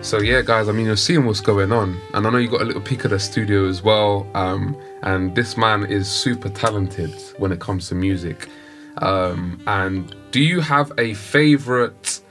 So 0.10 0.20
yeah, 0.20 0.42
guys, 0.42 0.68
I 0.68 0.72
mean, 0.72 0.88
you're 0.88 0.98
seeing 0.98 1.24
what's 1.28 1.40
going 1.40 1.72
on, 1.72 2.02
and 2.16 2.26
I 2.26 2.32
know 2.32 2.40
you 2.40 2.50
got 2.50 2.62
a 2.62 2.66
little 2.66 2.82
peek 2.82 3.06
of 3.06 3.12
the 3.12 3.20
studio 3.20 3.70
as 3.70 3.84
well. 3.84 4.26
Um, 4.34 4.76
and 5.04 5.36
this 5.36 5.56
man 5.56 5.86
is 5.86 6.10
super 6.10 6.50
talented 6.50 7.14
when 7.38 7.52
it 7.52 7.60
comes 7.60 7.90
to 7.90 7.96
music. 7.96 8.50
Um, 8.98 9.62
and 9.68 10.16
do 10.32 10.42
you 10.42 10.62
have 10.62 10.92
a 10.98 11.14
favorite? 11.14 12.22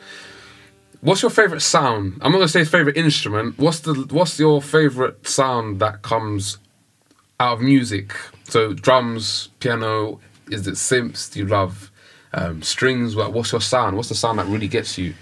What's 1.02 1.22
your 1.22 1.30
favorite 1.30 1.60
sound? 1.60 2.14
I'm 2.20 2.32
not 2.32 2.38
gonna 2.38 2.48
say 2.48 2.64
favorite 2.64 2.96
instrument. 2.96 3.56
What's 3.60 3.78
the 3.78 3.94
What's 4.10 4.40
your 4.40 4.60
favorite 4.60 5.28
sound 5.28 5.78
that 5.78 6.02
comes 6.02 6.58
out 7.38 7.58
of 7.58 7.60
music? 7.60 8.12
So 8.48 8.72
drums, 8.72 9.50
piano. 9.60 10.18
Is 10.50 10.66
it 10.66 10.74
synths? 10.74 11.32
Do 11.32 11.38
you 11.38 11.46
love 11.46 11.92
um, 12.34 12.60
strings? 12.60 13.14
What's 13.14 13.52
your 13.52 13.60
sound? 13.60 13.96
What's 13.96 14.08
the 14.08 14.16
sound 14.16 14.40
that 14.40 14.46
really 14.46 14.66
gets 14.66 14.98
you? 14.98 15.14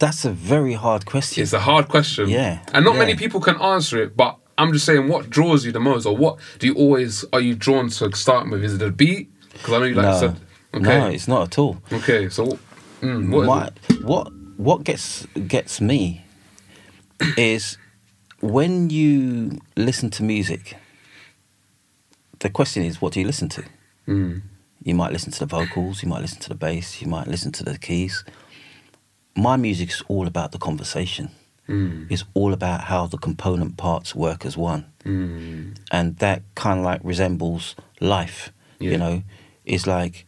That's 0.00 0.24
a 0.24 0.30
very 0.32 0.72
hard 0.74 1.06
question. 1.06 1.42
It's 1.42 1.52
a 1.52 1.60
hard 1.60 1.86
question. 1.88 2.28
Yeah, 2.28 2.58
And 2.74 2.84
not 2.84 2.94
yeah. 2.94 3.00
many 3.04 3.14
people 3.16 3.40
can 3.40 3.56
answer 3.60 4.02
it, 4.02 4.16
but 4.16 4.36
I'm 4.58 4.72
just 4.72 4.84
saying 4.86 5.08
what 5.08 5.30
draws 5.30 5.64
you 5.64 5.72
the 5.72 5.80
most 5.80 6.04
or 6.06 6.16
what 6.16 6.38
do 6.58 6.66
you 6.66 6.74
always 6.74 7.24
are 7.32 7.40
you 7.40 7.54
drawn 7.54 7.88
to 7.90 8.10
start 8.16 8.50
with? 8.50 8.64
Is 8.64 8.74
it 8.74 8.82
a 8.82 8.90
beat? 8.90 9.30
Because 9.52 9.72
I 9.74 9.78
know 9.78 9.84
you 9.84 9.94
like 9.94 10.06
no, 10.06 10.18
said 10.20 10.36
no, 10.74 10.90
okay. 10.90 11.14
it's 11.14 11.28
not 11.28 11.42
at 11.48 11.58
all. 11.58 11.82
okay, 11.92 12.28
so 12.28 12.58
mm, 13.00 13.30
what 13.30 13.46
My- 13.46 13.70
what 14.02 14.32
what 14.56 14.84
gets 14.84 15.26
gets 15.46 15.80
me 15.80 16.24
is 17.36 17.76
when 18.40 18.90
you 18.90 19.58
listen 19.76 20.10
to 20.10 20.22
music. 20.22 20.76
The 22.38 22.48
question 22.48 22.82
is, 22.84 23.02
what 23.02 23.12
do 23.12 23.20
you 23.20 23.26
listen 23.26 23.48
to? 23.50 23.62
Mm, 24.08 24.40
You 24.82 24.94
might 24.94 25.12
listen 25.12 25.30
to 25.32 25.40
the 25.40 25.46
vocals, 25.46 26.02
you 26.02 26.08
might 26.08 26.22
listen 26.22 26.40
to 26.40 26.48
the 26.48 26.54
bass, 26.54 27.02
you 27.02 27.06
might 27.08 27.26
listen 27.28 27.52
to 27.52 27.62
the 27.64 27.78
keys. 27.78 28.24
My 29.36 29.56
music 29.56 29.88
is 29.90 30.02
all 30.08 30.26
about 30.26 30.52
the 30.52 30.58
conversation. 30.58 31.30
mm, 31.68 32.06
It's 32.10 32.24
all 32.34 32.52
about 32.52 32.80
how 32.82 33.06
the 33.06 33.18
component 33.18 33.76
parts 33.76 34.14
work 34.14 34.44
as 34.44 34.56
one. 34.56 34.84
mm, 35.04 35.76
And 35.90 36.16
that 36.18 36.42
kind 36.54 36.78
of 36.80 36.84
like 36.84 37.00
resembles 37.04 37.76
life. 38.00 38.52
Yeah. 38.80 38.90
You 38.92 38.98
know, 38.98 39.22
it's 39.64 39.86
like 39.86 40.26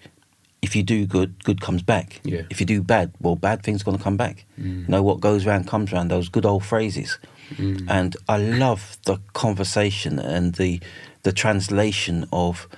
if 0.62 0.76
you 0.76 0.82
do 0.84 1.06
good, 1.06 1.42
good 1.44 1.60
comes 1.60 1.82
back. 1.82 2.20
Yeah. 2.24 2.42
If 2.50 2.60
you 2.60 2.66
do 2.66 2.80
bad, 2.82 3.10
well, 3.20 3.34
bad 3.36 3.62
things 3.62 3.82
going 3.82 3.96
to 3.98 4.02
come 4.04 4.16
back. 4.16 4.44
Mm. 4.60 4.82
You 4.82 4.88
know, 4.88 5.02
what 5.02 5.18
goes 5.20 5.44
round 5.46 5.66
comes 5.66 5.90
round, 5.92 6.10
those 6.10 6.28
good 6.28 6.46
old 6.46 6.64
phrases. 6.64 7.18
mm, 7.56 7.84
And 7.88 8.16
I 8.28 8.36
love 8.36 8.96
the 9.04 9.18
conversation 9.32 10.18
and 10.20 10.54
the 10.54 10.80
the 11.24 11.32
translation 11.32 12.26
of 12.32 12.68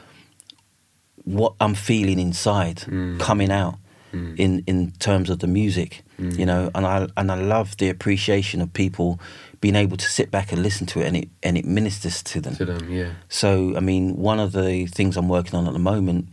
what 1.24 1.54
I'm 1.60 1.74
feeling 1.74 2.18
inside 2.18 2.76
Mm. 2.86 3.18
coming 3.18 3.50
out 3.50 3.76
Mm. 4.14 4.38
in 4.38 4.62
in 4.66 4.92
terms 4.98 5.30
of 5.30 5.38
the 5.38 5.46
music, 5.46 6.02
Mm. 6.18 6.38
you 6.38 6.46
know. 6.46 6.70
And 6.74 6.86
I 6.86 7.08
and 7.16 7.30
I 7.32 7.34
love 7.56 7.76
the 7.76 7.90
appreciation 7.90 8.60
of 8.62 8.68
people 8.72 9.18
being 9.60 9.76
able 9.76 9.96
to 9.96 10.04
sit 10.08 10.30
back 10.30 10.52
and 10.52 10.62
listen 10.62 10.86
to 10.86 11.00
it, 11.00 11.06
and 11.06 11.16
it 11.16 11.28
and 11.42 11.56
it 11.58 11.64
ministers 11.64 12.22
to 12.22 12.40
them. 12.40 12.54
to 12.56 12.64
them, 12.64 12.90
yeah. 12.92 13.10
So 13.28 13.48
I 13.76 13.80
mean, 13.80 14.16
one 14.16 14.38
of 14.44 14.52
the 14.52 14.86
things 14.86 15.16
I'm 15.16 15.28
working 15.28 15.58
on 15.58 15.66
at 15.66 15.72
the 15.72 15.78
moment 15.94 16.28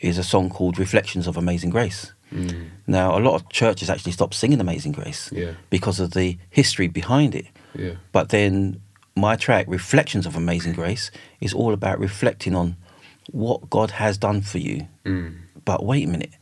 is 0.00 0.18
a 0.18 0.22
song 0.24 0.50
called 0.50 0.78
"Reflections 0.78 1.26
of 1.26 1.36
Amazing 1.36 1.70
Grace." 1.70 2.12
Mm, 2.34 2.70
Now, 2.86 3.16
a 3.18 3.20
lot 3.20 3.34
of 3.34 3.42
churches 3.50 3.88
actually 3.90 4.12
stopped 4.12 4.34
singing 4.34 4.60
"Amazing 4.60 4.92
Grace" 4.94 5.30
yeah, 5.32 5.52
because 5.70 6.00
of 6.04 6.10
the 6.10 6.38
history 6.50 6.88
behind 6.88 7.34
it. 7.34 7.46
yeah. 7.78 7.94
But 8.12 8.28
then 8.28 8.80
my 9.14 9.36
track, 9.36 9.66
Reflections 9.68 10.26
of 10.26 10.36
Amazing 10.36 10.72
Grace, 10.74 11.10
is 11.40 11.52
all 11.54 11.72
about 11.72 12.00
reflecting 12.00 12.56
on 12.56 12.76
what 13.32 13.68
God 13.70 13.90
has 13.90 14.18
done 14.18 14.40
for 14.42 14.58
you. 14.58 14.86
Mm, 15.04 15.32
But 15.64 15.84
wait 15.84 16.08
a 16.08 16.10
minute. 16.10 16.32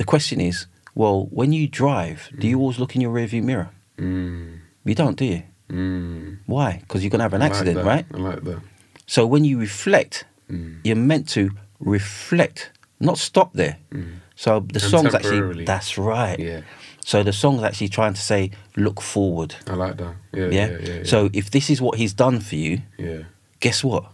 The 0.00 0.04
question 0.04 0.40
is, 0.40 0.66
well, 0.94 1.26
when 1.30 1.52
you 1.52 1.68
drive, 1.68 2.30
do 2.38 2.48
you 2.48 2.58
always 2.58 2.78
look 2.78 2.94
in 2.96 3.02
your 3.02 3.12
rearview 3.12 3.42
mirror? 3.42 3.68
mm, 3.98 4.58
You 4.84 4.94
don't, 4.94 5.14
do 5.18 5.26
you? 5.26 5.42
mm. 5.68 6.38
Why? 6.46 6.78
Because 6.80 7.02
you're 7.04 7.10
going 7.10 7.18
to 7.18 7.24
have 7.24 7.34
an 7.34 7.42
like 7.42 7.50
accident, 7.50 7.76
that. 7.76 7.84
right? 7.84 8.06
I 8.14 8.16
like 8.16 8.42
that. 8.44 8.60
So 9.06 9.26
when 9.26 9.44
you 9.44 9.58
reflect, 9.60 10.24
Mm, 10.50 10.78
you're 10.84 10.96
meant 10.96 11.28
to 11.36 11.50
reflect, 11.78 12.72
not 12.98 13.18
stop 13.18 13.52
there. 13.52 13.76
mm. 13.92 14.14
So 14.36 14.60
the 14.72 14.80
song's 14.80 15.14
actually, 15.14 15.64
that's 15.66 15.98
right. 15.98 16.38
Yeah, 16.40 16.62
So 17.04 17.22
the 17.22 17.32
song's 17.34 17.62
actually 17.62 17.90
trying 17.90 18.14
to 18.14 18.20
say, 18.22 18.50
look 18.76 19.02
forward. 19.02 19.54
I 19.66 19.74
like 19.74 19.96
that. 19.98 20.14
Yeah, 20.32 20.46
Yeah. 20.48 20.68
yeah, 20.70 20.78
yeah. 20.80 20.94
yeah, 20.94 21.04
So 21.04 21.28
if 21.34 21.50
this 21.50 21.68
is 21.68 21.82
what 21.82 21.98
he's 21.98 22.14
done 22.14 22.40
for 22.40 22.56
you, 22.56 22.80
yeah, 22.98 23.24
guess 23.60 23.84
what? 23.84 24.04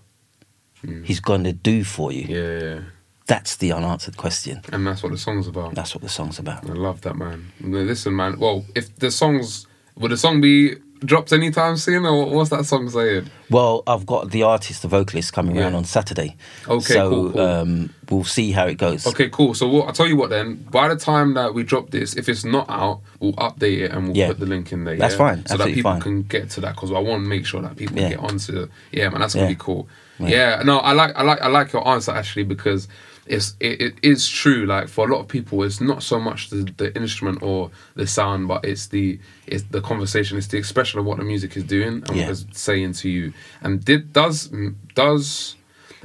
Mm. 0.85 1.05
He's 1.07 1.21
going 1.21 1.45
to 1.45 1.53
do 1.53 1.85
for 1.85 2.11
you. 2.13 2.25
yeah, 2.29 2.59
yeah. 2.65 2.81
That's 3.27 3.57
the 3.57 3.73
unanswered 3.73 4.17
question. 4.17 4.63
And 4.73 4.87
that's 4.87 5.03
what 5.03 5.13
the 5.13 5.19
song's 5.19 5.49
about. 5.49 5.75
That's 5.75 5.95
what 5.95 6.03
the 6.03 6.09
song's 6.09 6.39
about. 6.39 6.69
I 6.69 6.75
love 6.75 7.01
that, 7.03 7.17
man. 7.17 7.53
Listen, 7.61 8.15
man. 8.15 8.39
Well, 8.39 8.65
if 8.75 8.95
the 8.97 9.11
songs 9.11 9.67
would 9.97 10.13
the 10.13 10.17
song 10.17 10.41
be 10.41 10.77
dropped 11.01 11.33
anytime 11.33 11.77
soon, 11.77 12.07
or 12.07 12.27
what's 12.27 12.51
that 12.51 12.65
song 12.65 12.89
saying? 12.89 13.29
Well, 13.49 13.85
I've 13.87 14.07
got 14.07 14.31
the 14.33 14.43
artist, 14.43 14.83
the 14.83 14.89
vocalist, 14.89 15.33
coming 15.33 15.57
around 15.59 15.75
on 15.75 15.85
Saturday. 15.85 16.37
Okay, 16.69 16.95
so 16.95 17.09
cool, 17.11 17.33
cool. 17.33 17.41
Um, 17.41 17.95
we'll 18.11 18.25
see 18.25 18.51
how 18.51 18.67
it 18.67 18.75
goes. 18.75 19.07
Okay, 19.07 19.29
cool. 19.29 19.55
So 19.55 19.69
what, 19.69 19.87
I'll 19.87 19.93
tell 19.93 20.09
you 20.09 20.17
what 20.17 20.31
then. 20.31 20.57
By 20.71 20.89
the 20.89 20.97
time 20.97 21.35
that 21.35 21.55
we 21.55 21.63
drop 21.63 21.91
this, 21.91 22.17
if 22.17 22.29
it's 22.29 22.45
not 22.45 22.69
out, 22.69 23.03
we'll 23.21 23.35
update 23.35 23.83
it 23.83 23.93
and 23.93 24.09
we'll 24.09 24.17
Yeah. 24.17 24.29
put 24.29 24.41
the 24.41 24.47
link 24.47 24.73
in 24.73 24.85
there. 24.85 24.97
That's 24.97 25.15
yeah? 25.15 25.19
fine, 25.19 25.47
So 25.47 25.57
that 25.59 25.69
people 25.69 25.93
fine. 25.93 26.01
can 26.01 26.23
get 26.23 26.51
to 26.51 26.61
that 26.63 26.75
because 26.75 26.91
I 26.91 26.99
want 26.99 27.23
to 27.23 27.29
make 27.29 27.47
sure 27.47 27.63
that 27.63 27.77
people 27.77 27.97
Yeah. 27.99 28.11
get 28.11 28.19
onto. 28.19 28.69
Yeah, 28.91 29.09
man, 29.11 29.21
that's 29.21 29.35
gonna 29.35 29.47
Yeah. 29.47 29.53
be 29.53 29.57
cool. 29.59 29.89
Yeah. 30.19 30.29
Yeah. 30.29 30.63
no, 30.65 30.79
I 30.79 30.93
like, 30.93 31.13
I 31.15 31.23
like, 31.23 31.41
I 31.43 31.47
like 31.49 31.73
your 31.73 31.87
answer 31.87 32.11
actually 32.11 32.45
because 32.45 32.89
it's 33.27 33.55
it, 33.61 33.81
it 33.83 33.95
is 34.03 34.29
true. 34.29 34.67
Like 34.67 34.89
for 34.89 35.07
a 35.09 35.13
lot 35.13 35.21
of 35.21 35.27
people, 35.29 35.63
it's 35.65 35.81
not 35.81 36.03
so 36.03 36.19
much 36.21 36.49
the, 36.51 36.69
the 36.77 36.97
instrument 36.97 37.43
or 37.43 37.71
the 37.97 38.07
sound, 38.07 38.47
but 38.49 38.65
it's 38.65 38.87
the 38.87 39.19
it's 39.49 39.65
the 39.65 39.81
conversation, 39.81 40.39
it's 40.39 40.47
the 40.47 40.59
expression 40.59 41.01
of 41.01 41.05
what 41.07 41.19
the 41.19 41.25
music 41.25 41.57
is 41.57 41.65
doing 41.65 42.03
and 42.07 42.17
Yeah. 42.17 42.23
what 42.29 42.31
it's 42.31 42.47
saying 42.61 42.93
to 42.95 43.09
you. 43.11 43.33
And 43.61 43.85
did 43.85 44.13
does 44.13 44.53
does 44.95 45.57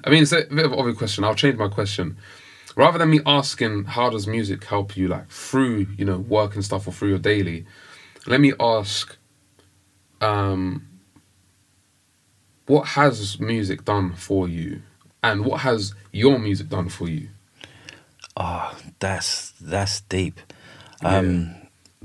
I 0.04 0.10
mean, 0.10 0.24
it's 0.24 0.32
a 0.32 0.44
bit 0.44 0.66
of 0.66 0.74
an 0.74 0.80
obvious 0.80 0.98
question. 0.98 1.24
I'll 1.24 1.36
change 1.36 1.58
my 1.58 1.68
question. 1.68 2.18
Rather 2.76 2.98
than 2.98 3.10
me 3.10 3.20
asking 3.26 3.86
how 3.86 4.10
does 4.10 4.28
music 4.28 4.64
help 4.64 4.96
you, 4.96 5.08
like 5.08 5.30
through 5.30 5.88
you 5.98 6.06
know 6.06 6.18
work 6.18 6.56
and 6.56 6.64
stuff 6.64 6.88
or 6.88 6.92
through 6.92 7.10
your 7.10 7.20
daily, 7.20 7.66
let 8.26 8.40
me 8.40 8.54
ask, 8.60 9.18
um, 10.22 10.88
what 12.66 12.90
has 12.90 13.40
music 13.40 13.84
done 13.84 14.14
for 14.14 14.48
you, 14.48 14.82
and 15.22 15.46
what 15.46 15.62
has 15.62 15.94
your 16.12 16.40
music 16.40 16.70
done 16.70 16.90
for 16.90 17.10
you? 17.10 17.30
Oh, 18.38 18.78
that's 19.00 19.52
that's 19.60 20.02
deep. 20.02 20.40
Um, 21.04 21.56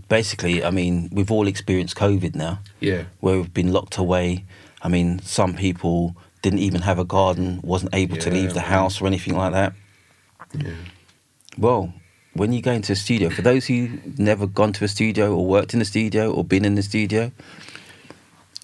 Basically, 0.09 0.63
I 0.63 0.71
mean, 0.71 1.09
we've 1.11 1.31
all 1.31 1.49
experienced 1.49 1.97
COVID 1.97 2.35
now, 2.35 2.61
Yeah, 2.81 3.05
where 3.21 3.39
we've 3.39 3.53
been 3.53 3.73
locked 3.73 3.97
away. 3.97 4.45
I 4.87 4.89
mean, 4.89 5.19
some 5.23 5.55
people 5.55 6.17
didn't 6.43 6.61
even 6.61 6.81
have 6.83 7.01
a 7.01 7.05
garden, 7.05 7.59
wasn't 7.65 7.93
able 7.93 8.17
to 8.19 8.31
leave 8.31 8.55
the 8.55 8.61
house 8.61 9.01
or 9.01 9.09
anything 9.09 9.37
like 9.37 9.53
that. 9.53 9.73
yeah, 10.57 10.75
Well, 11.59 11.93
when 12.35 12.53
you 12.53 12.63
go 12.63 12.71
into 12.71 12.93
a 12.93 12.97
studio, 12.97 13.29
for 13.29 13.43
those 13.43 13.67
who 13.67 13.89
never 14.17 14.47
gone 14.47 14.73
to 14.75 14.85
a 14.85 14.89
studio 14.89 15.35
or 15.35 15.45
worked 15.45 15.75
in 15.75 15.81
a 15.81 15.85
studio 15.85 16.33
or 16.33 16.45
been 16.45 16.65
in 16.65 16.77
the 16.77 16.85
studio, 16.85 17.33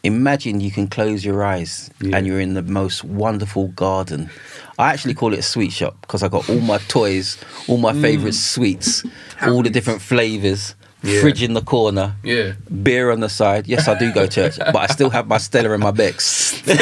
imagine 0.04 0.60
you 0.60 0.70
can 0.70 0.86
close 0.86 1.24
your 1.24 1.42
eyes 1.42 1.90
Yeah. 2.00 2.16
and 2.16 2.24
you're 2.24 2.38
in 2.38 2.54
the 2.54 2.62
most 2.62 3.02
wonderful 3.02 3.66
garden. 3.74 4.30
I 4.78 4.92
actually 4.92 5.14
call 5.14 5.32
it 5.32 5.40
a 5.40 5.42
sweet 5.42 5.72
shop 5.72 6.00
because 6.02 6.22
I 6.22 6.28
got 6.28 6.48
all 6.48 6.60
my 6.60 6.78
toys, 6.86 7.36
all 7.66 7.78
my 7.78 7.92
mm. 7.92 8.00
favourite 8.00 8.34
sweets, 8.34 9.02
all 9.42 9.64
the 9.64 9.70
different 9.70 10.00
flavours, 10.02 10.76
Yeah. 11.04 11.20
fridge 11.20 11.42
in 11.42 11.54
the 11.54 11.62
corner, 11.62 12.14
yeah. 12.22 12.52
beer 12.82 13.10
on 13.10 13.18
the 13.20 13.28
side. 13.28 13.66
Yes, 13.66 13.88
I 13.88 13.98
do 13.98 14.12
go 14.12 14.26
to 14.26 14.32
church, 14.32 14.56
but 14.58 14.76
I 14.76 14.86
still 14.86 15.10
have 15.10 15.26
my 15.26 15.38
Stella 15.38 15.72
and 15.72 15.82
my 15.82 15.90
Beck's. 15.90 16.62
yeah, 16.66 16.74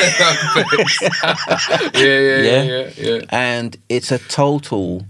yeah, 1.94 2.18
yeah, 2.18 2.62
Yeah? 2.62 2.90
yeah. 2.96 3.20
And 3.30 3.76
it's 3.88 4.12
a 4.12 4.18
total 4.18 5.06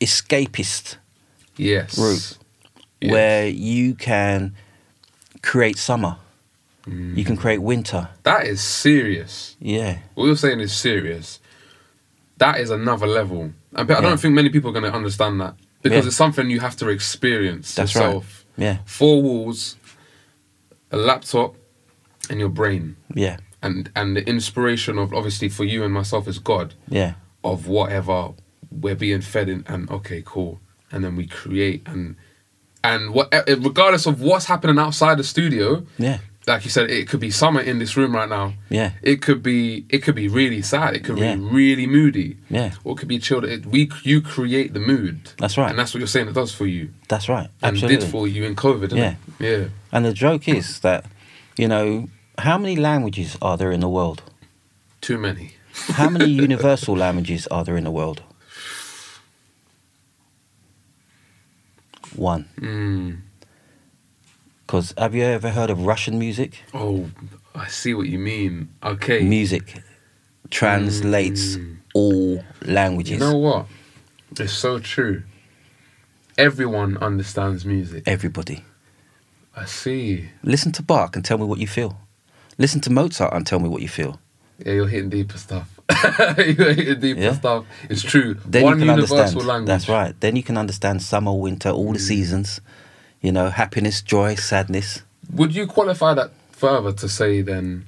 escapist 0.00 0.96
Yes. 1.56 1.96
route 1.98 2.38
Yes. 3.00 3.12
where 3.12 3.46
you 3.48 3.94
can 3.94 4.54
create 5.42 5.78
summer, 5.78 6.16
Mm. 6.88 7.16
you 7.16 7.24
can 7.24 7.36
create 7.36 7.62
winter. 7.62 8.08
That 8.24 8.46
is 8.46 8.60
serious. 8.60 9.56
Yeah, 9.60 9.98
What 10.14 10.26
you're 10.26 10.36
saying 10.36 10.60
is 10.60 10.72
serious. 10.72 11.38
That 12.38 12.58
is 12.60 12.70
another 12.70 13.06
level. 13.06 13.52
I, 13.74 13.82
I 13.82 13.84
Yeah. 13.88 14.00
don't 14.00 14.18
think 14.20 14.34
many 14.34 14.48
people 14.50 14.70
are 14.70 14.72
going 14.80 14.90
to 14.90 14.96
understand 14.96 15.40
that 15.40 15.54
because 15.84 16.04
Yeah. 16.04 16.08
it's 16.08 16.16
something 16.16 16.50
you 16.50 16.58
have 16.60 16.76
to 16.78 16.88
experience 16.88 17.74
That's 17.76 17.94
yourself. 17.94 18.44
yeah, 18.56 18.78
Four 18.86 19.22
walls, 19.22 19.76
a 20.90 20.96
laptop, 20.96 21.54
and 22.30 22.40
your 22.40 22.48
brain, 22.48 22.96
yeah, 23.14 23.36
and 23.62 23.90
and 23.94 24.16
the 24.16 24.26
inspiration 24.28 24.98
of 24.98 25.12
obviously 25.14 25.48
for 25.48 25.64
you 25.64 25.84
and 25.84 25.92
myself 25.94 26.26
is 26.26 26.38
God. 26.40 26.74
Yeah, 26.88 27.12
of 27.44 27.68
whatever 27.68 28.30
we're 28.72 28.94
being 28.96 29.20
fed 29.20 29.48
in, 29.48 29.62
and 29.68 29.88
okay, 29.90 30.22
cool, 30.24 30.60
and 30.90 31.04
then 31.04 31.14
we 31.16 31.26
create 31.26 31.82
and 31.86 32.16
and 32.82 33.12
what 33.14 33.32
eh, 33.32 33.42
eh, 33.46 33.56
regardless 33.58 34.06
of 34.06 34.20
what's 34.20 34.46
happening 34.46 34.78
outside 34.78 35.18
the 35.18 35.24
studio, 35.24 35.84
yeah, 35.98 36.18
like 36.46 36.64
you 36.64 36.70
said, 36.70 36.90
it 36.90 37.08
could 37.08 37.20
be 37.20 37.30
summer 37.30 37.60
in 37.60 37.78
this 37.78 37.96
room 37.96 38.14
right 38.14 38.28
now. 38.28 38.52
Yeah. 38.68 38.92
It 39.02 39.22
could 39.22 39.42
be 39.42 39.86
it 39.88 39.98
could 40.02 40.14
be 40.14 40.28
really 40.28 40.60
sad. 40.62 40.94
It 40.94 41.02
could 41.04 41.18
Yeah. 41.18 41.36
be 41.36 41.40
really 41.40 41.86
moody. 41.86 42.36
Yeah. 42.50 42.72
Or 42.84 42.92
it 42.94 42.98
could 42.98 43.08
be 43.08 43.18
chilled. 43.18 43.44
It, 43.44 43.64
we 43.66 43.90
you 44.02 44.20
create 44.20 44.74
the 44.74 44.80
mood. 44.80 45.30
That's 45.38 45.56
right. 45.56 45.70
And 45.70 45.78
that's 45.78 45.94
what 45.94 46.00
you're 46.00 46.06
saying 46.06 46.28
it 46.28 46.34
does 46.34 46.52
for 46.54 46.66
you. 46.66 46.90
That's 47.08 47.28
right. 47.28 47.48
And 47.62 47.80
did 47.80 48.02
for 48.04 48.28
you 48.28 48.44
in 48.44 48.54
COVID, 48.56 48.92
Yeah. 48.92 49.14
it? 49.40 49.60
Yeah. 49.60 49.68
And 49.92 50.04
the 50.04 50.12
joke 50.12 50.46
is 50.48 50.80
that, 50.80 51.06
you 51.56 51.66
know, 51.68 52.08
how 52.38 52.58
many 52.58 52.76
languages 52.76 53.36
are 53.40 53.56
there 53.56 53.72
in 53.72 53.80
the 53.80 53.88
world? 53.88 54.22
Too 55.00 55.18
many. 55.18 55.54
How 55.94 56.08
many 56.10 56.26
universal 56.46 56.96
languages 56.96 57.46
are 57.48 57.64
there 57.64 57.76
in 57.76 57.84
the 57.84 57.90
world? 57.90 58.22
One. 62.16 62.44
Mm. 62.60 63.20
Because 64.66 64.94
have 64.96 65.14
you 65.14 65.24
ever 65.24 65.50
heard 65.50 65.70
of 65.70 65.84
Russian 65.86 66.18
music? 66.18 66.62
Oh, 66.72 67.10
I 67.54 67.68
see 67.68 67.94
what 67.94 68.06
you 68.08 68.18
mean. 68.18 68.68
Okay. 68.82 69.22
Music 69.22 69.82
translates 70.50 71.56
Mm. 71.56 71.76
all 71.94 72.44
languages. 72.62 73.12
You 73.12 73.18
know 73.18 73.36
what? 73.36 73.66
It's 74.38 74.52
so 74.52 74.78
true. 74.78 75.22
Everyone 76.36 76.96
understands 76.98 77.64
music. 77.64 78.02
Everybody. 78.06 78.64
I 79.56 79.66
see. 79.66 80.30
Listen 80.42 80.72
to 80.72 80.82
Bach 80.82 81.14
and 81.14 81.24
tell 81.24 81.38
me 81.38 81.44
what 81.44 81.58
you 81.60 81.68
feel. 81.68 81.96
Listen 82.58 82.80
to 82.82 82.90
Mozart 82.90 83.32
and 83.32 83.46
tell 83.46 83.60
me 83.60 83.68
what 83.68 83.82
you 83.82 83.88
feel. 83.88 84.18
Yeah, 84.64 84.72
you're 84.72 84.88
hitting 84.88 85.10
deeper 85.10 85.38
stuff. 85.38 85.68
you're 86.38 86.72
hitting 86.74 87.00
deeper 87.00 87.20
Yeah. 87.20 87.34
stuff. 87.34 87.64
It's 87.88 88.02
true. 88.02 88.34
Then 88.46 88.62
One 88.64 88.80
universal 88.80 89.18
understand. 89.18 89.46
language. 89.46 89.66
That's 89.68 89.88
right. 89.88 90.14
Then 90.20 90.34
you 90.36 90.42
can 90.42 90.56
understand 90.56 91.02
summer, 91.02 91.32
winter, 91.32 91.70
all 91.70 91.92
the 91.92 91.98
seasons. 92.00 92.60
You 93.24 93.32
know, 93.32 93.48
happiness, 93.48 94.02
joy, 94.02 94.34
sadness. 94.34 95.00
Would 95.32 95.54
you 95.54 95.66
qualify 95.66 96.12
that 96.12 96.32
further 96.52 96.92
to 96.92 97.08
say 97.08 97.40
then, 97.40 97.86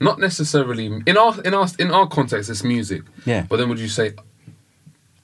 not 0.00 0.18
necessarily 0.18 0.86
in 0.86 1.16
our 1.16 1.40
in 1.42 1.54
our 1.54 1.68
in 1.78 1.92
our 1.92 2.08
context, 2.08 2.50
it's 2.50 2.64
music. 2.64 3.02
Yeah. 3.24 3.46
But 3.48 3.58
then 3.58 3.68
would 3.68 3.78
you 3.78 3.86
say 3.86 4.14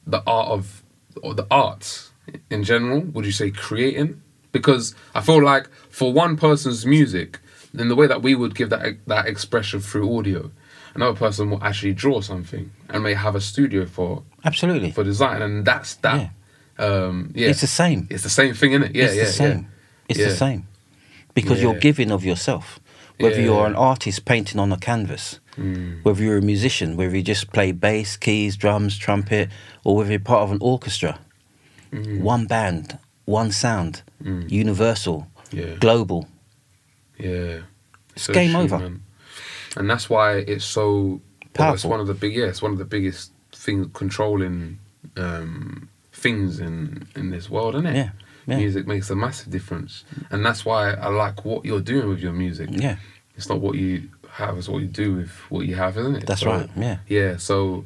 the 0.07 0.23
art 0.29 0.49
of 0.49 0.85
or 1.25 1.35
the 1.35 1.49
arts 1.51 2.13
in 2.51 2.63
general? 2.63 3.01
Would 3.01 3.27
you 3.27 3.33
say 3.33 3.51
creating? 3.51 4.23
Because 4.53 4.95
I 5.13 5.21
feel 5.21 5.43
like 5.43 5.69
for 5.91 6.13
one 6.13 6.37
person's 6.37 6.87
music, 6.87 7.41
in 7.77 7.89
the 7.89 7.97
way 7.97 8.07
that 8.07 8.23
we 8.23 8.37
would 8.37 8.55
give 8.55 8.71
that 8.71 8.99
that 9.09 9.27
expression 9.27 9.81
through 9.81 10.17
audio, 10.17 10.53
another 10.95 11.19
person 11.19 11.51
will 11.51 11.65
actually 11.65 11.95
draw 11.95 12.21
something 12.21 12.71
and 12.89 13.03
may 13.03 13.15
have 13.15 13.35
a 13.35 13.41
studio 13.41 13.87
for 13.87 14.23
Absolutely. 14.45 14.93
for 14.93 15.03
design, 15.03 15.43
and 15.43 15.65
that's 15.65 15.97
that. 15.97 16.31
Um, 16.83 17.31
yeah, 17.35 17.49
It's 17.51 17.61
the 17.61 17.67
same. 17.67 18.07
It's 18.11 18.23
the 18.23 18.31
same 18.41 18.55
thing, 18.55 18.73
isn't 18.73 18.85
it? 18.91 18.97
Yeah, 18.97 19.05
it's 19.07 19.17
yeah, 19.17 19.25
the 19.25 19.33
same. 19.33 19.59
yeah. 19.59 19.65
It's 20.09 20.19
Yeah. 20.19 20.29
the 20.29 20.37
same. 20.37 20.67
Because 21.35 21.63
you're 21.63 21.79
giving 21.79 22.11
of 22.11 22.25
yourself. 22.25 22.79
Whether 23.19 23.41
you're 23.41 23.67
an 23.67 23.77
artist 23.77 24.25
painting 24.25 24.59
on 24.59 24.73
a 24.73 24.77
canvas, 24.77 25.39
Mm. 25.57 26.03
whether 26.03 26.23
you're 26.25 26.39
a 26.39 26.43
musician, 26.43 26.97
whether 26.97 27.15
you 27.17 27.23
just 27.23 27.53
play 27.53 27.71
bass, 27.73 28.17
keys, 28.17 28.57
drums, 28.57 28.99
trumpet, 28.99 29.49
or 29.85 29.97
whether 29.97 30.11
you're 30.11 30.19
part 30.21 30.43
of 30.43 30.51
an 30.51 30.59
orchestra. 30.61 31.21
Mm. 31.93 32.21
One 32.23 32.47
band, 32.47 32.99
one 33.27 33.53
sound, 33.53 34.03
Mm. 34.25 34.51
universal, 34.51 35.29
global. 35.79 36.27
Yeah. 37.19 37.59
It's 38.17 38.27
game 38.29 38.57
over. 38.57 38.79
man. 38.79 39.03
And 39.77 39.89
that's 39.89 40.11
why 40.11 40.39
it's 40.39 40.65
so 40.65 41.21
well, 41.59 41.75
it's 41.75 41.85
one 41.85 42.01
of 42.01 42.07
the 42.07 42.15
big 42.15 42.35
yeah, 42.35 42.47
it's 42.47 42.63
one 42.63 42.73
of 42.73 42.79
the 42.79 42.85
biggest 42.97 43.31
things 43.53 43.87
controlling 43.93 44.79
um, 45.17 45.89
things 46.23 46.61
in 46.61 47.07
in 47.17 47.31
this 47.31 47.51
world, 47.51 47.75
isn't 47.75 47.87
it? 47.87 47.97
Yeah, 47.97 48.11
yeah. 48.47 48.57
Music 48.57 48.87
makes 48.87 49.11
a 49.11 49.17
massive 49.17 49.51
difference. 49.51 50.05
And 50.31 50.45
that's 50.47 50.65
why 50.65 50.93
I 50.95 51.09
like 51.09 51.45
what 51.45 51.65
you're 51.65 51.81
doing 51.93 52.09
with 52.09 52.21
your 52.21 52.33
music. 52.33 52.69
Yeah, 52.73 52.97
It's 53.37 53.49
not 53.49 53.61
what 53.61 53.75
you 53.77 54.09
have, 54.41 54.57
it's 54.59 54.69
what 54.69 54.81
you 54.83 54.89
do 54.89 55.15
with 55.17 55.31
what 55.51 55.67
you 55.67 55.75
have, 55.77 55.99
isn't 55.99 56.17
it? 56.17 56.27
that's 56.27 56.41
So, 56.41 56.51
right. 56.51 56.71
Yeah. 56.77 56.99
Yeah, 57.09 57.37
so 57.37 57.85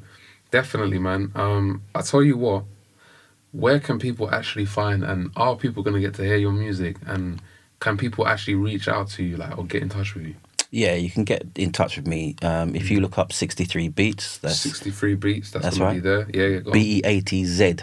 definitely, 0.50 0.98
man. 0.98 1.32
Um, 1.34 1.82
I 1.94 2.02
tell 2.02 2.22
you 2.22 2.36
what, 2.36 2.64
where 3.52 3.80
can 3.80 3.98
people 3.98 4.32
actually 4.34 4.66
find 4.66 5.02
and 5.02 5.30
are 5.36 5.56
people 5.56 5.82
going 5.82 5.94
to 5.94 6.00
get 6.00 6.14
to 6.14 6.22
hear 6.24 6.36
your 6.36 6.52
music 6.52 6.96
and 7.06 7.40
can 7.80 7.96
people 7.96 8.26
actually 8.26 8.54
reach 8.54 8.86
out 8.88 9.08
to 9.10 9.22
you, 9.24 9.36
like, 9.36 9.56
or 9.58 9.64
get 9.64 9.82
in 9.82 9.88
touch 9.88 10.14
with 10.14 10.26
you? 10.26 10.34
Yeah, 10.70 10.94
you 10.94 11.10
can 11.10 11.24
get 11.24 11.46
in 11.56 11.72
touch 11.72 11.96
with 11.96 12.06
me. 12.06 12.36
Um, 12.42 12.74
if 12.74 12.90
you 12.90 13.00
look 13.00 13.18
up 13.18 13.32
63 13.32 13.88
Beats, 13.88 14.38
that's 14.38 14.58
63 14.60 15.14
beats. 15.14 15.50
That's, 15.50 15.64
That's 15.64 15.78
going 15.78 16.02
to 16.02 16.10
right. 16.10 16.26
be 16.26 16.32
there. 16.40 16.48
Yeah, 16.50 16.58
yeah. 16.66 16.72
B 16.72 16.98
E 16.98 17.00
A 17.04 17.20
T 17.20 17.44
Z. 17.44 17.76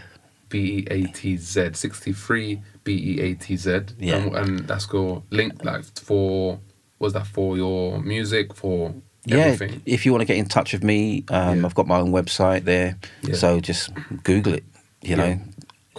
B 0.54 0.58
E 0.60 0.88
A 0.92 1.08
T 1.08 1.36
Z. 1.38 1.74
63 1.74 2.62
B 2.84 2.92
E 2.94 3.22
A 3.22 3.34
T 3.36 3.58
Z. 3.58 3.80
Yeah. 4.00 4.16
And, 4.18 4.36
and 4.36 4.60
that's 4.68 4.86
go 4.86 5.24
link 5.32 5.64
like 5.66 5.84
for 6.00 6.60
was 7.00 7.14
that 7.14 7.26
for 7.28 7.58
your 7.58 8.00
music 8.02 8.54
for 8.56 8.94
Yeah, 9.26 9.38
everything? 9.38 9.82
if 9.86 10.06
you 10.06 10.12
want 10.14 10.22
to 10.22 10.26
get 10.26 10.38
in 10.38 10.46
touch 10.46 10.72
with 10.74 10.84
me, 10.84 11.24
um, 11.30 11.60
Yeah. 11.60 11.66
I've 11.66 11.76
got 11.76 11.88
my 11.88 12.00
own 12.00 12.12
website 12.12 12.64
there. 12.66 12.98
Yeah. 13.24 13.36
So 13.36 13.60
just 13.60 13.90
Google 14.24 14.54
it, 14.54 14.64
you 15.02 15.16
Yeah. 15.16 15.16
know, 15.16 15.40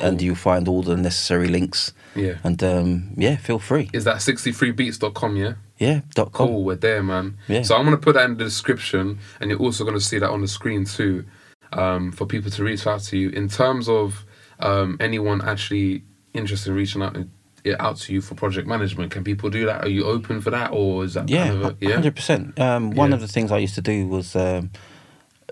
and 0.00 0.22
you'll 0.22 0.34
find 0.50 0.68
all 0.68 0.82
the 0.82 0.96
necessary 0.96 1.48
links. 1.48 1.92
Yeah. 2.16 2.36
And 2.44 2.62
um, 2.62 3.10
yeah, 3.16 3.36
feel 3.36 3.58
free. 3.58 3.90
Is 3.92 4.04
that 4.04 4.16
63beatz.com, 4.22 5.36
yeah? 5.36 5.54
Yeah, 5.78 6.00
dot 6.14 6.30
com. 6.32 6.48
Cool, 6.48 6.64
we're 6.64 6.76
there, 6.76 7.02
man. 7.02 7.36
Yeah. 7.48 7.62
So 7.62 7.76
I'm 7.76 7.84
gonna 7.84 7.96
put 7.96 8.14
that 8.14 8.26
in 8.30 8.36
the 8.36 8.44
description, 8.44 9.18
and 9.40 9.50
you're 9.50 9.58
also 9.58 9.84
gonna 9.84 10.00
see 10.00 10.18
that 10.20 10.30
on 10.30 10.40
the 10.40 10.48
screen 10.48 10.84
too, 10.84 11.24
um, 11.72 12.12
for 12.12 12.24
people 12.26 12.50
to 12.52 12.62
reach 12.62 12.86
out 12.86 13.00
to 13.10 13.18
you. 13.18 13.30
In 13.30 13.48
terms 13.48 13.88
of 13.88 14.24
um, 14.64 14.96
anyone 15.00 15.40
actually 15.46 16.02
interested 16.32 16.70
in 16.70 16.76
reaching 16.76 17.02
out 17.02 17.16
out 17.80 17.96
to 17.96 18.12
you 18.12 18.20
for 18.20 18.34
project 18.34 18.66
management, 18.68 19.10
can 19.10 19.24
people 19.24 19.48
do 19.48 19.64
that? 19.66 19.84
Are 19.84 19.88
you 19.88 20.04
open 20.04 20.40
for 20.42 20.50
that, 20.50 20.70
or 20.72 21.04
is 21.04 21.14
that 21.14 21.30
Yeah, 21.30 21.48
kind 21.48 21.64
of 21.64 21.64
a, 21.64 21.76
yeah? 21.80 21.94
hundred 21.94 22.14
percent. 22.16 22.58
Um, 22.60 22.90
one 22.90 23.10
Yeah. 23.10 23.14
of 23.14 23.20
the 23.22 23.28
things 23.28 23.50
I 23.50 23.58
used 23.58 23.74
to 23.76 23.80
do 23.80 24.06
was 24.06 24.36
um, 24.36 24.70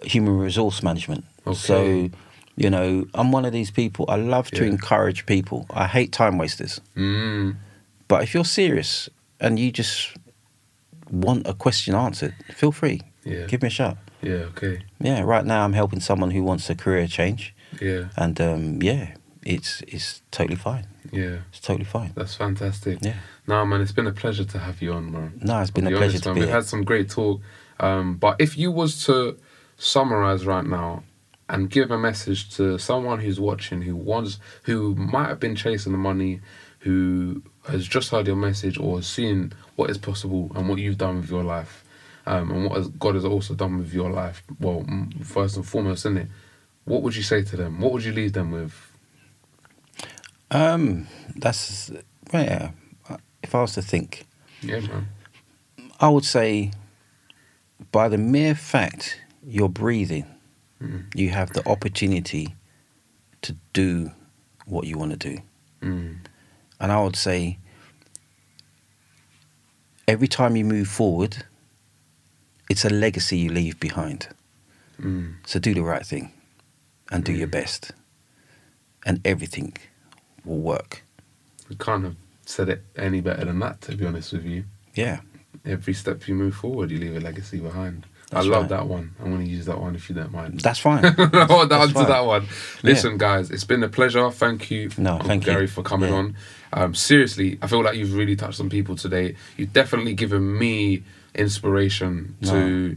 human 0.03 0.37
resource 0.39 0.83
management. 0.83 1.25
Okay. 1.47 1.57
So, 1.57 2.11
you 2.57 2.69
know, 2.69 3.07
I'm 3.15 3.33
one 3.33 3.45
of 3.47 3.53
these 3.53 3.71
people. 3.71 4.05
I 4.09 4.17
love 4.17 4.51
to 4.53 4.65
Yeah. 4.65 4.71
encourage 4.73 5.25
people. 5.25 5.67
I 5.71 5.87
hate 5.87 6.13
time 6.13 6.37
wasters. 6.39 6.81
Mm, 6.97 7.57
But 8.09 8.23
if 8.25 8.35
you're 8.35 8.45
serious 8.45 9.09
and 9.41 9.59
you 9.59 9.73
just 9.73 10.15
want 11.11 11.47
a 11.47 11.55
question 11.55 11.95
answered, 11.95 12.35
feel 12.55 12.73
free. 12.73 13.01
yeah, 13.25 13.47
Give 13.47 13.63
me 13.63 13.69
a 13.69 13.71
shot. 13.71 13.97
yeah, 14.21 14.45
okay, 14.53 14.81
Yeah, 15.01 15.23
right 15.23 15.47
now 15.47 15.65
I'm 15.65 15.73
helping 15.73 16.01
someone 16.01 16.31
who 16.33 16.43
wants 16.43 16.69
a 16.71 16.75
career 16.75 17.07
change, 17.09 17.55
yeah, 17.81 18.09
and 18.17 18.41
um, 18.41 18.83
yeah, 18.83 19.15
it's 19.45 19.83
it's 19.89 20.23
totally 20.31 20.57
fine. 20.57 20.87
yeah. 21.13 21.39
It's 21.51 21.61
totally 21.61 21.85
fine. 21.85 22.13
That's 22.15 22.35
fantastic. 22.35 22.99
Yeah. 23.03 23.17
No, 23.47 23.65
man, 23.67 23.81
it's 23.81 23.93
been 23.93 24.07
a 24.07 24.13
pleasure 24.13 24.45
to 24.45 24.59
have 24.59 24.81
you 24.83 24.93
on, 24.93 25.11
bro. 25.11 25.31
No, 25.41 25.61
it's 25.61 25.71
been 25.71 25.87
I'll 25.87 25.93
a 25.93 25.97
be 25.97 25.99
pleasure 25.99 26.13
honest, 26.13 26.23
to 26.25 26.29
man. 26.31 26.35
be 26.35 26.41
We've 26.41 26.49
here. 26.49 26.57
had 26.57 26.65
some 26.65 26.85
great 26.85 27.11
talk. 27.11 27.41
Um, 27.81 28.17
but 28.17 28.37
if 28.41 28.57
you 28.57 28.71
was 28.71 29.05
to 29.07 29.37
summarize 29.77 30.47
right 30.47 30.65
now 30.65 31.03
and 31.49 31.69
give 31.69 31.91
a 31.91 31.99
message 31.99 32.55
to 32.57 32.79
someone 32.79 33.19
who's 33.21 33.41
watching, 33.41 33.83
who 33.83 33.97
wants, 33.97 34.39
who 34.63 34.95
might 34.95 35.29
have 35.29 35.41
been 35.41 35.57
chasing 35.57 35.91
the 35.93 35.99
money, 35.99 36.41
who 36.81 37.43
has 37.69 37.87
just 37.87 38.11
heard 38.11 38.27
your 38.27 38.37
message 38.37 38.79
or 38.79 38.99
has 38.99 39.07
seen 39.07 39.53
what 39.77 39.91
is 39.91 39.99
possible 39.99 40.51
and 40.55 40.69
what 40.69 40.79
you've 40.79 40.99
done 40.99 41.21
with 41.21 41.31
your 41.31 41.43
life, 41.43 41.85
um, 42.27 42.51
and 42.53 42.65
what 42.67 42.77
has, 42.77 42.89
God 42.89 43.15
has 43.17 43.25
also 43.25 43.55
done 43.55 43.79
with 43.79 43.93
your 43.93 44.11
life. 44.11 44.43
Well, 44.61 44.87
first 45.25 45.57
and 45.57 45.67
foremost, 45.67 46.03
isn't 46.07 46.19
it? 46.19 46.29
What 46.85 47.03
would 47.03 47.15
you 47.17 47.23
say 47.23 47.43
to 47.43 47.57
them? 47.57 47.81
What 47.81 47.93
would 47.93 48.05
you 48.05 48.13
leave 48.13 48.33
them 48.33 48.51
with? 48.51 48.75
Um, 50.51 51.07
that's 51.37 51.91
well, 52.33 52.45
yeah. 52.45 52.71
If 53.43 53.55
I 53.55 53.61
was 53.61 53.75
to 53.75 53.83
think, 53.83 54.27
Yeah, 54.61 54.81
man. 54.81 55.09
I 56.01 56.09
would 56.09 56.25
say, 56.25 56.73
by 57.91 58.09
the 58.09 58.19
mere 58.19 58.55
fact 58.55 59.21
you're 59.45 59.69
breathing, 59.69 60.27
Mm. 60.81 61.05
you 61.15 61.31
have 61.31 61.53
the 61.53 61.67
opportunity 61.69 62.57
to 63.43 63.55
do 63.73 64.11
what 64.67 64.85
you 64.85 64.99
want 64.99 65.13
to 65.13 65.17
do. 65.17 65.39
Mm. 65.81 66.17
And 66.81 66.91
I 66.93 67.01
would 67.01 67.15
say, 67.15 67.59
every 70.09 70.27
time 70.27 70.57
you 70.57 70.65
move 70.65 70.89
forward, 70.89 71.45
it's 72.69 72.85
a 72.85 72.91
legacy 72.91 73.39
you 73.39 73.51
leave 73.51 73.79
behind. 73.79 74.29
Mm. 75.01 75.35
So 75.47 75.61
do 75.61 75.73
the 75.73 75.83
right 75.83 76.05
thing 76.05 76.33
and 77.13 77.25
do 77.25 77.33
your 77.33 77.49
Mm. 77.49 77.53
best, 77.53 77.93
and 79.07 79.21
everything 79.25 79.77
will 80.45 80.59
work. 80.61 81.05
We 81.69 81.77
can't 81.77 82.05
have 82.05 82.17
said 82.47 82.69
it 82.69 82.83
any 82.97 83.21
better 83.21 83.45
than 83.45 83.59
that, 83.61 83.81
to 83.83 83.97
be 83.97 84.07
honest 84.07 84.33
with 84.33 84.45
you. 84.45 84.65
Yeah. 84.95 85.21
every 85.65 85.93
step 85.95 86.27
you 86.27 86.35
move 86.35 86.55
forward, 86.57 86.91
you 86.91 86.99
leave 86.99 87.15
a 87.17 87.21
legacy 87.21 87.61
behind. 87.61 88.05
That's 88.31 88.47
I 88.47 88.49
love 88.49 88.63
right. 88.63 88.71
that 88.71 88.87
one. 88.89 89.15
I 89.21 89.29
want 89.29 89.45
to 89.45 89.49
use 89.49 89.67
that 89.67 89.79
one 89.79 89.95
if 89.95 90.09
you 90.09 90.15
don't 90.15 90.33
mind. 90.33 90.61
That's 90.61 90.81
fine. 90.81 91.05
I 91.07 91.47
want 91.49 91.71
to 91.71 91.77
answer 91.77 92.05
that 92.05 92.25
one. 92.27 92.49
Listen, 92.83 93.17
guys, 93.19 93.49
it's 93.51 93.63
been 93.63 93.83
a 93.85 93.89
pleasure. 93.89 94.29
Thank 94.33 94.71
you, 94.73 94.91
No, 94.99 95.13
Uncle 95.13 95.29
thank 95.29 95.47
you. 95.47 95.53
Gary, 95.53 95.67
for 95.69 95.83
coming 95.85 96.11
Yeah. 96.11 96.17
on. 96.19 96.37
Um, 96.73 96.95
seriously, 96.95 97.59
I 97.63 97.67
feel 97.69 97.83
like 97.85 97.97
you've 97.97 98.15
really 98.15 98.35
touched 98.35 98.57
some 98.57 98.71
people 98.71 98.97
today. 98.97 99.37
You've 99.57 99.73
definitely 99.75 100.15
given 100.15 100.59
me 100.59 101.05
inspiration 101.35 102.35
to 102.45 102.97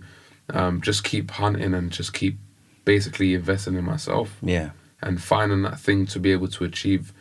um, 0.52 0.82
just 0.82 1.04
keep 1.04 1.30
hunting 1.32 1.74
and 1.76 1.92
just 1.92 2.14
keep 2.14 2.38
basically 2.86 3.34
investing 3.34 3.76
in 3.76 3.84
myself 3.84 4.38
Yeah. 4.42 4.70
and 5.02 5.22
finding 5.22 5.64
that 5.64 5.80
thing 5.80 6.06
to 6.08 6.20
be 6.20 6.32
able 6.32 6.48
to 6.50 6.64
achieve 6.64 7.14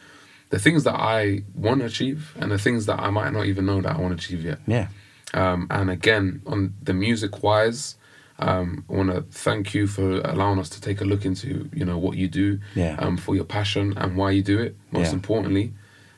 the 0.51 0.59
things 0.59 0.85
that 0.85 0.95
I 0.95 1.43
want 1.55 1.81
to 1.81 1.87
achieve 1.87 2.33
and 2.39 2.53
the 2.53 2.59
things 2.59 2.87
that 2.87 3.01
I 3.01 3.11
might 3.11 3.33
not 3.33 3.47
even 3.47 3.67
know 3.67 3.81
that 3.81 3.97
I 3.97 4.01
want 4.01 4.19
to 4.19 4.25
achieve 4.25 4.45
yet. 4.45 4.59
Yeah. 4.67 4.89
Um, 5.33 5.67
and 5.71 5.91
again, 5.91 6.43
on 6.47 6.75
the 6.83 6.95
music 6.95 7.43
wise, 7.43 7.97
um, 8.39 8.85
I 8.89 8.93
want 8.93 9.11
to 9.11 9.23
thank 9.23 9.75
you 9.75 9.87
for 9.89 10.21
allowing 10.21 10.59
us 10.61 10.69
to 10.71 10.81
take 10.81 11.01
a 11.01 11.05
look 11.05 11.25
into 11.25 11.69
you 11.73 11.85
know 11.85 11.99
what 11.99 12.17
you 12.17 12.29
do, 12.29 12.61
Yeah. 12.75 12.95
um, 12.99 13.17
for 13.17 13.35
your 13.35 13.45
passion 13.45 13.95
and 13.97 14.17
why 14.17 14.31
you 14.33 14.43
do 14.43 14.59
it. 14.61 14.77
Most 14.93 15.09
Yeah. 15.09 15.15
importantly, 15.15 15.73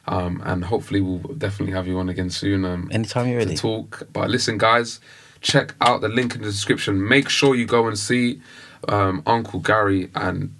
um, 0.06 0.42
and 0.44 0.64
hopefully 0.64 1.00
we'll 1.00 1.18
definitely 1.38 1.72
have 1.74 1.86
you 1.86 1.98
on 1.98 2.08
again 2.08 2.28
soon. 2.30 2.64
Um, 2.64 2.88
Anytime 2.92 3.28
you're 3.28 3.40
to 3.40 3.46
ready. 3.46 3.56
talk. 3.56 4.02
But 4.12 4.28
listen, 4.28 4.58
guys, 4.58 5.00
check 5.40 5.74
out 5.80 6.00
the 6.02 6.08
link 6.08 6.34
in 6.34 6.42
the 6.42 6.48
description. 6.50 7.06
Make 7.08 7.28
sure 7.30 7.54
you 7.54 7.64
go 7.66 7.86
and 7.86 7.98
see 7.98 8.40
um, 8.88 9.22
Uncle 9.26 9.60
Gary 9.60 10.10
and 10.14 10.54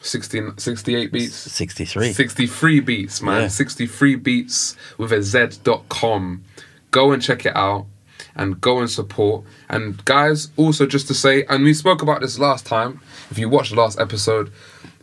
16, 0.00 0.58
68 0.58 1.12
beats. 1.12 1.34
63. 1.34 2.12
63 2.12 2.80
beats, 2.80 3.22
man. 3.22 3.42
Yeah. 3.42 3.48
63 3.48 4.16
beats 4.16 4.76
with 4.98 5.12
a 5.12 5.22
Z.com. 5.22 6.44
Go 6.90 7.12
and 7.12 7.22
check 7.22 7.46
it 7.46 7.56
out 7.56 7.86
and 8.34 8.60
go 8.60 8.78
and 8.78 8.90
support. 8.90 9.44
And 9.68 10.04
guys, 10.04 10.50
also 10.56 10.86
just 10.86 11.06
to 11.08 11.14
say, 11.14 11.44
and 11.48 11.64
we 11.64 11.74
spoke 11.74 12.02
about 12.02 12.20
this 12.20 12.38
last 12.38 12.66
time, 12.66 13.00
if 13.30 13.38
you 13.38 13.48
watched 13.48 13.70
the 13.70 13.80
last 13.80 13.98
episode, 13.98 14.52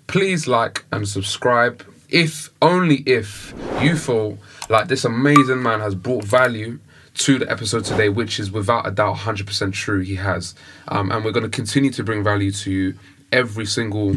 please 0.08 0.48
like 0.48 0.86
and 0.92 1.08
subscribe. 1.08 1.86
If 2.10 2.50
only 2.62 2.98
if 3.06 3.54
you 3.82 3.96
feel 3.96 4.40
like 4.70 4.88
this 4.88 5.06
amazing 5.06 5.62
man 5.62 5.80
has 5.80 5.96
brought 5.96 6.24
value 6.24 6.80
to 7.16 7.40
the 7.40 7.50
episode 7.52 7.86
today, 7.86 8.10
which 8.10 8.40
is 8.40 8.52
without 8.52 8.88
a 8.88 8.92
doubt 8.92 9.18
100% 9.18 9.74
true, 9.74 10.00
he 10.02 10.16
has. 10.16 10.56
Um, 10.88 11.12
and 11.12 11.24
we're 11.24 11.32
going 11.32 11.44
to 11.44 11.50
continue 11.50 11.92
to 11.92 12.04
bring 12.04 12.24
value 12.24 12.52
to 12.52 12.72
you 12.72 13.00
every 13.32 13.66
single 13.66 14.16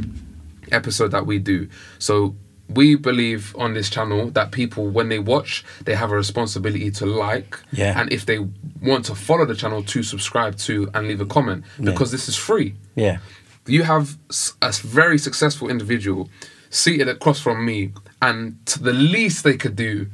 episode 0.70 1.08
that 1.08 1.26
we 1.26 1.38
do. 1.38 1.68
So 1.98 2.34
we 2.68 2.94
believe 2.94 3.54
on 3.58 3.74
this 3.74 3.90
channel 3.90 4.30
that 4.30 4.50
people, 4.50 4.88
when 4.88 5.08
they 5.08 5.18
watch, 5.18 5.64
they 5.84 5.94
have 5.94 6.10
a 6.10 6.16
responsibility 6.16 6.90
to 6.92 7.06
like. 7.06 7.58
Yeah. 7.72 7.98
And 8.00 8.12
if 8.12 8.26
they 8.26 8.38
want 8.80 9.04
to 9.06 9.14
follow 9.14 9.44
the 9.44 9.54
channel, 9.54 9.82
to 9.82 10.02
subscribe 10.02 10.56
to 10.58 10.90
and 10.94 11.08
leave 11.08 11.20
a 11.20 11.26
comment 11.26 11.64
because 11.80 12.10
this 12.10 12.28
is 12.28 12.36
free. 12.36 12.74
Yeah. 12.94 13.18
You 13.66 13.84
have 13.84 14.16
a 14.60 14.72
very 14.72 15.18
successful 15.18 15.68
individual 15.70 16.28
seated 16.70 17.08
across 17.08 17.38
from 17.38 17.64
me, 17.64 17.92
and 18.20 18.58
the 18.80 18.92
least 18.92 19.44
they 19.44 19.56
could 19.56 19.76
do 19.76 20.08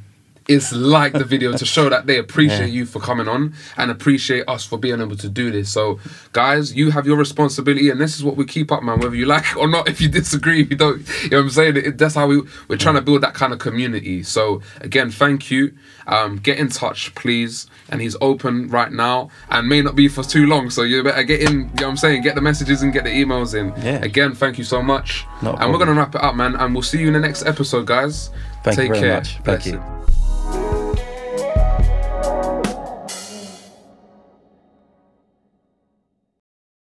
is 0.49 0.73
like 0.73 1.13
the 1.13 1.23
video 1.23 1.53
to 1.53 1.63
show 1.65 1.87
that 1.89 2.07
they 2.07 2.17
appreciate 2.25 2.59
Yeah. 2.67 2.79
you 2.79 2.85
for 2.85 2.99
coming 2.99 3.27
on 3.27 3.53
and 3.77 3.91
appreciate 3.91 4.43
us 4.49 4.65
for 4.65 4.77
being 4.79 4.99
able 4.99 5.15
to 5.15 5.29
do 5.29 5.51
this. 5.51 5.69
So, 5.69 5.99
guys, 6.33 6.73
you 6.75 6.89
have 6.91 7.05
your 7.05 7.17
responsibility, 7.17 7.89
and 7.89 8.01
this 8.01 8.15
is 8.17 8.23
what 8.23 8.35
we 8.35 8.45
keep 8.45 8.71
up, 8.71 8.81
man. 8.83 8.99
Whether 8.99 9.15
you 9.15 9.25
like 9.27 9.43
it 9.51 9.55
or 9.57 9.67
not, 9.67 9.87
if 9.93 10.01
you 10.01 10.09
disagree, 10.09 10.61
if 10.63 10.71
you 10.71 10.75
don't, 10.75 10.99
you 11.23 11.29
know 11.29 11.37
what 11.37 11.43
I'm 11.43 11.49
saying. 11.51 11.77
It, 11.77 11.97
that's 11.97 12.15
how 12.15 12.27
we 12.27 12.41
we're 12.67 12.77
trying 12.77 12.95
to 12.95 13.01
build 13.01 13.21
that 13.21 13.35
kind 13.35 13.53
of 13.53 13.59
community. 13.59 14.23
So, 14.23 14.61
again, 14.81 15.11
thank 15.11 15.51
you. 15.51 15.71
Um, 16.07 16.37
get 16.37 16.57
in 16.57 16.69
touch, 16.69 17.13
please. 17.13 17.67
And 17.89 18.01
he's 18.01 18.15
open 18.19 18.69
right 18.69 18.91
now, 18.91 19.29
and 19.51 19.69
may 19.69 19.81
not 19.83 19.95
be 19.95 20.07
for 20.07 20.23
too 20.23 20.47
long. 20.47 20.71
So 20.71 20.81
you 20.81 21.03
better 21.03 21.21
get 21.23 21.41
in. 21.41 21.51
You 21.51 21.59
know 21.59 21.69
what 21.73 21.83
I'm 21.83 21.97
saying? 21.97 22.23
Get 22.23 22.33
the 22.33 22.41
messages 22.41 22.81
and 22.81 22.91
get 22.91 23.03
the 23.03 23.11
emails 23.11 23.53
in. 23.53 23.67
Yeah. 23.83 24.03
Again, 24.03 24.33
thank 24.33 24.57
you 24.57 24.63
so 24.63 24.81
much. 24.81 25.25
And 25.41 25.71
we're 25.71 25.77
gonna 25.77 25.93
wrap 25.93 26.15
it 26.15 26.23
up, 26.23 26.33
man. 26.35 26.55
And 26.55 26.73
we'll 26.73 26.81
see 26.81 26.99
you 27.01 27.07
in 27.07 27.13
the 27.13 27.19
next 27.19 27.45
episode, 27.45 27.85
guys. 27.85 28.31
Thank 28.63 28.77
you 28.79 28.87
very 28.87 28.99
care. 28.99 29.15
much. 29.17 29.33
Thank 29.35 29.43
Bless 29.45 29.67
you. 29.67 29.75
it. 29.75 30.18